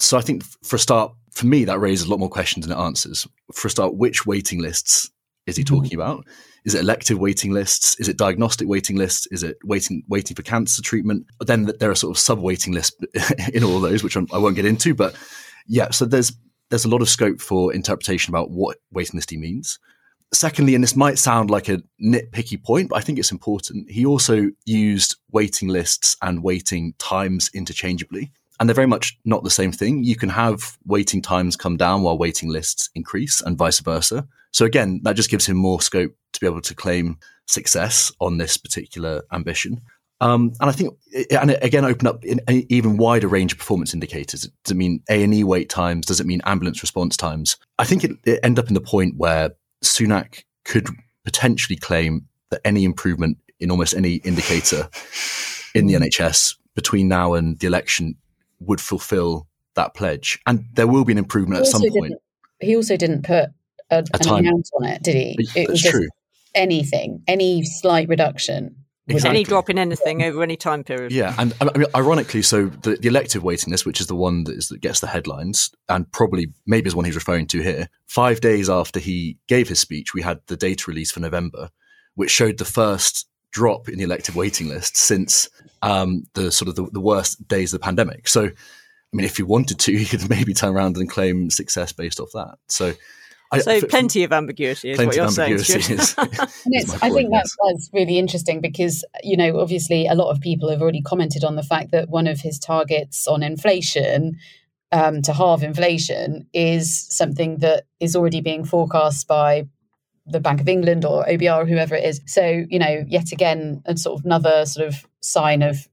So 0.00 0.18
I 0.18 0.20
think 0.20 0.42
for 0.64 0.76
a 0.76 0.78
start, 0.78 1.12
for 1.30 1.46
me, 1.46 1.64
that 1.64 1.78
raises 1.78 2.06
a 2.06 2.10
lot 2.10 2.18
more 2.18 2.28
questions 2.28 2.66
than 2.66 2.76
it 2.76 2.80
answers. 2.80 3.26
For 3.52 3.68
a 3.68 3.70
start, 3.70 3.94
which 3.94 4.26
waiting 4.26 4.60
lists 4.60 5.10
is 5.46 5.56
he 5.56 5.62
mm-hmm. 5.62 5.74
talking 5.76 5.94
about? 5.94 6.26
Is 6.64 6.74
it 6.74 6.80
elective 6.80 7.18
waiting 7.18 7.52
lists? 7.52 7.98
Is 8.00 8.08
it 8.08 8.16
diagnostic 8.16 8.66
waiting 8.66 8.96
lists? 8.96 9.26
Is 9.30 9.42
it 9.42 9.56
waiting 9.64 10.02
waiting 10.08 10.34
for 10.34 10.42
cancer 10.42 10.82
treatment? 10.82 11.26
Then 11.40 11.70
there 11.78 11.90
are 11.90 11.94
sort 11.94 12.16
of 12.16 12.20
sub 12.20 12.40
waiting 12.40 12.72
lists 12.72 12.96
in 13.52 13.62
all 13.62 13.80
those, 13.80 14.02
which 14.02 14.16
I 14.16 14.38
won't 14.38 14.56
get 14.56 14.64
into. 14.64 14.94
But 14.94 15.14
yeah, 15.66 15.90
so 15.90 16.06
there's 16.06 16.32
there's 16.70 16.86
a 16.86 16.88
lot 16.88 17.02
of 17.02 17.08
scope 17.08 17.40
for 17.40 17.72
interpretation 17.72 18.32
about 18.32 18.50
what 18.50 18.78
waiting 18.90 19.18
list 19.18 19.30
he 19.30 19.36
means. 19.36 19.78
Secondly, 20.32 20.74
and 20.74 20.82
this 20.82 20.96
might 20.96 21.18
sound 21.18 21.50
like 21.50 21.68
a 21.68 21.82
nitpicky 22.02 22.60
point, 22.62 22.88
but 22.88 22.96
I 22.96 23.00
think 23.00 23.18
it's 23.18 23.30
important. 23.30 23.90
He 23.90 24.04
also 24.04 24.50
used 24.64 25.16
waiting 25.30 25.68
lists 25.68 26.16
and 26.22 26.42
waiting 26.42 26.94
times 26.98 27.50
interchangeably 27.54 28.32
and 28.60 28.68
they're 28.68 28.74
very 28.74 28.86
much 28.86 29.18
not 29.24 29.42
the 29.42 29.50
same 29.50 29.72
thing. 29.72 30.04
You 30.04 30.16
can 30.16 30.28
have 30.28 30.78
waiting 30.86 31.20
times 31.20 31.56
come 31.56 31.76
down 31.76 32.02
while 32.02 32.16
waiting 32.16 32.50
lists 32.50 32.88
increase 32.94 33.40
and 33.40 33.58
vice 33.58 33.80
versa. 33.80 34.26
So 34.52 34.64
again, 34.64 35.00
that 35.02 35.16
just 35.16 35.30
gives 35.30 35.46
him 35.46 35.56
more 35.56 35.80
scope 35.80 36.12
to 36.32 36.40
be 36.40 36.46
able 36.46 36.60
to 36.62 36.74
claim 36.74 37.18
success 37.46 38.12
on 38.20 38.38
this 38.38 38.56
particular 38.56 39.22
ambition. 39.32 39.80
Um, 40.20 40.52
and 40.60 40.70
I 40.70 40.72
think, 40.72 40.96
and 41.32 41.50
it 41.50 41.62
again, 41.62 41.84
open 41.84 42.06
up 42.06 42.22
an 42.24 42.40
even 42.48 42.96
wider 42.96 43.26
range 43.26 43.52
of 43.52 43.58
performance 43.58 43.92
indicators. 43.92 44.48
Does 44.64 44.70
it 44.70 44.76
mean 44.76 45.02
A 45.10 45.24
and 45.24 45.34
E 45.34 45.42
wait 45.42 45.68
times? 45.68 46.06
Does 46.06 46.20
it 46.20 46.26
mean 46.26 46.40
ambulance 46.44 46.80
response 46.82 47.16
times? 47.16 47.56
I 47.78 47.84
think 47.84 48.04
it, 48.04 48.12
it 48.24 48.40
end 48.44 48.58
up 48.58 48.68
in 48.68 48.74
the 48.74 48.80
point 48.80 49.16
where 49.16 49.50
Sunak 49.84 50.44
could 50.64 50.88
potentially 51.24 51.76
claim 51.76 52.26
that 52.50 52.60
any 52.64 52.84
improvement 52.84 53.38
in 53.60 53.70
almost 53.70 53.94
any 53.94 54.16
indicator 54.16 54.88
in 55.74 55.86
the 55.86 55.94
hmm. 55.94 56.02
NHS 56.02 56.56
between 56.74 57.08
now 57.08 57.34
and 57.34 57.58
the 57.58 57.66
election 57.66 58.16
would 58.60 58.80
fulfill 58.80 59.46
that 59.74 59.94
pledge. 59.94 60.38
And 60.46 60.64
there 60.74 60.86
will 60.86 61.04
be 61.04 61.12
an 61.12 61.18
improvement 61.18 61.60
at 61.60 61.66
some 61.66 61.82
point. 61.90 62.14
He 62.60 62.76
also 62.76 62.96
didn't 62.96 63.24
put 63.24 63.50
a, 63.90 63.98
an 63.98 64.04
time. 64.04 64.46
amount 64.46 64.68
on 64.74 64.84
it, 64.84 65.02
did 65.02 65.14
he? 65.14 65.36
It 65.54 65.68
was 65.68 65.82
true. 65.82 66.08
anything, 66.54 67.22
any 67.26 67.64
slight 67.64 68.08
reduction. 68.08 68.83
Exactly. 69.06 69.40
Any 69.40 69.44
drop 69.44 69.68
in 69.68 69.78
anything 69.78 70.22
over 70.22 70.42
any 70.42 70.56
time 70.56 70.82
period. 70.82 71.12
Yeah, 71.12 71.34
and 71.36 71.52
I 71.60 71.76
mean, 71.76 71.86
ironically, 71.94 72.40
so 72.40 72.66
the, 72.68 72.96
the 72.96 73.08
elective 73.08 73.42
waiting 73.42 73.70
list, 73.70 73.84
which 73.84 74.00
is 74.00 74.06
the 74.06 74.14
one 74.14 74.44
that, 74.44 74.56
is, 74.56 74.68
that 74.68 74.80
gets 74.80 75.00
the 75.00 75.06
headlines, 75.06 75.70
and 75.90 76.10
probably 76.10 76.52
maybe 76.66 76.88
is 76.88 76.94
one 76.94 77.04
he's 77.04 77.14
referring 77.14 77.46
to 77.48 77.60
here. 77.60 77.90
Five 78.06 78.40
days 78.40 78.70
after 78.70 79.00
he 79.00 79.36
gave 79.46 79.68
his 79.68 79.78
speech, 79.78 80.14
we 80.14 80.22
had 80.22 80.40
the 80.46 80.56
data 80.56 80.84
release 80.88 81.10
for 81.10 81.20
November, 81.20 81.68
which 82.14 82.30
showed 82.30 82.56
the 82.56 82.64
first 82.64 83.28
drop 83.50 83.88
in 83.90 83.98
the 83.98 84.04
elective 84.04 84.36
waiting 84.36 84.68
list 84.68 84.96
since 84.96 85.50
um, 85.82 86.24
the 86.32 86.50
sort 86.50 86.68
of 86.70 86.74
the, 86.74 86.88
the, 86.90 87.00
worst 87.00 87.46
days 87.46 87.74
of 87.74 87.80
the 87.80 87.84
pandemic. 87.84 88.26
So, 88.26 88.44
I 88.44 88.52
mean, 89.12 89.26
if 89.26 89.36
he 89.36 89.42
wanted 89.42 89.78
to, 89.80 89.92
he 89.96 90.06
could 90.06 90.28
maybe 90.30 90.54
turn 90.54 90.74
around 90.74 90.96
and 90.96 91.10
claim 91.10 91.50
success 91.50 91.92
based 91.92 92.20
off 92.20 92.30
that. 92.32 92.56
So, 92.68 92.94
so 93.58 93.72
f- 93.72 93.88
plenty 93.88 94.24
of 94.24 94.32
ambiguity 94.32 94.90
is 94.90 94.98
what 94.98 95.14
you're 95.14 95.28
saying. 95.28 95.54
Is, 95.54 95.70
is 95.90 96.14
I 96.18 97.10
think 97.10 97.30
that's, 97.30 97.56
that's 97.66 97.90
really 97.92 98.18
interesting 98.18 98.60
because 98.60 99.04
you 99.22 99.36
know 99.36 99.60
obviously 99.60 100.06
a 100.06 100.14
lot 100.14 100.30
of 100.30 100.40
people 100.40 100.70
have 100.70 100.82
already 100.82 101.02
commented 101.02 101.44
on 101.44 101.56
the 101.56 101.62
fact 101.62 101.90
that 101.92 102.08
one 102.08 102.26
of 102.26 102.40
his 102.40 102.58
targets 102.58 103.26
on 103.26 103.42
inflation 103.42 104.38
um, 104.92 105.22
to 105.22 105.32
halve 105.32 105.62
inflation 105.62 106.46
is 106.52 107.06
something 107.10 107.58
that 107.58 107.84
is 108.00 108.14
already 108.14 108.40
being 108.40 108.64
forecast 108.64 109.26
by 109.26 109.66
the 110.26 110.40
Bank 110.40 110.60
of 110.60 110.68
England 110.68 111.04
or 111.04 111.24
OBR 111.24 111.62
or 111.62 111.66
whoever 111.66 111.94
it 111.94 112.04
is. 112.04 112.20
So, 112.26 112.64
you 112.68 112.78
know, 112.78 113.04
yet 113.08 113.32
again, 113.32 113.82
a 113.86 113.96
sort 113.96 114.20
of 114.20 114.24
another 114.24 114.64
sort 114.66 114.86
of 114.86 114.94
sign 115.20 115.62
of 115.62 115.88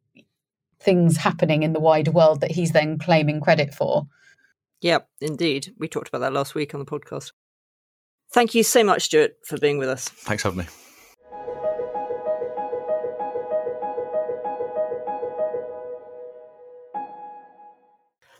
things 0.79 1.17
happening 1.17 1.63
in 1.63 1.73
the 1.73 1.79
wider 1.79 2.11
world 2.11 2.41
that 2.41 2.51
he's 2.51 2.71
then 2.71 2.97
claiming 2.97 3.41
credit 3.41 3.73
for. 3.73 4.07
Yeah, 4.81 4.99
indeed. 5.19 5.73
We 5.77 5.87
talked 5.87 6.07
about 6.07 6.19
that 6.19 6.33
last 6.33 6.55
week 6.55 6.73
on 6.73 6.79
the 6.79 6.85
podcast. 6.85 7.31
Thank 8.31 8.55
you 8.55 8.63
so 8.63 8.83
much, 8.83 9.03
Stuart, 9.03 9.35
for 9.43 9.57
being 9.57 9.77
with 9.77 9.89
us. 9.89 10.07
Thanks 10.07 10.43
for 10.43 10.49
having 10.49 10.65
me. 10.65 10.67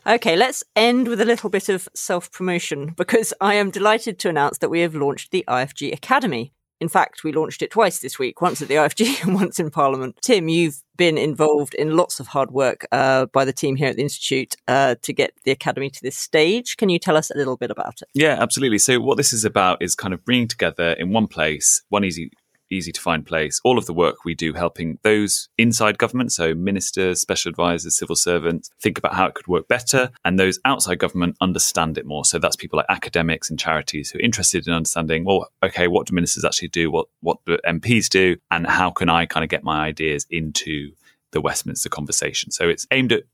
Okay, 0.04 0.34
let's 0.34 0.64
end 0.74 1.06
with 1.06 1.20
a 1.20 1.24
little 1.24 1.48
bit 1.48 1.68
of 1.68 1.88
self 1.94 2.32
promotion 2.32 2.92
because 2.96 3.32
I 3.40 3.54
am 3.54 3.70
delighted 3.70 4.18
to 4.20 4.30
announce 4.30 4.58
that 4.58 4.68
we 4.68 4.80
have 4.80 4.96
launched 4.96 5.30
the 5.30 5.44
IFG 5.46 5.92
Academy. 5.92 6.52
In 6.82 6.88
fact, 6.88 7.22
we 7.22 7.30
launched 7.30 7.62
it 7.62 7.70
twice 7.70 8.00
this 8.00 8.18
week, 8.18 8.42
once 8.42 8.60
at 8.60 8.66
the 8.66 8.74
IFG 8.74 9.22
and 9.22 9.36
once 9.36 9.60
in 9.60 9.70
Parliament. 9.70 10.18
Tim, 10.20 10.48
you've 10.48 10.82
been 10.96 11.16
involved 11.16 11.74
in 11.74 11.96
lots 11.96 12.18
of 12.18 12.26
hard 12.26 12.50
work 12.50 12.84
uh, 12.90 13.26
by 13.26 13.44
the 13.44 13.52
team 13.52 13.76
here 13.76 13.86
at 13.86 13.94
the 13.94 14.02
Institute 14.02 14.56
uh, 14.66 14.96
to 15.02 15.12
get 15.12 15.32
the 15.44 15.52
Academy 15.52 15.90
to 15.90 16.02
this 16.02 16.18
stage. 16.18 16.76
Can 16.76 16.88
you 16.88 16.98
tell 16.98 17.16
us 17.16 17.30
a 17.30 17.36
little 17.36 17.56
bit 17.56 17.70
about 17.70 18.02
it? 18.02 18.08
Yeah, 18.14 18.36
absolutely. 18.36 18.78
So, 18.78 18.98
what 18.98 19.16
this 19.16 19.32
is 19.32 19.44
about 19.44 19.80
is 19.80 19.94
kind 19.94 20.12
of 20.12 20.24
bringing 20.24 20.48
together 20.48 20.94
in 20.94 21.12
one 21.12 21.28
place, 21.28 21.84
one 21.88 22.04
easy 22.04 22.32
easy 22.72 22.92
to 22.92 23.00
find 23.00 23.24
place. 23.26 23.60
All 23.64 23.78
of 23.78 23.86
the 23.86 23.92
work 23.92 24.24
we 24.24 24.34
do 24.34 24.52
helping 24.52 24.98
those 25.02 25.48
inside 25.58 25.98
government, 25.98 26.32
so 26.32 26.54
ministers, 26.54 27.20
special 27.20 27.50
advisors, 27.50 27.96
civil 27.96 28.16
servants, 28.16 28.70
think 28.80 28.98
about 28.98 29.14
how 29.14 29.26
it 29.26 29.34
could 29.34 29.46
work 29.46 29.68
better, 29.68 30.10
and 30.24 30.38
those 30.38 30.58
outside 30.64 30.98
government 30.98 31.36
understand 31.40 31.98
it 31.98 32.06
more. 32.06 32.24
So 32.24 32.38
that's 32.38 32.56
people 32.56 32.76
like 32.76 32.86
academics 32.88 33.50
and 33.50 33.58
charities 33.58 34.10
who 34.10 34.18
are 34.18 34.22
interested 34.22 34.66
in 34.66 34.72
understanding, 34.72 35.24
well, 35.24 35.48
okay, 35.62 35.88
what 35.88 36.06
do 36.06 36.14
ministers 36.14 36.44
actually 36.44 36.68
do? 36.68 36.90
What 36.90 37.08
what 37.20 37.38
do 37.46 37.58
MPs 37.66 38.08
do? 38.08 38.36
And 38.50 38.66
how 38.66 38.90
can 38.90 39.08
I 39.08 39.26
kind 39.26 39.44
of 39.44 39.50
get 39.50 39.64
my 39.64 39.84
ideas 39.84 40.26
into 40.30 40.92
the 41.32 41.40
Westminster 41.40 41.88
conversation? 41.88 42.50
So 42.50 42.68
it's 42.68 42.86
aimed 42.90 43.12
at 43.12 43.24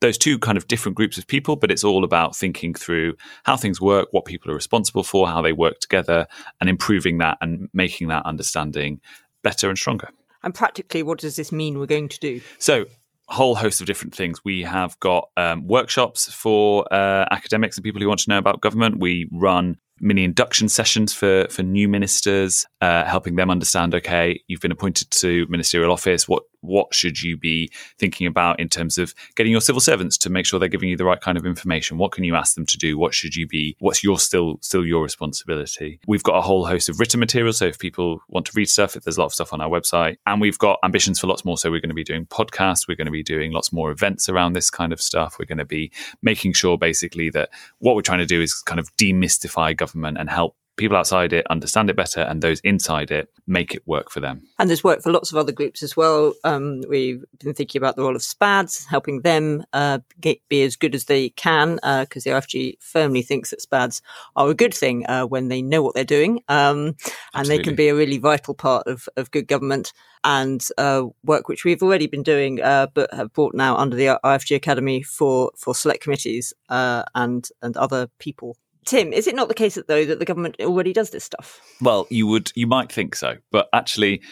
those 0.00 0.18
two 0.18 0.38
kind 0.38 0.56
of 0.56 0.68
different 0.68 0.96
groups 0.96 1.18
of 1.18 1.26
people, 1.26 1.56
but 1.56 1.70
it's 1.70 1.84
all 1.84 2.04
about 2.04 2.36
thinking 2.36 2.74
through 2.74 3.14
how 3.44 3.56
things 3.56 3.80
work, 3.80 4.08
what 4.12 4.24
people 4.24 4.50
are 4.50 4.54
responsible 4.54 5.02
for, 5.02 5.26
how 5.26 5.42
they 5.42 5.52
work 5.52 5.80
together, 5.80 6.26
and 6.60 6.70
improving 6.70 7.18
that 7.18 7.38
and 7.40 7.68
making 7.72 8.08
that 8.08 8.24
understanding 8.24 9.00
better 9.42 9.68
and 9.68 9.78
stronger. 9.78 10.08
And 10.42 10.54
practically, 10.54 11.02
what 11.02 11.18
does 11.18 11.36
this 11.36 11.50
mean 11.50 11.78
we're 11.78 11.86
going 11.86 12.08
to 12.08 12.20
do? 12.20 12.40
So, 12.58 12.86
a 13.28 13.34
whole 13.34 13.54
host 13.54 13.80
of 13.80 13.86
different 13.86 14.14
things. 14.14 14.44
We 14.44 14.62
have 14.62 14.98
got 15.00 15.28
um, 15.36 15.66
workshops 15.66 16.32
for 16.32 16.86
uh, 16.92 17.26
academics 17.30 17.76
and 17.76 17.84
people 17.84 18.00
who 18.00 18.08
want 18.08 18.20
to 18.20 18.30
know 18.30 18.38
about 18.38 18.60
government. 18.60 19.00
We 19.00 19.28
run 19.32 19.76
mini 20.00 20.24
induction 20.24 20.68
sessions 20.68 21.12
for 21.12 21.46
for 21.50 21.62
new 21.62 21.88
ministers, 21.88 22.66
uh, 22.80 23.04
helping 23.04 23.36
them 23.36 23.50
understand. 23.50 23.94
Okay, 23.94 24.40
you've 24.46 24.60
been 24.60 24.72
appointed 24.72 25.10
to 25.10 25.46
ministerial 25.48 25.92
office. 25.92 26.28
What 26.28 26.44
what 26.60 26.94
should 26.94 27.22
you 27.22 27.36
be 27.36 27.70
thinking 27.98 28.26
about 28.26 28.60
in 28.60 28.68
terms 28.68 28.98
of 28.98 29.14
getting 29.36 29.52
your 29.52 29.60
civil 29.60 29.80
servants 29.80 30.18
to 30.18 30.30
make 30.30 30.46
sure 30.46 30.58
they're 30.58 30.68
giving 30.68 30.88
you 30.88 30.96
the 30.96 31.04
right 31.04 31.20
kind 31.20 31.38
of 31.38 31.46
information? 31.46 31.98
What 31.98 32.12
can 32.12 32.24
you 32.24 32.34
ask 32.34 32.54
them 32.54 32.66
to 32.66 32.78
do? 32.78 32.98
What 32.98 33.14
should 33.14 33.34
you 33.34 33.46
be? 33.46 33.76
What's 33.80 34.02
your 34.02 34.18
still 34.18 34.58
still 34.60 34.84
your 34.84 35.02
responsibility? 35.02 36.00
We've 36.06 36.22
got 36.22 36.36
a 36.36 36.42
whole 36.42 36.66
host 36.66 36.88
of 36.88 37.00
written 37.00 37.20
material. 37.20 37.52
So 37.52 37.66
if 37.66 37.78
people 37.78 38.20
want 38.28 38.46
to 38.46 38.52
read 38.54 38.68
stuff, 38.68 38.96
if 38.96 39.04
there's 39.04 39.16
a 39.16 39.20
lot 39.20 39.26
of 39.26 39.34
stuff 39.34 39.52
on 39.52 39.60
our 39.60 39.68
website, 39.68 40.16
and 40.26 40.40
we've 40.40 40.58
got 40.58 40.78
ambitions 40.84 41.20
for 41.20 41.26
lots 41.26 41.44
more. 41.44 41.58
So 41.58 41.70
we're 41.70 41.80
going 41.80 41.90
to 41.90 41.94
be 41.94 42.04
doing 42.04 42.26
podcasts. 42.26 42.88
We're 42.88 42.96
going 42.96 43.06
to 43.06 43.12
be 43.12 43.22
doing 43.22 43.52
lots 43.52 43.72
more 43.72 43.90
events 43.90 44.28
around 44.28 44.52
this 44.52 44.70
kind 44.70 44.92
of 44.92 45.00
stuff. 45.00 45.36
We're 45.38 45.46
going 45.46 45.58
to 45.58 45.64
be 45.64 45.92
making 46.22 46.52
sure 46.52 46.78
basically 46.78 47.30
that 47.30 47.50
what 47.78 47.94
we're 47.94 48.02
trying 48.02 48.18
to 48.20 48.26
do 48.26 48.40
is 48.40 48.54
kind 48.54 48.80
of 48.80 48.94
demystify 48.96 49.76
government 49.76 50.18
and 50.18 50.28
help 50.28 50.56
people 50.78 50.96
outside 50.96 51.32
it 51.32 51.46
understand 51.50 51.90
it 51.90 51.96
better 51.96 52.20
and 52.20 52.40
those 52.40 52.60
inside 52.60 53.10
it 53.10 53.30
make 53.46 53.74
it 53.74 53.86
work 53.86 54.10
for 54.10 54.20
them. 54.20 54.42
And 54.58 54.68
there's 54.68 54.84
work 54.84 55.02
for 55.02 55.12
lots 55.12 55.30
of 55.30 55.36
other 55.36 55.52
groups 55.52 55.82
as 55.82 55.96
well. 55.96 56.32
Um, 56.44 56.82
we've 56.88 57.24
been 57.42 57.54
thinking 57.54 57.78
about 57.78 57.96
the 57.96 58.02
role 58.02 58.16
of 58.16 58.22
SPADs, 58.22 58.86
helping 58.86 59.22
them 59.22 59.64
uh, 59.72 59.98
get, 60.20 60.38
be 60.48 60.62
as 60.62 60.76
good 60.76 60.94
as 60.94 61.04
they 61.04 61.30
can, 61.30 61.76
because 61.76 62.26
uh, 62.26 62.30
the 62.30 62.40
IFG 62.40 62.80
firmly 62.80 63.22
thinks 63.22 63.50
that 63.50 63.60
SPADs 63.60 64.00
are 64.36 64.48
a 64.48 64.54
good 64.54 64.72
thing 64.72 65.04
uh, 65.06 65.24
when 65.24 65.48
they 65.48 65.60
know 65.60 65.82
what 65.82 65.94
they're 65.94 66.04
doing. 66.04 66.42
Um, 66.48 66.96
and 67.34 67.46
they 67.46 67.58
can 67.58 67.74
be 67.74 67.88
a 67.88 67.94
really 67.94 68.18
vital 68.18 68.54
part 68.54 68.86
of, 68.86 69.08
of 69.16 69.30
good 69.30 69.48
government 69.48 69.92
and 70.24 70.66
uh, 70.78 71.04
work 71.24 71.48
which 71.48 71.64
we've 71.64 71.82
already 71.82 72.06
been 72.06 72.22
doing, 72.22 72.60
uh, 72.62 72.86
but 72.94 73.12
have 73.12 73.32
brought 73.32 73.54
now 73.54 73.76
under 73.76 73.96
the 73.96 74.18
IFG 74.24 74.56
Academy 74.56 75.02
for, 75.02 75.50
for 75.56 75.74
select 75.74 76.02
committees 76.02 76.52
uh, 76.68 77.02
and, 77.14 77.48
and 77.62 77.76
other 77.76 78.08
people 78.18 78.56
Tim, 78.88 79.12
is 79.12 79.26
it 79.26 79.34
not 79.34 79.48
the 79.48 79.54
case 79.54 79.74
that 79.74 79.86
though 79.86 80.06
that 80.06 80.18
the 80.18 80.24
government 80.24 80.56
already 80.60 80.94
does 80.94 81.10
this 81.10 81.22
stuff? 81.22 81.60
Well, 81.82 82.06
you 82.08 82.26
would 82.26 82.50
you 82.54 82.66
might 82.66 82.90
think 82.90 83.14
so, 83.14 83.36
but 83.52 83.68
actually, 83.74 84.22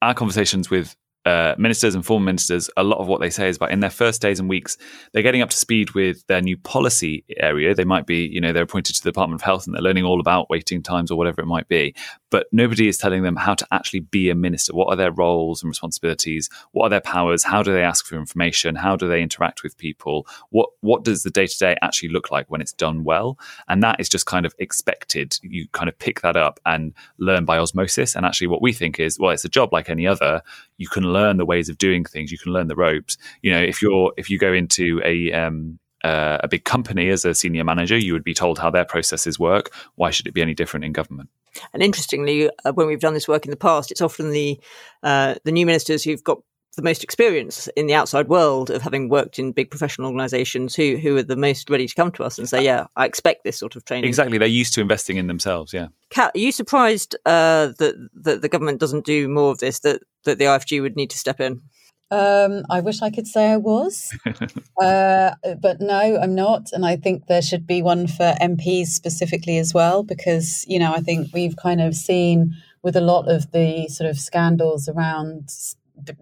our 0.00 0.14
conversations 0.14 0.70
with 0.70 0.96
uh, 1.24 1.54
ministers 1.56 1.94
and 1.94 2.04
former 2.04 2.26
ministers, 2.26 2.68
a 2.76 2.84
lot 2.84 2.98
of 2.98 3.06
what 3.06 3.20
they 3.20 3.30
say 3.30 3.48
is 3.48 3.56
about 3.56 3.72
in 3.72 3.80
their 3.80 3.90
first 3.90 4.20
days 4.20 4.38
and 4.38 4.48
weeks, 4.48 4.76
they're 5.12 5.22
getting 5.22 5.42
up 5.42 5.50
to 5.50 5.56
speed 5.56 5.92
with 5.92 6.26
their 6.26 6.42
new 6.42 6.56
policy 6.56 7.24
area. 7.38 7.74
They 7.74 7.84
might 7.84 8.06
be, 8.06 8.26
you 8.26 8.40
know, 8.40 8.52
they're 8.52 8.64
appointed 8.64 8.94
to 8.96 9.02
the 9.02 9.10
Department 9.10 9.40
of 9.40 9.44
Health 9.44 9.66
and 9.66 9.74
they're 9.74 9.82
learning 9.82 10.04
all 10.04 10.20
about 10.20 10.50
waiting 10.50 10.82
times 10.82 11.10
or 11.10 11.16
whatever 11.16 11.40
it 11.40 11.46
might 11.46 11.68
be. 11.68 11.94
But 12.30 12.46
nobody 12.52 12.88
is 12.88 12.98
telling 12.98 13.22
them 13.22 13.36
how 13.36 13.54
to 13.54 13.66
actually 13.70 14.00
be 14.00 14.28
a 14.28 14.34
minister. 14.34 14.74
What 14.74 14.88
are 14.88 14.96
their 14.96 15.12
roles 15.12 15.62
and 15.62 15.68
responsibilities? 15.68 16.50
What 16.72 16.86
are 16.86 16.90
their 16.90 17.00
powers? 17.00 17.44
How 17.44 17.62
do 17.62 17.72
they 17.72 17.82
ask 17.82 18.04
for 18.04 18.16
information? 18.16 18.74
How 18.74 18.96
do 18.96 19.08
they 19.08 19.22
interact 19.22 19.62
with 19.62 19.78
people? 19.78 20.26
What 20.50 20.70
what 20.80 21.04
does 21.04 21.22
the 21.22 21.30
day 21.30 21.46
to 21.46 21.58
day 21.58 21.76
actually 21.80 22.08
look 22.08 22.30
like 22.30 22.50
when 22.50 22.60
it's 22.60 22.72
done 22.72 23.04
well? 23.04 23.38
And 23.68 23.82
that 23.82 24.00
is 24.00 24.08
just 24.08 24.26
kind 24.26 24.44
of 24.44 24.54
expected. 24.58 25.38
You 25.42 25.68
kind 25.68 25.88
of 25.88 25.98
pick 25.98 26.20
that 26.22 26.36
up 26.36 26.58
and 26.66 26.92
learn 27.18 27.44
by 27.44 27.58
osmosis. 27.58 28.16
And 28.16 28.26
actually, 28.26 28.48
what 28.48 28.60
we 28.60 28.72
think 28.72 28.98
is, 28.98 29.18
well, 29.18 29.30
it's 29.30 29.44
a 29.44 29.48
job 29.48 29.72
like 29.72 29.88
any 29.88 30.06
other. 30.06 30.42
You 30.76 30.88
can 30.88 31.04
learn 31.04 31.36
the 31.36 31.44
ways 31.46 31.68
of 31.68 31.78
doing 31.78 32.04
things. 32.04 32.32
You 32.32 32.38
can 32.38 32.52
learn 32.52 32.68
the 32.68 32.76
ropes. 32.76 33.16
You 33.42 33.52
know, 33.52 33.60
if 33.62 33.82
you're 33.82 34.12
if 34.16 34.30
you 34.30 34.38
go 34.38 34.52
into 34.52 35.00
a 35.04 35.32
um, 35.32 35.78
uh, 36.02 36.38
a 36.42 36.48
big 36.48 36.64
company 36.64 37.08
as 37.08 37.24
a 37.24 37.34
senior 37.34 37.64
manager, 37.64 37.96
you 37.96 38.12
would 38.12 38.24
be 38.24 38.34
told 38.34 38.58
how 38.58 38.70
their 38.70 38.84
processes 38.84 39.38
work. 39.38 39.74
Why 39.94 40.10
should 40.10 40.26
it 40.26 40.34
be 40.34 40.42
any 40.42 40.54
different 40.54 40.84
in 40.84 40.92
government? 40.92 41.30
And 41.72 41.82
interestingly, 41.82 42.50
uh, 42.64 42.72
when 42.72 42.86
we've 42.86 43.00
done 43.00 43.14
this 43.14 43.28
work 43.28 43.44
in 43.44 43.50
the 43.50 43.56
past, 43.56 43.90
it's 43.90 44.02
often 44.02 44.30
the 44.30 44.60
uh, 45.02 45.36
the 45.44 45.52
new 45.52 45.66
ministers 45.66 46.04
who've 46.04 46.22
got 46.22 46.38
the 46.74 46.82
most 46.82 47.04
experience 47.04 47.68
in 47.76 47.86
the 47.86 47.94
outside 47.94 48.28
world 48.28 48.70
of 48.70 48.82
having 48.82 49.08
worked 49.08 49.38
in 49.38 49.52
big 49.52 49.70
professional 49.70 50.08
organizations 50.08 50.74
who 50.74 50.96
who 50.96 51.16
are 51.16 51.22
the 51.22 51.36
most 51.36 51.70
ready 51.70 51.86
to 51.86 51.94
come 51.94 52.10
to 52.12 52.24
us 52.24 52.38
and 52.38 52.48
say, 52.48 52.64
"Yeah, 52.64 52.86
I 52.96 53.06
expect 53.06 53.44
this 53.44 53.58
sort 53.58 53.76
of 53.76 53.84
training." 53.84 54.08
Exactly, 54.08 54.38
they're 54.38 54.48
used 54.48 54.74
to 54.74 54.80
investing 54.80 55.16
in 55.16 55.26
themselves. 55.26 55.72
Yeah. 55.72 55.88
Cat, 56.10 56.32
are 56.34 56.38
you 56.38 56.52
surprised 56.52 57.16
uh, 57.26 57.72
that 57.78 58.08
that 58.14 58.42
the 58.42 58.48
government 58.48 58.80
doesn't 58.80 59.04
do 59.04 59.28
more 59.28 59.50
of 59.50 59.58
this? 59.58 59.80
That 59.80 60.02
that 60.24 60.38
the 60.38 60.44
IFG 60.44 60.80
would 60.82 60.96
need 60.96 61.10
to 61.10 61.18
step 61.18 61.40
in? 61.40 61.62
Um, 62.10 62.64
I 62.70 62.80
wish 62.80 63.02
I 63.02 63.10
could 63.10 63.26
say 63.26 63.50
I 63.50 63.56
was, 63.56 64.16
uh, 64.80 65.32
but 65.60 65.80
no, 65.80 66.18
I'm 66.22 66.34
not. 66.34 66.68
And 66.72 66.86
I 66.86 66.96
think 66.96 67.26
there 67.26 67.42
should 67.42 67.66
be 67.66 67.82
one 67.82 68.06
for 68.06 68.34
MPs 68.40 68.88
specifically 68.88 69.58
as 69.58 69.74
well, 69.74 70.02
because, 70.02 70.64
you 70.68 70.78
know, 70.78 70.92
I 70.92 71.00
think 71.00 71.30
we've 71.32 71.56
kind 71.56 71.80
of 71.80 71.96
seen 71.96 72.54
with 72.82 72.94
a 72.94 73.00
lot 73.00 73.28
of 73.28 73.50
the 73.50 73.88
sort 73.88 74.08
of 74.08 74.20
scandals 74.20 74.88
around 74.88 75.50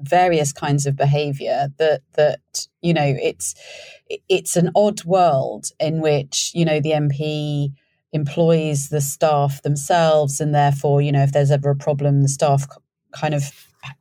various 0.00 0.52
kinds 0.52 0.86
of 0.86 0.96
behavior 0.96 1.68
that 1.78 2.02
that 2.14 2.66
you 2.82 2.92
know 2.92 3.16
it's 3.20 3.54
it's 4.28 4.56
an 4.56 4.70
odd 4.76 5.02
world 5.04 5.66
in 5.80 6.00
which 6.00 6.52
you 6.54 6.64
know 6.64 6.80
the 6.80 6.90
MP 6.90 7.72
employs 8.12 8.90
the 8.90 9.00
staff 9.00 9.62
themselves 9.62 10.40
and 10.40 10.54
therefore 10.54 11.00
you 11.00 11.10
know 11.10 11.22
if 11.22 11.32
there's 11.32 11.50
ever 11.50 11.70
a 11.70 11.76
problem 11.76 12.22
the 12.22 12.28
staff 12.28 12.66
kind 13.12 13.34
of 13.34 13.50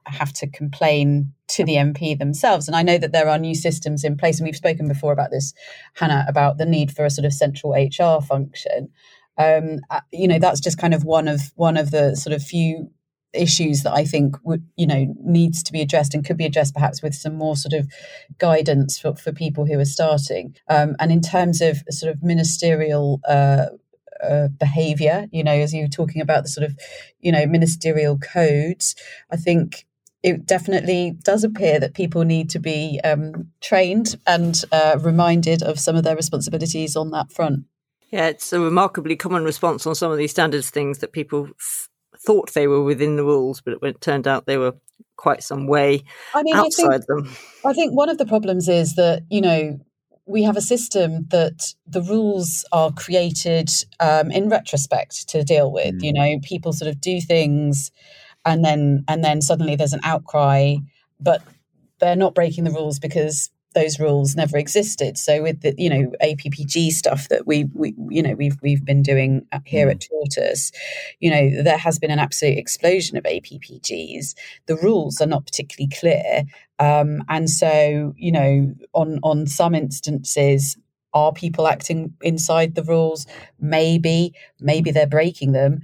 have 0.05 0.33
to 0.33 0.47
complain 0.47 1.33
to 1.47 1.63
the 1.63 1.75
MP 1.75 2.17
themselves. 2.17 2.67
And 2.67 2.75
I 2.75 2.83
know 2.83 2.97
that 2.97 3.11
there 3.11 3.27
are 3.27 3.37
new 3.37 3.55
systems 3.55 4.03
in 4.03 4.17
place, 4.17 4.39
and 4.39 4.47
we've 4.47 4.55
spoken 4.55 4.87
before 4.87 5.11
about 5.11 5.31
this, 5.31 5.53
Hannah, 5.95 6.25
about 6.27 6.57
the 6.57 6.65
need 6.65 6.91
for 6.91 7.05
a 7.05 7.09
sort 7.09 7.25
of 7.25 7.33
central 7.33 7.73
HR 7.73 8.21
function. 8.21 8.89
Um, 9.37 9.79
uh, 9.89 10.01
you 10.11 10.27
know, 10.27 10.39
that's 10.39 10.59
just 10.59 10.77
kind 10.77 10.93
of 10.93 11.03
one 11.03 11.27
of 11.27 11.41
one 11.55 11.77
of 11.77 11.91
the 11.91 12.15
sort 12.15 12.35
of 12.35 12.43
few 12.43 12.91
issues 13.33 13.83
that 13.83 13.93
I 13.93 14.03
think 14.03 14.35
would 14.43 14.65
you 14.75 14.87
know 14.87 15.13
needs 15.23 15.63
to 15.63 15.71
be 15.71 15.81
addressed 15.81 16.13
and 16.13 16.25
could 16.25 16.37
be 16.37 16.45
addressed 16.45 16.73
perhaps 16.73 17.01
with 17.01 17.15
some 17.15 17.35
more 17.35 17.55
sort 17.55 17.73
of 17.73 17.87
guidance 18.37 18.99
for, 18.99 19.15
for 19.15 19.31
people 19.31 19.65
who 19.65 19.79
are 19.79 19.85
starting. 19.85 20.55
Um, 20.67 20.95
and 20.99 21.11
in 21.11 21.21
terms 21.21 21.61
of 21.61 21.83
sort 21.89 22.11
of 22.11 22.21
ministerial 22.23 23.21
uh, 23.27 23.67
uh, 24.23 24.47
behavior, 24.49 25.27
you 25.31 25.43
know, 25.43 25.51
as 25.51 25.73
you 25.73 25.83
were 25.83 25.87
talking 25.87 26.21
about 26.21 26.43
the 26.43 26.49
sort 26.49 26.65
of, 26.65 26.77
you 27.19 27.31
know, 27.31 27.45
ministerial 27.45 28.17
codes, 28.17 28.95
I 29.31 29.37
think 29.37 29.85
it 30.23 30.45
definitely 30.45 31.17
does 31.23 31.43
appear 31.43 31.79
that 31.79 31.95
people 31.95 32.23
need 32.23 32.49
to 32.51 32.59
be 32.59 32.99
um, 33.03 33.49
trained 33.61 34.15
and 34.27 34.61
uh, 34.71 34.97
reminded 35.01 35.63
of 35.63 35.79
some 35.79 35.95
of 35.95 36.03
their 36.03 36.15
responsibilities 36.15 36.95
on 36.95 37.11
that 37.11 37.31
front. 37.31 37.65
Yeah, 38.11 38.27
it's 38.27 38.51
a 38.53 38.59
remarkably 38.59 39.15
common 39.15 39.43
response 39.43 39.87
on 39.87 39.95
some 39.95 40.11
of 40.11 40.17
these 40.17 40.31
standards 40.31 40.69
things 40.69 40.99
that 40.99 41.13
people 41.13 41.49
thought 42.25 42.53
they 42.53 42.67
were 42.67 42.83
within 42.83 43.15
the 43.15 43.23
rules, 43.23 43.61
but 43.61 43.77
it 43.81 44.01
turned 44.01 44.27
out 44.27 44.45
they 44.45 44.57
were 44.57 44.75
quite 45.15 45.43
some 45.43 45.67
way 45.67 46.03
I 46.33 46.43
mean, 46.43 46.55
outside 46.55 46.87
I 46.87 46.97
think, 46.97 47.05
them. 47.07 47.35
I 47.65 47.73
think 47.73 47.93
one 47.93 48.09
of 48.09 48.17
the 48.17 48.25
problems 48.25 48.67
is 48.67 48.95
that, 48.95 49.23
you 49.29 49.41
know, 49.41 49.79
we 50.25 50.43
have 50.43 50.57
a 50.57 50.61
system 50.61 51.27
that 51.29 51.73
the 51.85 52.01
rules 52.01 52.65
are 52.71 52.91
created 52.91 53.69
um, 53.99 54.31
in 54.31 54.49
retrospect 54.49 55.27
to 55.29 55.43
deal 55.43 55.71
with. 55.71 55.95
Mm. 55.95 56.03
You 56.03 56.13
know, 56.13 56.39
people 56.41 56.73
sort 56.73 56.89
of 56.89 57.01
do 57.01 57.21
things, 57.21 57.91
and 58.45 58.63
then 58.63 59.03
and 59.07 59.23
then 59.23 59.41
suddenly 59.41 59.75
there's 59.75 59.93
an 59.93 59.99
outcry, 60.03 60.75
but 61.19 61.41
they're 61.99 62.15
not 62.15 62.33
breaking 62.33 62.63
the 62.63 62.71
rules 62.71 62.99
because 62.99 63.50
those 63.73 63.99
rules 63.99 64.35
never 64.35 64.57
existed. 64.57 65.17
So 65.17 65.41
with 65.41 65.61
the 65.61 65.73
you 65.77 65.89
know 65.89 66.11
APPG 66.21 66.91
stuff 66.91 67.29
that 67.29 67.47
we 67.47 67.65
we 67.73 67.93
you 68.09 68.21
know 68.21 68.33
we've 68.33 68.57
we've 68.61 68.83
been 68.83 69.01
doing 69.01 69.45
here 69.65 69.87
mm. 69.87 69.91
at 69.91 70.07
Tortoise, 70.09 70.71
you 71.19 71.29
know 71.29 71.63
there 71.63 71.77
has 71.77 71.99
been 71.99 72.11
an 72.11 72.19
absolute 72.19 72.57
explosion 72.57 73.17
of 73.17 73.23
APPGs. 73.23 74.35
The 74.65 74.77
rules 74.77 75.21
are 75.21 75.27
not 75.27 75.45
particularly 75.45 75.89
clear, 75.89 76.43
um, 76.79 77.23
and 77.29 77.49
so 77.49 78.13
you 78.17 78.31
know 78.31 78.73
on 78.93 79.19
on 79.23 79.47
some 79.47 79.75
instances. 79.75 80.77
Are 81.13 81.33
people 81.33 81.67
acting 81.67 82.13
inside 82.21 82.75
the 82.75 82.85
rules? 82.85 83.27
Maybe, 83.59 84.33
maybe 84.61 84.91
they're 84.91 85.05
breaking 85.05 85.51
them 85.51 85.81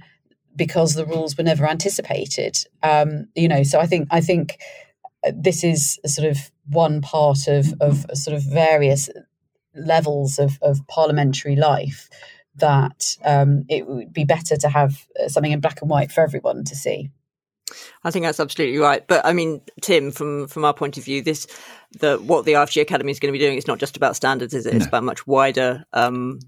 because 0.56 0.94
the 0.94 1.04
rules 1.04 1.36
were 1.36 1.44
never 1.44 1.66
anticipated. 1.66 2.56
Um, 2.82 3.28
you 3.34 3.46
know, 3.46 3.62
so 3.62 3.78
I 3.78 3.86
think 3.86 4.08
I 4.10 4.22
think 4.22 4.58
this 5.32 5.64
is 5.64 5.98
sort 6.06 6.28
of 6.28 6.50
one 6.70 7.00
part 7.00 7.48
of, 7.48 7.74
of 7.80 8.06
sort 8.14 8.36
of 8.36 8.42
various 8.42 9.08
levels 9.74 10.38
of, 10.38 10.58
of 10.62 10.86
parliamentary 10.86 11.56
life 11.56 12.08
that 12.56 13.16
um, 13.24 13.64
it 13.68 13.86
would 13.86 14.12
be 14.12 14.24
better 14.24 14.56
to 14.56 14.68
have 14.68 15.06
something 15.28 15.52
in 15.52 15.60
black 15.60 15.80
and 15.80 15.90
white 15.90 16.10
for 16.10 16.22
everyone 16.22 16.64
to 16.64 16.74
see. 16.74 17.10
I 18.02 18.10
think 18.10 18.24
that's 18.24 18.40
absolutely 18.40 18.78
right. 18.78 19.06
But 19.06 19.24
I 19.26 19.32
mean, 19.32 19.60
Tim, 19.82 20.10
from 20.10 20.48
from 20.48 20.64
our 20.64 20.72
point 20.72 20.96
of 20.96 21.04
view, 21.04 21.22
this 21.22 21.46
the 22.00 22.16
what 22.16 22.46
the 22.46 22.52
IFG 22.52 22.80
Academy 22.80 23.10
is 23.10 23.20
going 23.20 23.32
to 23.32 23.38
be 23.38 23.44
doing 23.44 23.58
is 23.58 23.66
not 23.66 23.78
just 23.78 23.96
about 23.96 24.16
standards, 24.16 24.54
is 24.54 24.66
it? 24.66 24.74
It's 24.74 24.86
about 24.86 25.04
much 25.04 25.26
wider 25.26 25.84
um, 25.92 26.40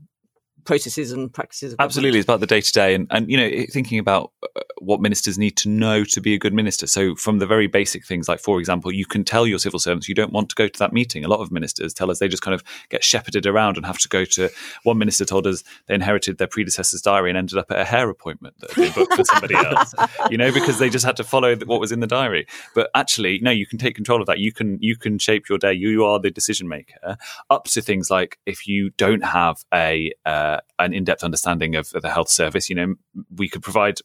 processes 0.65 1.13
and 1.13 1.33
practices. 1.33 1.75
Absolutely, 1.79 2.19
it's 2.19 2.27
about 2.27 2.41
the 2.41 2.47
day 2.47 2.61
to 2.61 2.73
day, 2.73 2.95
and 2.95 3.07
and 3.11 3.31
you 3.31 3.37
know 3.37 3.65
thinking 3.71 3.99
about 3.99 4.33
uh, 4.43 4.61
what 4.79 5.01
ministers 5.01 5.39
need 5.39 5.57
to 5.59 5.69
know 5.69 6.05
to 6.05 6.21
be 6.21 6.35
a 6.35 6.39
good 6.39 6.55
minister. 6.55 6.87
So 6.87 7.15
from 7.15 7.39
the 7.39 7.47
very 7.47 7.67
basic 7.67 8.07
things, 8.07 8.29
like 8.29 8.41
for 8.41 8.59
example, 8.59 8.93
you 8.93 9.07
can 9.07 9.25
tell 9.25 9.47
your 9.47 9.59
civil 9.59 9.79
servants 9.79 10.09
you 10.09 10.15
don't 10.15 10.33
want 10.33 10.49
to 10.51 10.55
go 10.55 10.69
to 10.69 10.79
that 10.79 10.93
meeting. 10.93 11.25
A 11.25 11.29
lot 11.29 11.41
of 11.41 11.51
ministers 11.51 11.95
tell 11.95 12.11
us 12.11 12.19
they 12.19 12.29
just 12.29 12.43
kind 12.43 12.55
of 12.55 12.63
get 12.89 13.05
shepherded 13.05 13.47
around 13.47 13.77
and 13.77 13.87
have 13.87 13.99
to 13.99 14.09
go 14.09 14.25
to. 14.25 14.51
One 14.85 14.99
minister 14.99 15.25
told 15.25 15.47
us 15.47 15.63
they 15.87 15.95
inherited 15.95 16.39
their 16.39 16.47
predecessor's 16.47 17.03
diary 17.03 17.31
and 17.31 17.39
ended 17.39 17.59
up 17.59 17.71
at 17.71 17.79
a 17.79 17.85
hair 17.85 18.09
appointment 18.09 18.55
that 18.61 18.71
they 18.73 18.91
booked 18.91 19.15
for 19.15 19.25
somebody 19.25 19.55
else. 19.57 19.95
You 20.31 20.39
know, 20.39 20.53
because 20.53 20.79
they 20.79 20.91
just 20.91 21.05
had 21.05 21.17
to 21.17 21.25
follow 21.25 21.57
what 21.57 21.81
was 21.81 21.93
in 21.93 22.01
the 22.01 22.07
diary. 22.07 22.47
But 22.75 22.91
actually, 22.95 23.39
no, 23.41 23.51
you 23.51 23.67
can 23.67 23.79
take 23.79 23.95
control 23.95 24.21
of 24.21 24.27
that. 24.27 24.39
You 24.39 24.53
can 24.53 24.79
you 24.81 24.97
can 24.97 25.19
shape 25.19 25.49
your 25.49 25.59
day. 25.59 25.73
You 25.73 26.05
are 26.05 26.19
the 26.19 26.31
decision 26.31 26.69
maker. 26.69 27.17
Up 27.51 27.65
to 27.65 27.83
things 27.83 28.11
like 28.11 28.39
if 28.47 28.67
you 28.67 28.91
don't 28.97 29.25
have 29.25 29.59
a 29.73 30.13
uh, 30.25 30.50
uh, 30.57 30.61
an 30.79 30.93
in-depth 30.93 31.25
understanding 31.25 31.77
of, 31.77 31.91
the 31.91 32.11
health 32.11 32.31
service, 32.31 32.71
you 32.71 32.77
know, 32.77 32.95
we 33.37 33.49
could 33.49 33.63
provide 33.63 34.01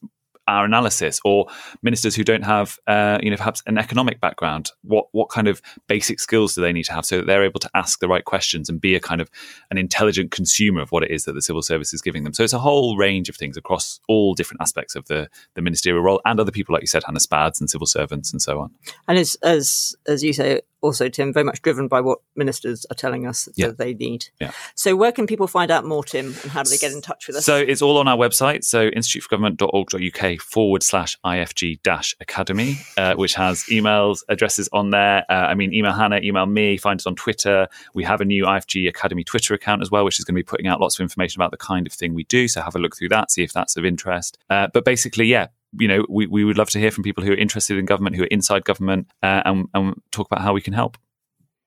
our 0.48 0.66
analysis 0.66 1.20
or 1.26 1.48
ministers 1.82 2.16
who 2.16 2.24
don't 2.24 2.44
have 2.44 2.78
uh, 2.88 3.18
you 3.22 3.32
know 3.32 3.38
perhaps 3.38 3.64
an 3.66 3.78
economic 3.78 4.20
background 4.20 4.72
what 4.84 5.08
what 5.12 5.30
kind 5.30 5.48
of 5.48 5.62
basic 5.88 6.20
skills 6.20 6.54
do 6.54 6.62
they 6.62 6.74
need 6.74 6.84
to 6.84 6.94
have 6.94 7.06
so 7.06 7.18
that 7.18 7.26
they're 7.26 7.44
able 7.44 7.60
to 7.60 7.70
ask 7.74 8.00
the 8.00 8.08
right 8.08 8.26
questions 8.26 8.70
and 8.70 8.80
be 8.80 8.96
a 8.96 9.00
kind 9.00 9.22
of 9.22 9.30
an 9.72 9.78
intelligent 9.78 10.32
consumer 10.32 10.82
of 10.82 10.92
what 10.92 11.04
it 11.04 11.12
is 11.12 11.26
that 11.26 11.34
the 11.34 11.42
civil 11.42 11.62
service 11.62 11.94
is 11.94 12.02
giving 12.02 12.24
them. 12.24 12.34
So 12.34 12.44
it's 12.44 12.54
a 12.54 12.60
whole 12.60 12.96
range 12.98 13.30
of 13.30 13.36
things 13.36 13.58
across 13.58 14.00
all 14.08 14.36
different 14.36 14.62
aspects 14.62 14.96
of 14.96 15.06
the 15.08 15.30
the 15.56 15.62
ministerial 15.62 16.04
role 16.04 16.22
and 16.26 16.40
other 16.40 16.52
people 16.52 16.74
like 16.74 16.84
you 16.84 16.88
said 16.88 17.04
Hannah 17.04 17.20
Spads 17.20 17.60
and 17.60 17.70
civil 17.70 17.88
servants 17.88 18.32
and 18.32 18.42
so 18.42 18.60
on. 18.60 18.72
And 19.08 19.18
as 19.18 19.36
as 19.42 19.96
as 20.08 20.24
you 20.24 20.34
say 20.34 20.62
also, 20.86 21.10
Tim, 21.10 21.34
very 21.34 21.44
much 21.44 21.62
driven 21.62 21.88
by 21.88 22.00
what 22.02 22.20
ministers 22.36 22.86
are 22.92 22.96
telling 22.96 23.26
us 23.26 23.50
yeah. 23.56 23.68
that 23.68 23.78
they 23.78 23.94
need. 23.94 24.28
Yeah. 24.40 24.52
So, 24.76 24.96
where 24.96 25.12
can 25.12 25.26
people 25.26 25.48
find 25.48 25.72
out 25.72 25.84
more, 25.84 26.04
Tim, 26.04 26.28
and 26.28 26.52
how 26.52 26.64
do 26.64 26.70
they 26.70 26.78
get 26.78 26.92
in 26.92 27.02
touch 27.02 27.28
with 27.28 27.36
us? 27.36 27.46
So, 27.46 27.58
it's 27.58 27.82
all 27.82 27.98
on 27.98 28.08
our 28.08 28.18
website. 28.18 28.64
So, 28.64 28.90
instituteforgovernment.org.uk 28.92 30.42
forward 30.42 30.84
slash 30.84 31.18
IFG 31.26 31.82
dash 31.82 32.16
academy, 32.20 32.78
uh, 32.98 33.16
which 33.16 33.34
has 33.34 33.64
emails, 33.64 34.24
addresses 34.30 34.70
on 34.72 34.92
there. 34.92 35.26
Uh, 35.30 35.34
I 35.34 35.56
mean, 35.56 35.74
email 35.74 35.94
Hannah, 35.94 36.20
email 36.22 36.46
me, 36.46 36.78
find 36.78 37.00
us 37.00 37.08
on 37.08 37.16
Twitter. 37.16 37.68
We 37.94 38.04
have 38.04 38.22
a 38.22 38.26
new 38.26 38.46
IFG 38.46 38.88
Academy 38.88 39.24
Twitter 39.24 39.54
account 39.54 39.82
as 39.82 39.90
well, 39.90 40.06
which 40.06 40.20
is 40.20 40.26
going 40.26 40.36
to 40.36 40.40
be 40.40 40.44
putting 40.44 40.68
out 40.68 40.80
lots 40.80 41.00
of 41.00 41.04
information 41.04 41.42
about 41.42 41.52
the 41.52 41.58
kind 41.58 41.88
of 41.88 41.94
thing 41.94 42.14
we 42.14 42.26
do. 42.26 42.48
So, 42.48 42.62
have 42.62 42.76
a 42.76 42.80
look 42.80 42.96
through 42.96 43.10
that, 43.10 43.32
see 43.32 43.44
if 43.44 43.54
that's 43.54 43.76
of 43.76 43.86
interest. 43.86 44.38
Uh, 44.50 44.68
but 44.72 44.86
basically, 44.86 45.26
yeah, 45.26 45.48
you 45.80 45.88
know, 45.88 46.06
we, 46.10 46.28
we 46.28 46.44
would 46.44 46.58
love 46.58 46.70
to 46.72 46.80
hear 46.80 46.92
from 46.92 47.04
people 47.04 47.24
who 47.24 47.32
are 47.32 47.38
interested 47.38 47.78
in 47.78 47.86
government, 47.86 48.16
who 48.16 48.24
are 48.24 48.28
inside 48.28 48.66
government, 48.66 49.08
uh, 49.24 49.42
and, 49.46 49.68
and 49.74 50.02
talk 50.12 50.28
about 50.28 50.42
how 50.42 50.54
we 50.54 50.62
can 50.62 50.74
help. 50.74 50.98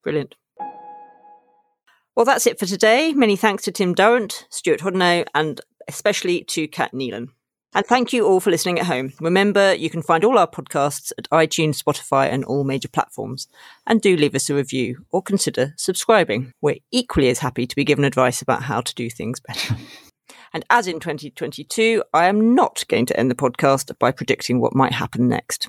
Brilliant. 0.02 0.34
Well, 2.14 2.24
that's 2.24 2.46
it 2.46 2.58
for 2.58 2.66
today. 2.66 3.12
Many 3.12 3.36
thanks 3.36 3.62
to 3.64 3.72
Tim 3.72 3.94
Durrant, 3.94 4.46
Stuart 4.50 4.80
Hoddinott, 4.80 5.26
and 5.34 5.60
especially 5.86 6.42
to 6.44 6.66
Cat 6.66 6.92
Neilan. 6.92 7.28
And 7.74 7.84
thank 7.84 8.12
you 8.12 8.26
all 8.26 8.40
for 8.40 8.50
listening 8.50 8.78
at 8.78 8.86
home. 8.86 9.12
Remember, 9.20 9.74
you 9.74 9.90
can 9.90 10.02
find 10.02 10.24
all 10.24 10.38
our 10.38 10.48
podcasts 10.48 11.12
at 11.18 11.28
iTunes, 11.30 11.82
Spotify, 11.82 12.28
and 12.32 12.44
all 12.44 12.64
major 12.64 12.88
platforms. 12.88 13.46
And 13.86 14.00
do 14.00 14.16
leave 14.16 14.34
us 14.34 14.48
a 14.48 14.54
review 14.54 15.04
or 15.10 15.22
consider 15.22 15.74
subscribing. 15.76 16.52
We're 16.62 16.78
equally 16.90 17.28
as 17.28 17.40
happy 17.40 17.66
to 17.66 17.76
be 17.76 17.84
given 17.84 18.04
advice 18.04 18.40
about 18.40 18.62
how 18.62 18.80
to 18.80 18.94
do 18.94 19.10
things 19.10 19.38
better. 19.38 19.76
And 20.52 20.64
as 20.70 20.86
in 20.86 21.00
2022, 21.00 22.02
I 22.14 22.26
am 22.26 22.54
not 22.54 22.84
going 22.88 23.06
to 23.06 23.18
end 23.18 23.30
the 23.30 23.34
podcast 23.34 23.96
by 23.98 24.12
predicting 24.12 24.60
what 24.60 24.74
might 24.74 24.92
happen 24.92 25.28
next. 25.28 25.68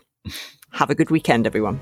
Have 0.74 0.90
a 0.90 0.96
good 0.96 1.10
weekend, 1.10 1.48
everyone. 1.48 1.82